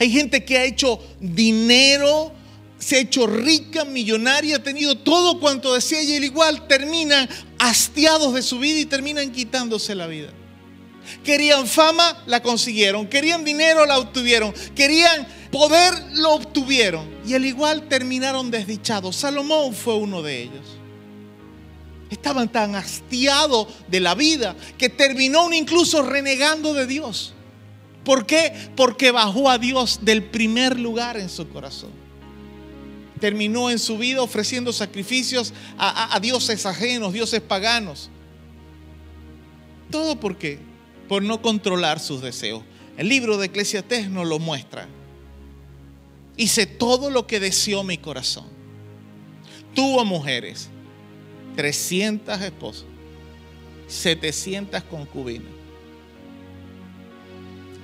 [0.00, 2.32] Hay gente que ha hecho dinero,
[2.78, 7.28] se ha hecho rica, millonaria, ha tenido todo cuanto desea y al igual terminan
[7.58, 10.32] hastiados de su vida y terminan quitándose la vida.
[11.24, 13.06] Querían fama, la consiguieron.
[13.06, 14.52] Querían dinero, la obtuvieron.
[14.74, 17.08] Querían poder, lo obtuvieron.
[17.26, 19.16] Y al igual terminaron desdichados.
[19.16, 20.66] Salomón fue uno de ellos.
[22.10, 27.34] Estaban tan hastiados de la vida que terminó incluso renegando de Dios.
[28.04, 28.52] ¿Por qué?
[28.76, 31.90] Porque bajó a Dios del primer lugar en su corazón.
[33.20, 38.10] Terminó en su vida ofreciendo sacrificios a, dioses ajenos, dioses paganos.
[39.90, 40.58] ¿Todo por qué?
[41.08, 42.62] Por no controlar sus deseos.
[42.96, 44.86] El libro de Eclesiastés nos lo muestra.
[46.36, 48.46] Hice todo lo que deseó mi corazón.
[49.74, 50.68] Tuvo mujeres,
[51.56, 52.86] 300 esposas,
[53.88, 55.52] 700 concubinas.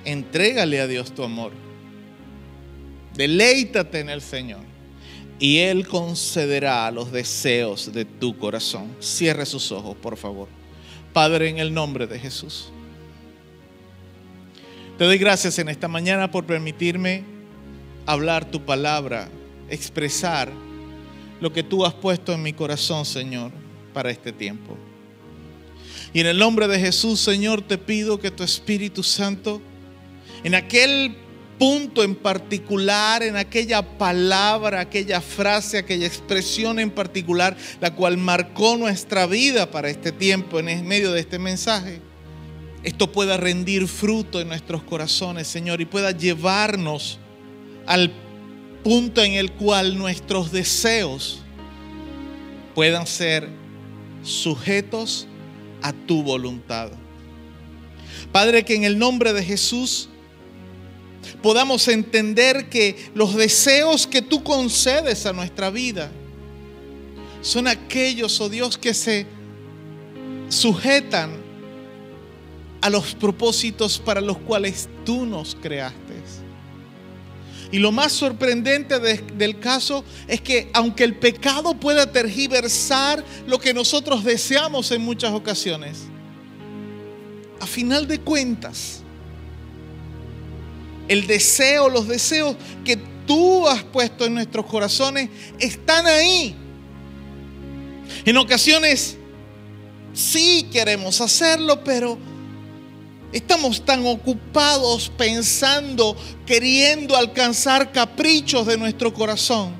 [0.05, 1.51] Entrégale a Dios tu amor.
[3.15, 4.74] Deleítate en el Señor.
[5.39, 8.95] Y Él concederá los deseos de tu corazón.
[8.99, 10.47] Cierre sus ojos, por favor.
[11.13, 12.69] Padre, en el nombre de Jesús.
[14.97, 17.23] Te doy gracias en esta mañana por permitirme
[18.05, 19.27] hablar tu palabra,
[19.69, 20.49] expresar
[21.41, 23.51] lo que tú has puesto en mi corazón, Señor,
[23.93, 24.77] para este tiempo.
[26.13, 29.61] Y en el nombre de Jesús, Señor, te pido que tu Espíritu Santo,
[30.45, 31.17] en aquel
[31.57, 38.77] punto en particular, en aquella palabra, aquella frase, aquella expresión en particular, la cual marcó
[38.77, 42.01] nuestra vida para este tiempo, en medio de este mensaje,
[42.83, 47.19] esto pueda rendir fruto en nuestros corazones, Señor, y pueda llevarnos
[47.87, 48.11] al
[48.83, 51.41] punto en el cual nuestros deseos
[52.75, 53.49] puedan ser
[54.21, 55.27] sujetos
[55.81, 56.91] a tu voluntad.
[58.31, 60.09] Padre, que en el nombre de Jesús
[61.41, 66.11] podamos entender que los deseos que tú concedes a nuestra vida
[67.41, 69.25] son aquellos, oh Dios, que se
[70.49, 71.31] sujetan
[72.81, 76.05] a los propósitos para los cuales tú nos creaste.
[77.71, 83.59] Y lo más sorprendente de, del caso es que aunque el pecado pueda tergiversar lo
[83.59, 86.03] que nosotros deseamos en muchas ocasiones,
[87.59, 89.01] a final de cuentas,
[91.07, 95.29] el deseo, los deseos que tú has puesto en nuestros corazones
[95.59, 96.55] están ahí.
[98.25, 99.17] En ocasiones
[100.15, 102.17] Sí queremos hacerlo, pero
[103.33, 106.15] estamos tan ocupados pensando,
[106.45, 109.73] queriendo alcanzar caprichos de nuestro corazón,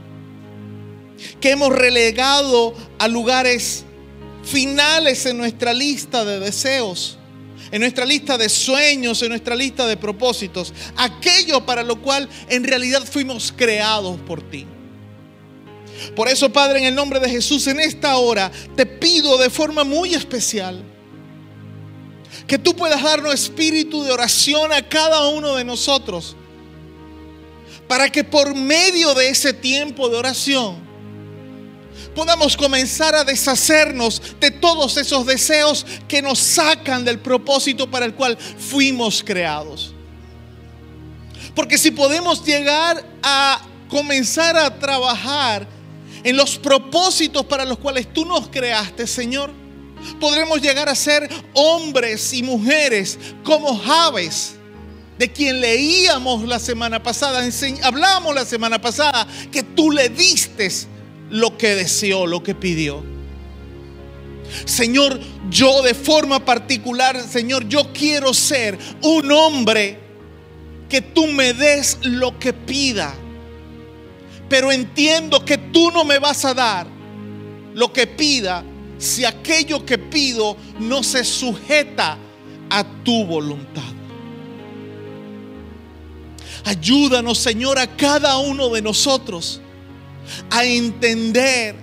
[1.40, 3.86] que hemos relegado a lugares
[4.44, 7.18] finales en nuestra lista de deseos,
[7.72, 12.64] en nuestra lista de sueños, en nuestra lista de propósitos, aquello para lo cual en
[12.64, 14.66] realidad fuimos creados por ti.
[16.16, 19.84] Por eso, Padre, en el nombre de Jesús, en esta hora te pido de forma
[19.84, 20.84] muy especial
[22.48, 26.36] que tú puedas darnos espíritu de oración a cada uno de nosotros,
[27.88, 30.85] para que por medio de ese tiempo de oración
[32.16, 38.14] podamos comenzar a deshacernos de todos esos deseos que nos sacan del propósito para el
[38.14, 39.94] cual fuimos creados.
[41.56, 45.68] Porque si podemos llegar a comenzar a trabajar
[46.24, 49.52] en los propósitos para los cuales tú nos creaste, Señor,
[50.20, 54.56] podremos llegar a ser hombres y mujeres como Javes,
[55.18, 57.48] de quien leíamos la semana pasada,
[57.84, 60.70] hablamos la semana pasada, que tú le diste
[61.30, 63.04] lo que deseó, lo que pidió.
[64.66, 65.20] Señor,
[65.50, 70.00] yo de forma particular, Señor, yo quiero ser un hombre
[70.90, 73.16] que tú me des lo que pida
[74.50, 76.88] pero entiendo que tú no me vas a dar
[77.74, 78.64] lo que pida
[78.98, 82.18] si aquello que pido no se sujeta
[82.70, 83.84] a tu voluntad.
[86.64, 89.62] Ayúdanos, Señor, a cada uno de nosotros
[90.50, 91.76] a entender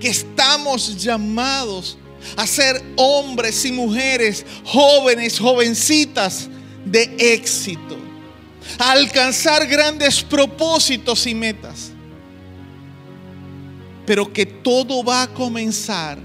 [0.00, 1.98] que estamos llamados
[2.36, 6.48] a ser hombres y mujeres, jóvenes, jovencitas
[6.84, 8.04] de éxito
[8.78, 11.92] a alcanzar grandes propósitos y metas.
[14.06, 16.18] Pero que todo va a comenzar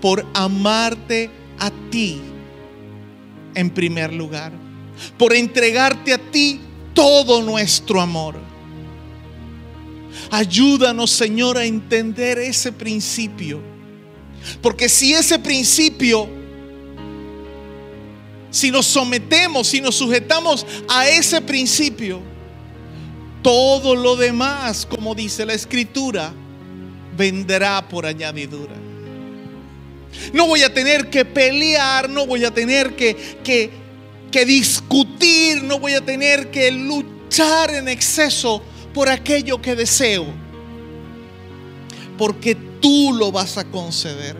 [0.00, 2.20] por amarte a ti
[3.54, 4.52] en primer lugar.
[5.18, 6.60] Por entregarte a ti
[6.92, 8.36] todo nuestro amor.
[10.30, 13.60] Ayúdanos, Señor, a entender ese principio.
[14.60, 16.28] Porque si ese principio
[18.54, 22.20] si nos sometemos, si nos sujetamos a ese principio,
[23.42, 26.32] todo lo demás, como dice la escritura,
[27.16, 28.76] vendrá por añadidura.
[30.32, 33.70] No voy a tener que pelear, no voy a tener que, que,
[34.30, 38.62] que discutir, no voy a tener que luchar en exceso
[38.94, 40.24] por aquello que deseo,
[42.16, 44.36] porque tú lo vas a conceder.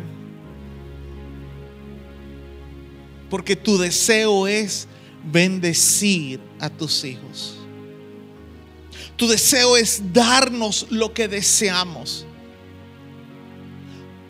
[3.29, 4.87] Porque tu deseo es
[5.25, 7.57] bendecir a tus hijos.
[9.17, 12.27] Tu deseo es darnos lo que deseamos.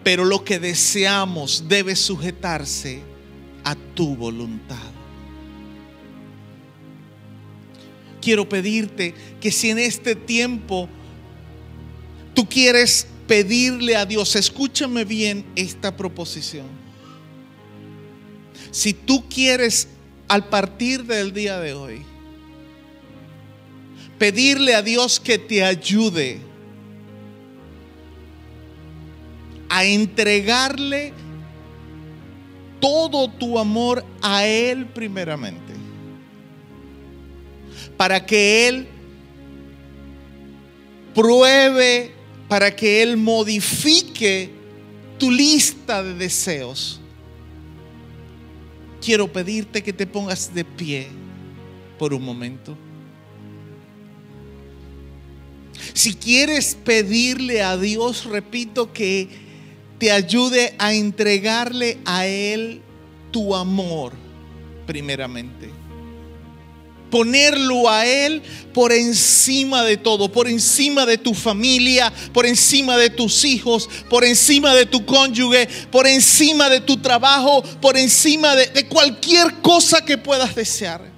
[0.03, 3.03] Pero lo que deseamos debe sujetarse
[3.63, 4.94] a tu voluntad.
[8.25, 10.89] Quiero pedirte que si en este tiempo
[12.33, 16.67] tú quieres pedirle a Dios, escúchame bien esta proposición.
[18.71, 19.89] Si tú quieres
[20.27, 22.03] al partir del día de hoy
[24.19, 26.39] pedirle a Dios que te ayude
[29.69, 31.13] a entregarle
[32.81, 35.64] todo tu amor a Él primeramente,
[37.97, 38.89] para que Él
[41.15, 42.13] pruebe,
[42.49, 44.51] para que Él modifique
[45.19, 47.01] tu lista de deseos
[49.05, 51.09] quiero pedirte que te pongas de pie
[51.99, 52.77] por un momento.
[55.93, 59.29] Si quieres pedirle a Dios, repito, que
[59.99, 62.81] te ayude a entregarle a Él
[63.31, 64.13] tu amor,
[64.87, 65.71] primeramente
[67.15, 68.43] ponerlo a Él
[68.73, 74.25] por encima de todo, por encima de tu familia, por encima de tus hijos, por
[74.25, 80.05] encima de tu cónyuge, por encima de tu trabajo, por encima de, de cualquier cosa
[80.05, 81.09] que puedas desear.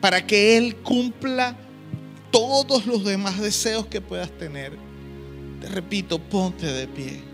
[0.00, 1.58] Para que Él cumpla
[2.30, 4.78] todos los demás deseos que puedas tener.
[5.60, 7.31] Te repito, ponte de pie.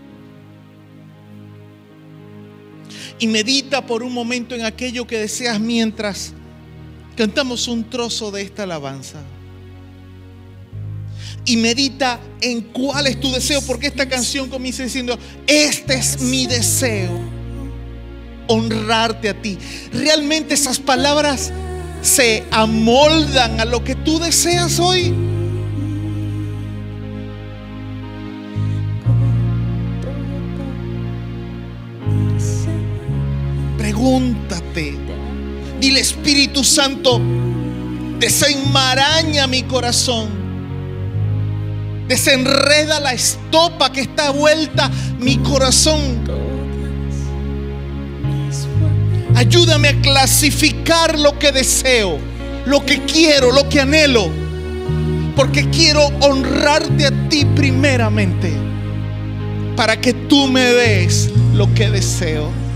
[3.19, 6.33] Y medita por un momento en aquello que deseas mientras
[7.15, 9.19] cantamos un trozo de esta alabanza.
[11.45, 16.47] Y medita en cuál es tu deseo, porque esta canción comienza diciendo, este es mi
[16.47, 17.19] deseo,
[18.47, 19.57] honrarte a ti.
[19.91, 21.51] Realmente esas palabras
[22.01, 25.13] se amoldan a lo que tú deseas hoy.
[33.99, 34.97] Adorarte.
[35.79, 37.21] Dile Espíritu Santo,
[38.19, 40.27] desenmaraña mi corazón.
[42.07, 44.89] Desenreda la estopa que está vuelta
[45.19, 46.27] mi corazón.
[49.35, 52.17] Ayúdame a clasificar lo que deseo,
[52.65, 54.29] lo que quiero, lo que anhelo.
[55.35, 58.51] Porque quiero honrarte a ti primeramente.
[59.77, 62.68] Para que tú me des lo que deseo.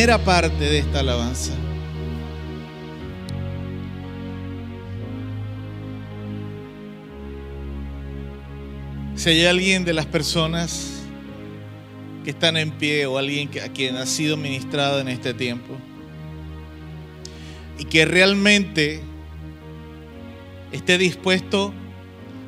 [0.00, 1.52] Primera parte de esta alabanza,
[9.14, 11.02] si hay alguien de las personas
[12.24, 15.76] que están en pie o alguien a quien ha sido ministrado en este tiempo
[17.78, 19.02] y que realmente
[20.72, 21.74] esté dispuesto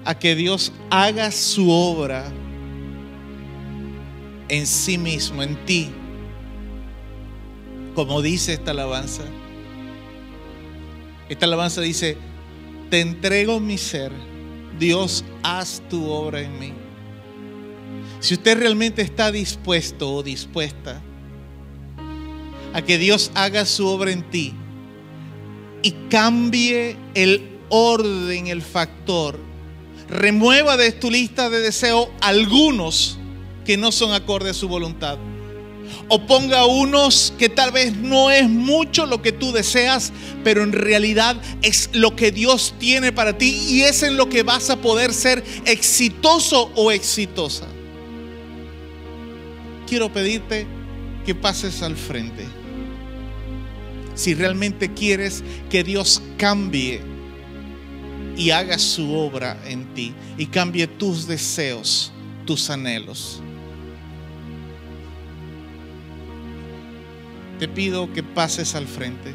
[0.06, 2.32] a que Dios haga su obra
[4.48, 5.90] en sí mismo, en ti,
[7.94, 9.22] como dice esta alabanza.
[11.28, 12.16] Esta alabanza dice,
[12.90, 14.12] te entrego mi ser,
[14.78, 16.72] Dios, haz tu obra en mí.
[18.20, 21.02] Si usted realmente está dispuesto o dispuesta
[22.72, 24.54] a que Dios haga su obra en ti
[25.82, 29.38] y cambie el orden, el factor,
[30.08, 33.18] remueva de tu lista de deseos algunos
[33.64, 35.18] que no son acorde a su voluntad.
[36.08, 40.12] O ponga unos que tal vez no es mucho lo que tú deseas,
[40.44, 44.42] pero en realidad es lo que Dios tiene para ti y es en lo que
[44.42, 47.66] vas a poder ser exitoso o exitosa.
[49.86, 50.66] Quiero pedirte
[51.24, 52.46] que pases al frente.
[54.14, 57.00] Si realmente quieres que Dios cambie
[58.36, 62.12] y haga su obra en ti y cambie tus deseos,
[62.46, 63.42] tus anhelos.
[67.62, 69.32] Te pido que pases al frente.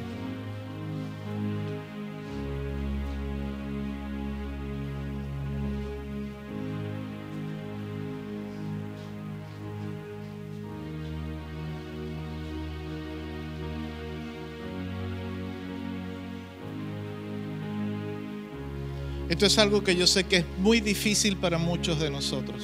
[19.29, 22.61] Esto es algo que yo sé que es muy difícil para muchos de nosotros.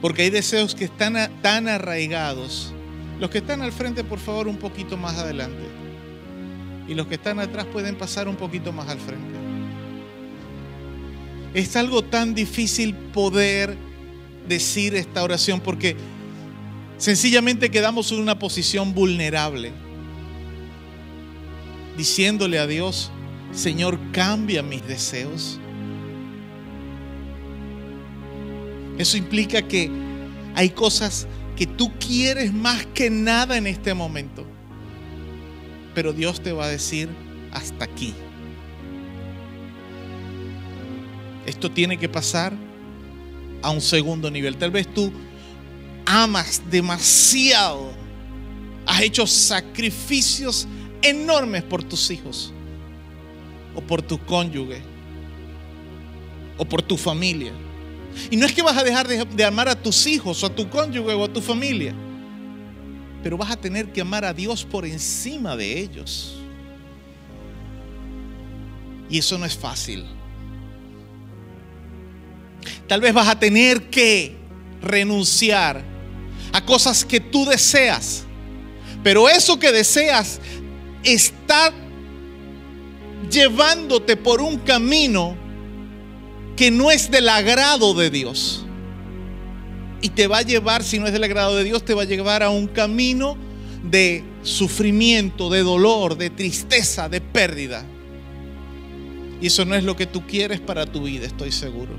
[0.00, 2.72] Porque hay deseos que están tan arraigados.
[3.20, 5.64] Los que están al frente, por favor, un poquito más adelante.
[6.86, 9.34] Y los que están atrás pueden pasar un poquito más al frente.
[11.54, 13.76] Es algo tan difícil poder
[14.48, 15.96] decir esta oración porque
[16.96, 19.72] sencillamente quedamos en una posición vulnerable.
[21.96, 23.10] Diciéndole a Dios,
[23.52, 25.58] Señor, cambia mis deseos.
[28.98, 29.90] Eso implica que
[30.54, 31.26] hay cosas
[31.58, 34.46] que tú quieres más que nada en este momento.
[35.92, 37.08] Pero Dios te va a decir
[37.50, 38.14] hasta aquí.
[41.46, 42.52] Esto tiene que pasar
[43.60, 44.56] a un segundo nivel.
[44.56, 45.10] Tal vez tú
[46.06, 47.90] amas demasiado.
[48.86, 50.68] Has hecho sacrificios
[51.02, 52.52] enormes por tus hijos
[53.74, 54.80] o por tu cónyuge
[56.56, 57.52] o por tu familia.
[58.30, 60.68] Y no es que vas a dejar de, amar a tus hijos o a tu
[60.68, 61.94] cónyuge o a tu familia,
[63.22, 66.36] pero vas a tener que amar a Dios por encima de ellos.
[69.10, 70.04] Y eso no es fácil.
[72.86, 74.36] Tal vez vas a tener que
[74.82, 75.82] renunciar
[76.52, 78.24] a cosas que tú deseas.
[79.02, 80.40] Pero eso que deseas
[81.02, 81.72] está
[83.30, 85.36] llevándote por un camino
[86.58, 88.64] que no es del agrado de Dios.
[90.02, 92.04] Y te va a llevar, si no es del agrado de Dios, te va a
[92.04, 93.38] llevar a un camino
[93.84, 97.86] de sufrimiento, de dolor, de tristeza, de pérdida.
[99.40, 101.92] Y eso no es lo que tú quieres para tu vida, estoy seguro.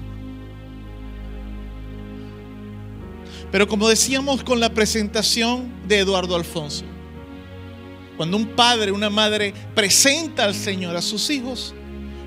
[3.54, 6.84] Pero como decíamos con la presentación de Eduardo Alfonso,
[8.18, 11.74] cuando un padre, una madre presenta al Señor a sus hijos,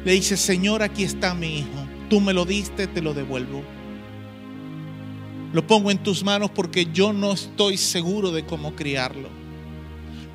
[0.03, 3.63] le dice, Señor, aquí está mi hijo tú me lo diste, te lo devuelvo.
[5.55, 9.31] Lo pongo en tus manos porque yo no estoy seguro de cómo criarlo.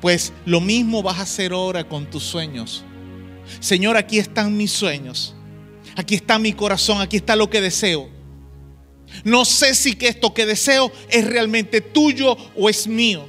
[0.00, 2.82] Pues lo mismo vas a hacer ahora con tus sueños.
[3.60, 5.36] Señor, aquí están mis sueños.
[5.94, 8.08] Aquí está mi corazón, aquí está lo que deseo.
[9.22, 13.24] No sé si que esto que deseo es realmente tuyo o es mío.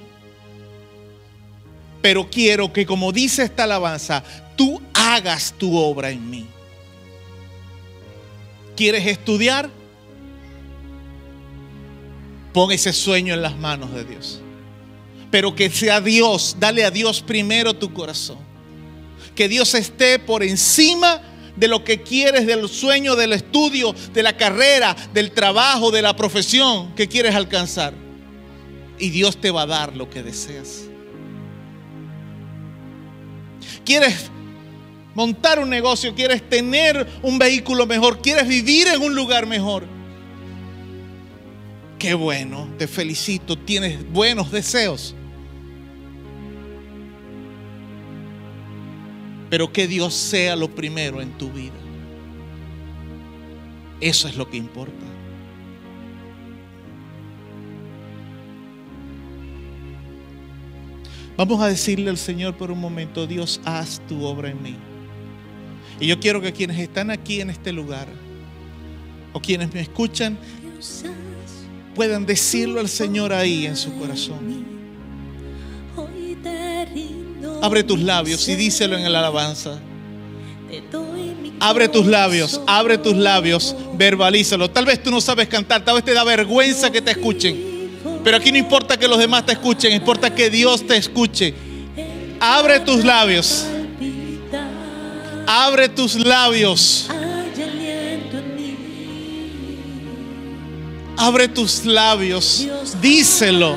[2.02, 4.24] Pero quiero que como dice esta alabanza,
[4.56, 6.48] tú hagas tu obra en mí.
[8.80, 9.70] ¿Quieres estudiar?
[12.54, 14.40] Pon ese sueño en las manos de Dios.
[15.30, 18.38] Pero que sea Dios, dale a Dios primero tu corazón.
[19.36, 21.22] Que Dios esté por encima
[21.58, 26.16] de lo que quieres, del sueño, del estudio, de la carrera, del trabajo, de la
[26.16, 27.94] profesión que quieres alcanzar.
[28.98, 30.86] Y Dios te va a dar lo que deseas.
[33.84, 34.32] ¿Quieres
[35.15, 39.86] montar un negocio, quieres tener un vehículo mejor, quieres vivir en un lugar mejor.
[41.98, 45.15] Qué bueno, te felicito, tienes buenos deseos.
[49.49, 51.73] Pero que Dios sea lo primero en tu vida.
[53.99, 55.06] Eso es lo que importa.
[61.36, 64.76] Vamos a decirle al Señor por un momento, Dios, haz tu obra en mí.
[66.00, 68.08] Y yo quiero que quienes están aquí en este lugar
[69.34, 70.38] o quienes me escuchan
[71.94, 74.66] puedan decirlo al Señor ahí en su corazón.
[77.62, 79.80] Abre tus labios y díselo en la alabanza.
[81.60, 84.70] Abre tus labios, abre tus labios, verbalízalo.
[84.72, 87.90] Tal vez tú no sabes cantar, tal vez te da vergüenza que te escuchen.
[88.24, 91.54] Pero aquí no importa que los demás te escuchen, importa que Dios te escuche.
[92.40, 93.66] Abre tus labios.
[95.52, 97.10] Abre tus labios.
[101.18, 102.68] Abre tus labios.
[103.02, 103.76] Díselo.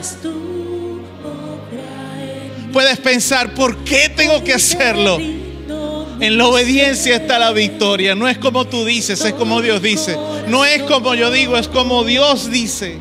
[2.74, 5.18] Puedes pensar, ¿por qué tengo que hacerlo?
[5.18, 8.14] En la obediencia está la victoria.
[8.14, 10.18] No es como tú dices, es como Dios dice.
[10.48, 12.98] No es como yo digo, es como Dios dice.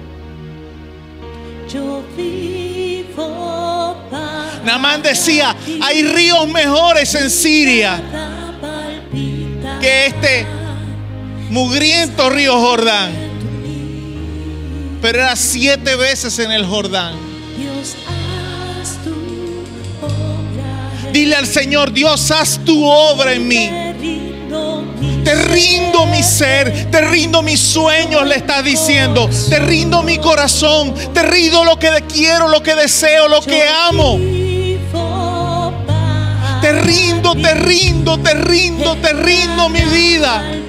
[4.64, 8.02] Namán decía, hay ríos mejores en Siria
[9.81, 10.45] que este
[11.49, 13.11] mugriento río Jordán.
[15.01, 17.15] Pero era siete veces en el Jordán.
[21.11, 23.69] Dile al Señor, Dios, haz tu obra en mí.
[25.25, 29.29] Te rindo mi ser, te rindo mis sueños, le estás diciendo.
[29.49, 34.19] Te rindo mi corazón, te rindo lo que quiero, lo que deseo, lo que amo.
[36.72, 40.60] Te rindo, te rindo, te rindo, te rindo mi vida.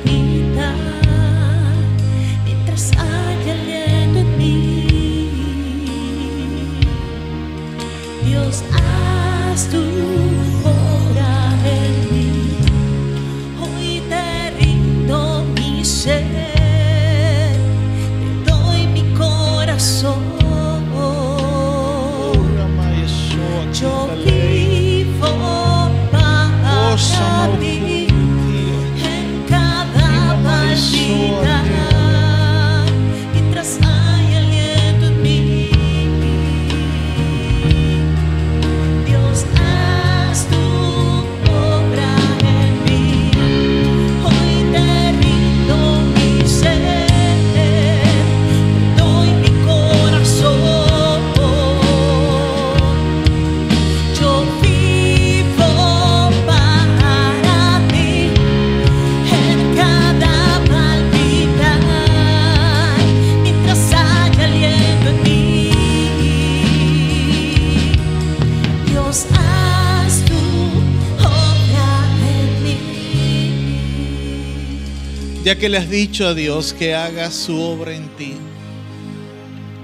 [75.53, 78.33] Ya que le has dicho a Dios que haga su obra en ti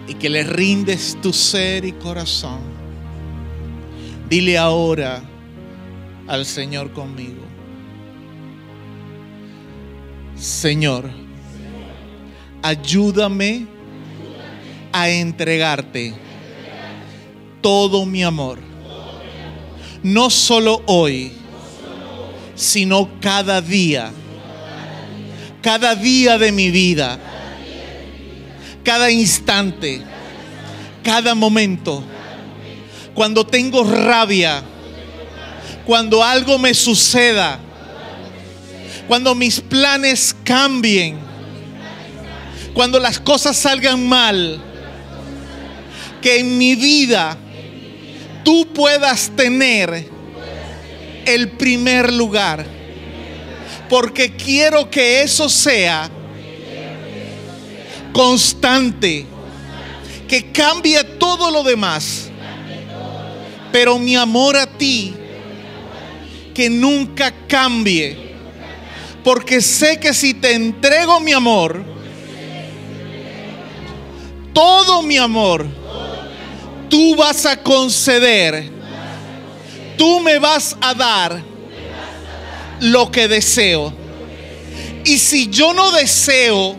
[0.09, 2.61] y que le rindes tu ser y corazón,
[4.31, 5.21] dile ahora
[6.27, 7.43] al Señor conmigo.
[10.39, 11.11] Señor,
[12.63, 13.67] ayúdame
[14.91, 16.15] a entregarte
[17.61, 18.59] todo mi amor.
[20.03, 21.33] No solo hoy,
[22.55, 24.11] sino cada día.
[25.69, 27.19] Cada día de mi vida.
[28.83, 30.01] Cada instante.
[31.05, 32.03] Cada momento.
[33.13, 34.63] Cuando tengo rabia.
[35.85, 37.59] Cuando algo me suceda.
[39.09, 41.19] Cuando mis planes cambien.
[42.73, 44.59] Cuando las cosas salgan mal.
[46.23, 47.37] Que en mi vida
[48.43, 50.09] tú puedas tener
[51.27, 52.78] el primer lugar.
[53.89, 56.11] Porque quiero que eso sea
[58.13, 59.27] constante.
[60.27, 62.31] Que cambie todo lo demás.
[63.73, 65.15] Pero mi amor a ti,
[66.55, 68.29] que nunca cambie.
[69.25, 71.85] Porque sé que si te entrego mi amor,
[74.53, 75.67] todo mi amor,
[76.89, 78.71] tú vas a conceder,
[79.97, 81.45] tú me vas a dar
[82.81, 83.93] lo que deseo.
[85.05, 86.77] Y si yo no deseo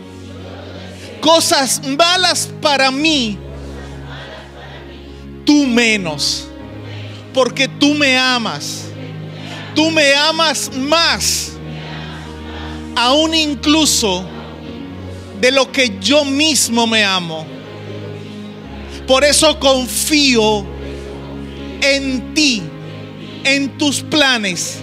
[1.20, 3.38] cosas malas para mí,
[5.44, 6.46] tú menos,
[7.34, 8.84] porque tú me amas,
[9.74, 11.52] tú me amas más,
[12.96, 14.24] aún incluso
[15.40, 17.46] de lo que yo mismo me amo.
[19.06, 20.64] Por eso confío
[21.80, 22.62] en ti,
[23.42, 24.82] en tus planes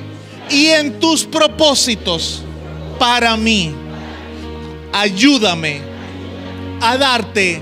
[0.50, 2.42] y en tus propósitos
[3.00, 3.74] para mí.
[4.94, 5.82] Ayúdame
[6.82, 7.62] a darte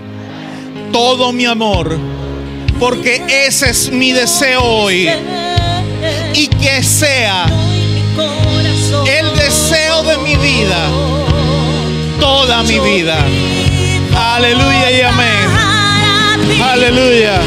[0.91, 1.98] todo mi amor,
[2.80, 5.10] porque ese es mi deseo hoy.
[6.34, 7.45] Y que sea
[9.07, 10.88] el deseo de mi vida,
[12.20, 13.18] toda mi vida.
[14.16, 15.66] Aleluya y amén.
[16.62, 17.41] Aleluya.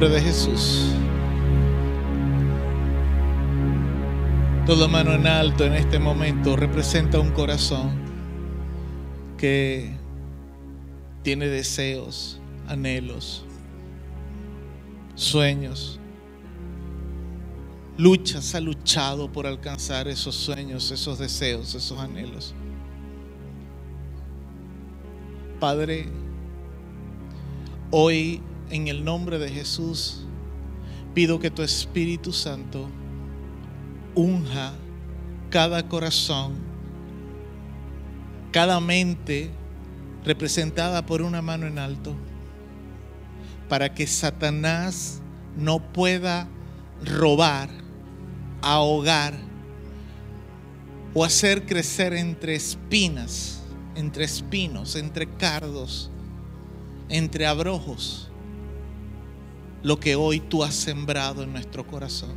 [0.00, 0.92] Nombre de Jesús.
[4.64, 7.98] Toda mano en alto en este momento representa un corazón
[9.36, 9.96] que
[11.24, 13.44] tiene deseos, anhelos,
[15.16, 15.98] sueños.
[17.96, 22.54] Luchas, ha luchado por alcanzar esos sueños, esos deseos, esos anhelos.
[25.58, 26.06] Padre,
[27.90, 30.24] hoy en el nombre de Jesús
[31.14, 32.88] pido que tu Espíritu Santo
[34.14, 34.72] unja
[35.50, 36.54] cada corazón,
[38.52, 39.50] cada mente
[40.24, 42.14] representada por una mano en alto.
[43.68, 45.20] para que Satanás
[45.56, 46.48] no pueda
[47.04, 47.68] robar,
[48.62, 49.34] ahogar
[51.14, 53.60] o hacer crecer entre espinas,
[53.94, 56.10] entre espinos, entre cardos,
[57.08, 58.27] entre abrojos,
[59.82, 62.34] lo que hoy tú has sembrado en nuestro corazón.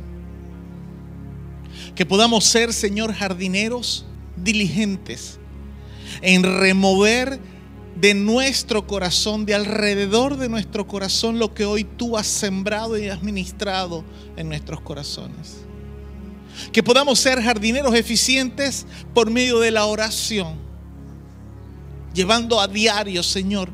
[1.94, 4.04] Que podamos ser, Señor, jardineros
[4.36, 5.38] diligentes
[6.20, 7.40] en remover
[7.96, 13.08] de nuestro corazón, de alrededor de nuestro corazón, lo que hoy tú has sembrado y
[13.08, 14.04] has ministrado
[14.36, 15.58] en nuestros corazones.
[16.72, 20.56] Que podamos ser jardineros eficientes por medio de la oración,
[22.14, 23.70] llevando a diario, Señor,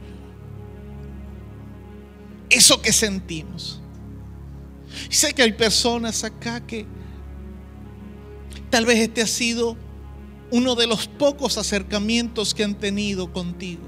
[2.51, 3.81] eso que sentimos.
[5.11, 6.87] Y sé que hay personas acá que
[8.70, 9.77] tal vez este ha sido
[10.51, 13.83] uno de los pocos acercamientos que han tenido contigo,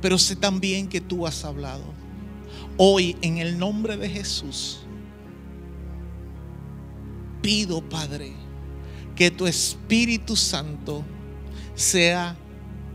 [0.00, 1.84] pero sé también que tú has hablado.
[2.76, 4.80] Hoy, en el nombre de Jesús,
[7.42, 8.32] pido, Padre,
[9.16, 11.04] que tu Espíritu Santo
[11.74, 12.36] sea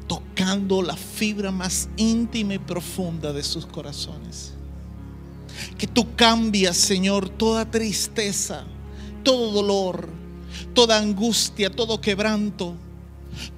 [0.08, 4.54] tocando la fibra más íntima y profunda de sus corazones.
[5.78, 8.66] Que tú cambias, Señor, toda tristeza,
[9.24, 10.10] todo dolor,
[10.74, 12.76] toda angustia, todo quebranto,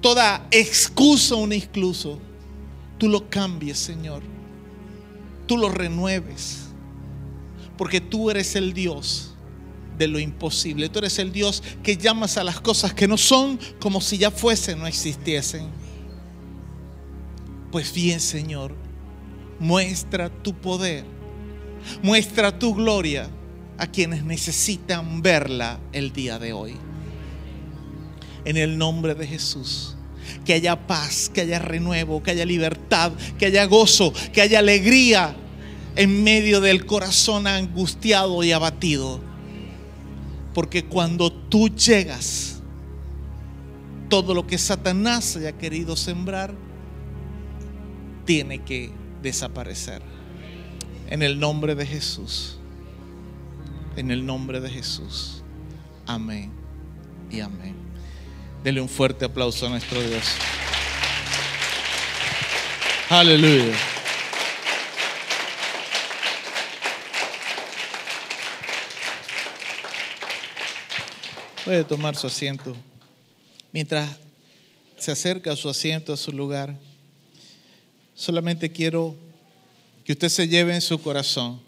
[0.00, 2.18] toda excusa un excluso.
[2.98, 4.22] Tú lo cambies, Señor.
[5.46, 6.68] Tú lo renueves.
[7.76, 9.34] Porque tú eres el Dios
[9.98, 10.88] de lo imposible.
[10.88, 14.30] Tú eres el Dios que llamas a las cosas que no son como si ya
[14.30, 15.68] fuesen, no existiesen.
[17.70, 18.74] Pues bien, Señor,
[19.58, 21.04] muestra tu poder,
[22.02, 23.28] muestra tu gloria
[23.78, 26.76] a quienes necesitan verla el día de hoy.
[28.44, 29.96] En el nombre de Jesús.
[30.44, 35.36] Que haya paz, que haya renuevo, que haya libertad, que haya gozo, que haya alegría
[35.94, 39.20] en medio del corazón angustiado y abatido.
[40.52, 42.60] Porque cuando tú llegas,
[44.08, 46.54] todo lo que Satanás haya querido sembrar,
[48.24, 48.90] tiene que
[49.22, 50.02] desaparecer.
[51.08, 52.56] En el nombre de Jesús.
[53.96, 55.42] En el nombre de Jesús.
[56.06, 56.52] Amén
[57.30, 57.74] y amén.
[58.64, 60.24] Dele un fuerte aplauso a nuestro Dios.
[63.08, 63.76] Aleluya.
[71.64, 72.76] Puede tomar su asiento.
[73.72, 74.08] Mientras
[74.98, 76.76] se acerca a su asiento, a su lugar,
[78.14, 79.16] solamente quiero
[80.06, 81.60] que usted se lleve en su corazón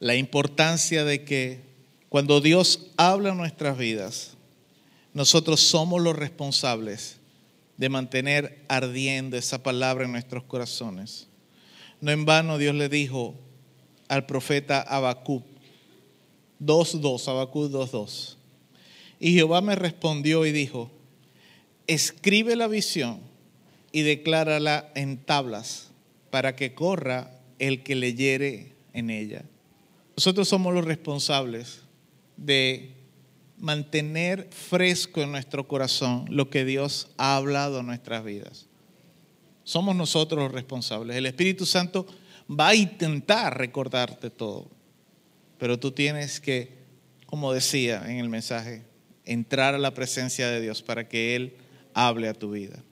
[0.00, 1.62] la importancia de que
[2.10, 4.36] cuando Dios habla en nuestras vidas,
[5.14, 7.16] nosotros somos los responsables
[7.78, 11.26] de mantener ardiendo esa palabra en nuestros corazones.
[12.02, 13.34] No en vano Dios le dijo
[14.08, 15.42] al profeta Habacuc
[16.62, 18.36] 2.2, Habacuc 2.2.
[19.20, 20.90] Y Jehová me respondió y dijo,
[21.86, 23.20] escribe la visión
[23.90, 25.88] y declárala en tablas
[26.30, 29.44] para que corra el que leyere en ella.
[30.16, 31.82] Nosotros somos los responsables
[32.36, 32.96] de
[33.58, 38.66] mantener fresco en nuestro corazón lo que Dios ha hablado en nuestras vidas.
[39.62, 41.16] Somos nosotros los responsables.
[41.16, 42.06] El Espíritu Santo
[42.50, 44.70] va a intentar recordarte todo,
[45.58, 46.78] pero tú tienes que,
[47.26, 48.84] como decía en el mensaje,
[49.26, 51.56] entrar a la presencia de Dios para que Él
[51.92, 52.82] hable a tu vida.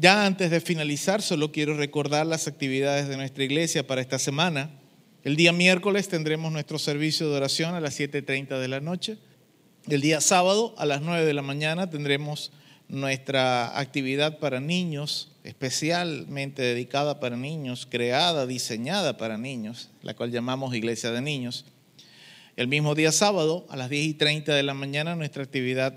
[0.00, 4.70] Ya antes de finalizar, solo quiero recordar las actividades de nuestra iglesia para esta semana.
[5.24, 9.18] El día miércoles tendremos nuestro servicio de oración a las 7.30 de la noche.
[9.90, 12.50] El día sábado a las 9 de la mañana tendremos
[12.88, 20.74] nuestra actividad para niños, especialmente dedicada para niños, creada, diseñada para niños, la cual llamamos
[20.74, 21.66] Iglesia de Niños.
[22.56, 25.92] El mismo día sábado a las 10 y 30 de la mañana nuestra actividad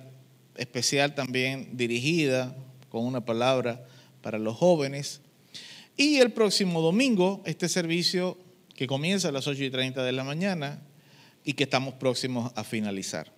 [0.58, 2.54] especial también dirigida
[2.90, 3.88] con una palabra
[4.24, 5.22] para los jóvenes.
[5.96, 8.40] Y el próximo domingo este servicio
[8.76, 10.82] que comienza a las 8 y 30 de la mañana
[11.44, 13.32] y que estamos próximos a finalizar.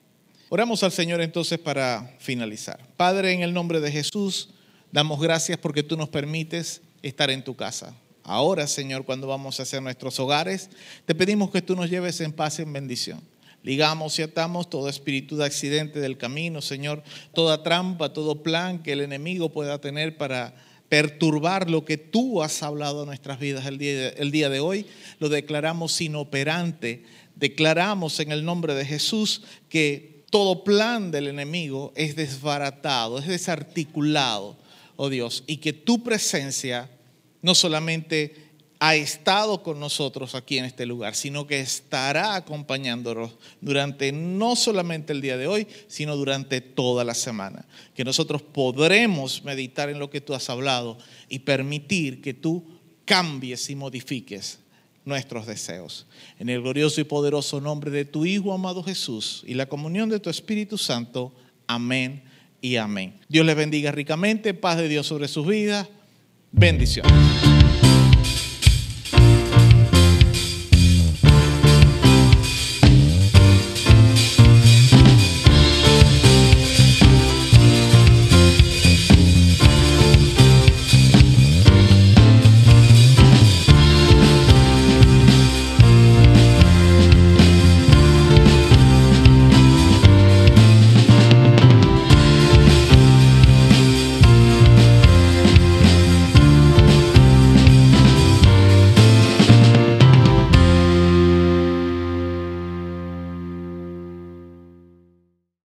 [0.48, 2.80] Oramos al Señor entonces para finalizar.
[2.96, 4.52] Padre, en el nombre de Jesús,
[4.92, 7.94] damos gracias porque tú nos permites estar en tu casa.
[8.24, 10.70] Ahora, Señor, cuando vamos a hacer nuestros hogares,
[11.06, 13.22] te pedimos que tú nos lleves en paz y en bendición.
[13.64, 17.04] Ligamos y atamos todo espíritu de accidente del camino, Señor,
[17.34, 20.54] toda trampa, todo plan que el enemigo pueda tener para
[20.90, 24.86] perturbar lo que tú has hablado en nuestras vidas el día, el día de hoy,
[25.20, 27.04] lo declaramos inoperante.
[27.36, 34.58] Declaramos en el nombre de Jesús que todo plan del enemigo es desbaratado, es desarticulado,
[34.96, 36.90] oh Dios, y que tu presencia
[37.42, 38.45] no solamente
[38.80, 43.32] ha estado con nosotros aquí en este lugar, sino que estará acompañándonos
[43.62, 47.66] durante no solamente el día de hoy, sino durante toda la semana.
[47.94, 50.98] Que nosotros podremos meditar en lo que tú has hablado
[51.30, 52.66] y permitir que tú
[53.06, 54.60] cambies y modifiques
[55.06, 56.08] nuestros deseos.
[56.40, 60.20] En el glorioso y poderoso nombre de tu Hijo amado Jesús y la comunión de
[60.20, 61.34] tu Espíritu Santo.
[61.68, 62.24] Amén
[62.60, 63.20] y amén.
[63.30, 65.88] Dios les bendiga ricamente, paz de Dios sobre sus vidas.
[66.52, 67.45] Bendiciones.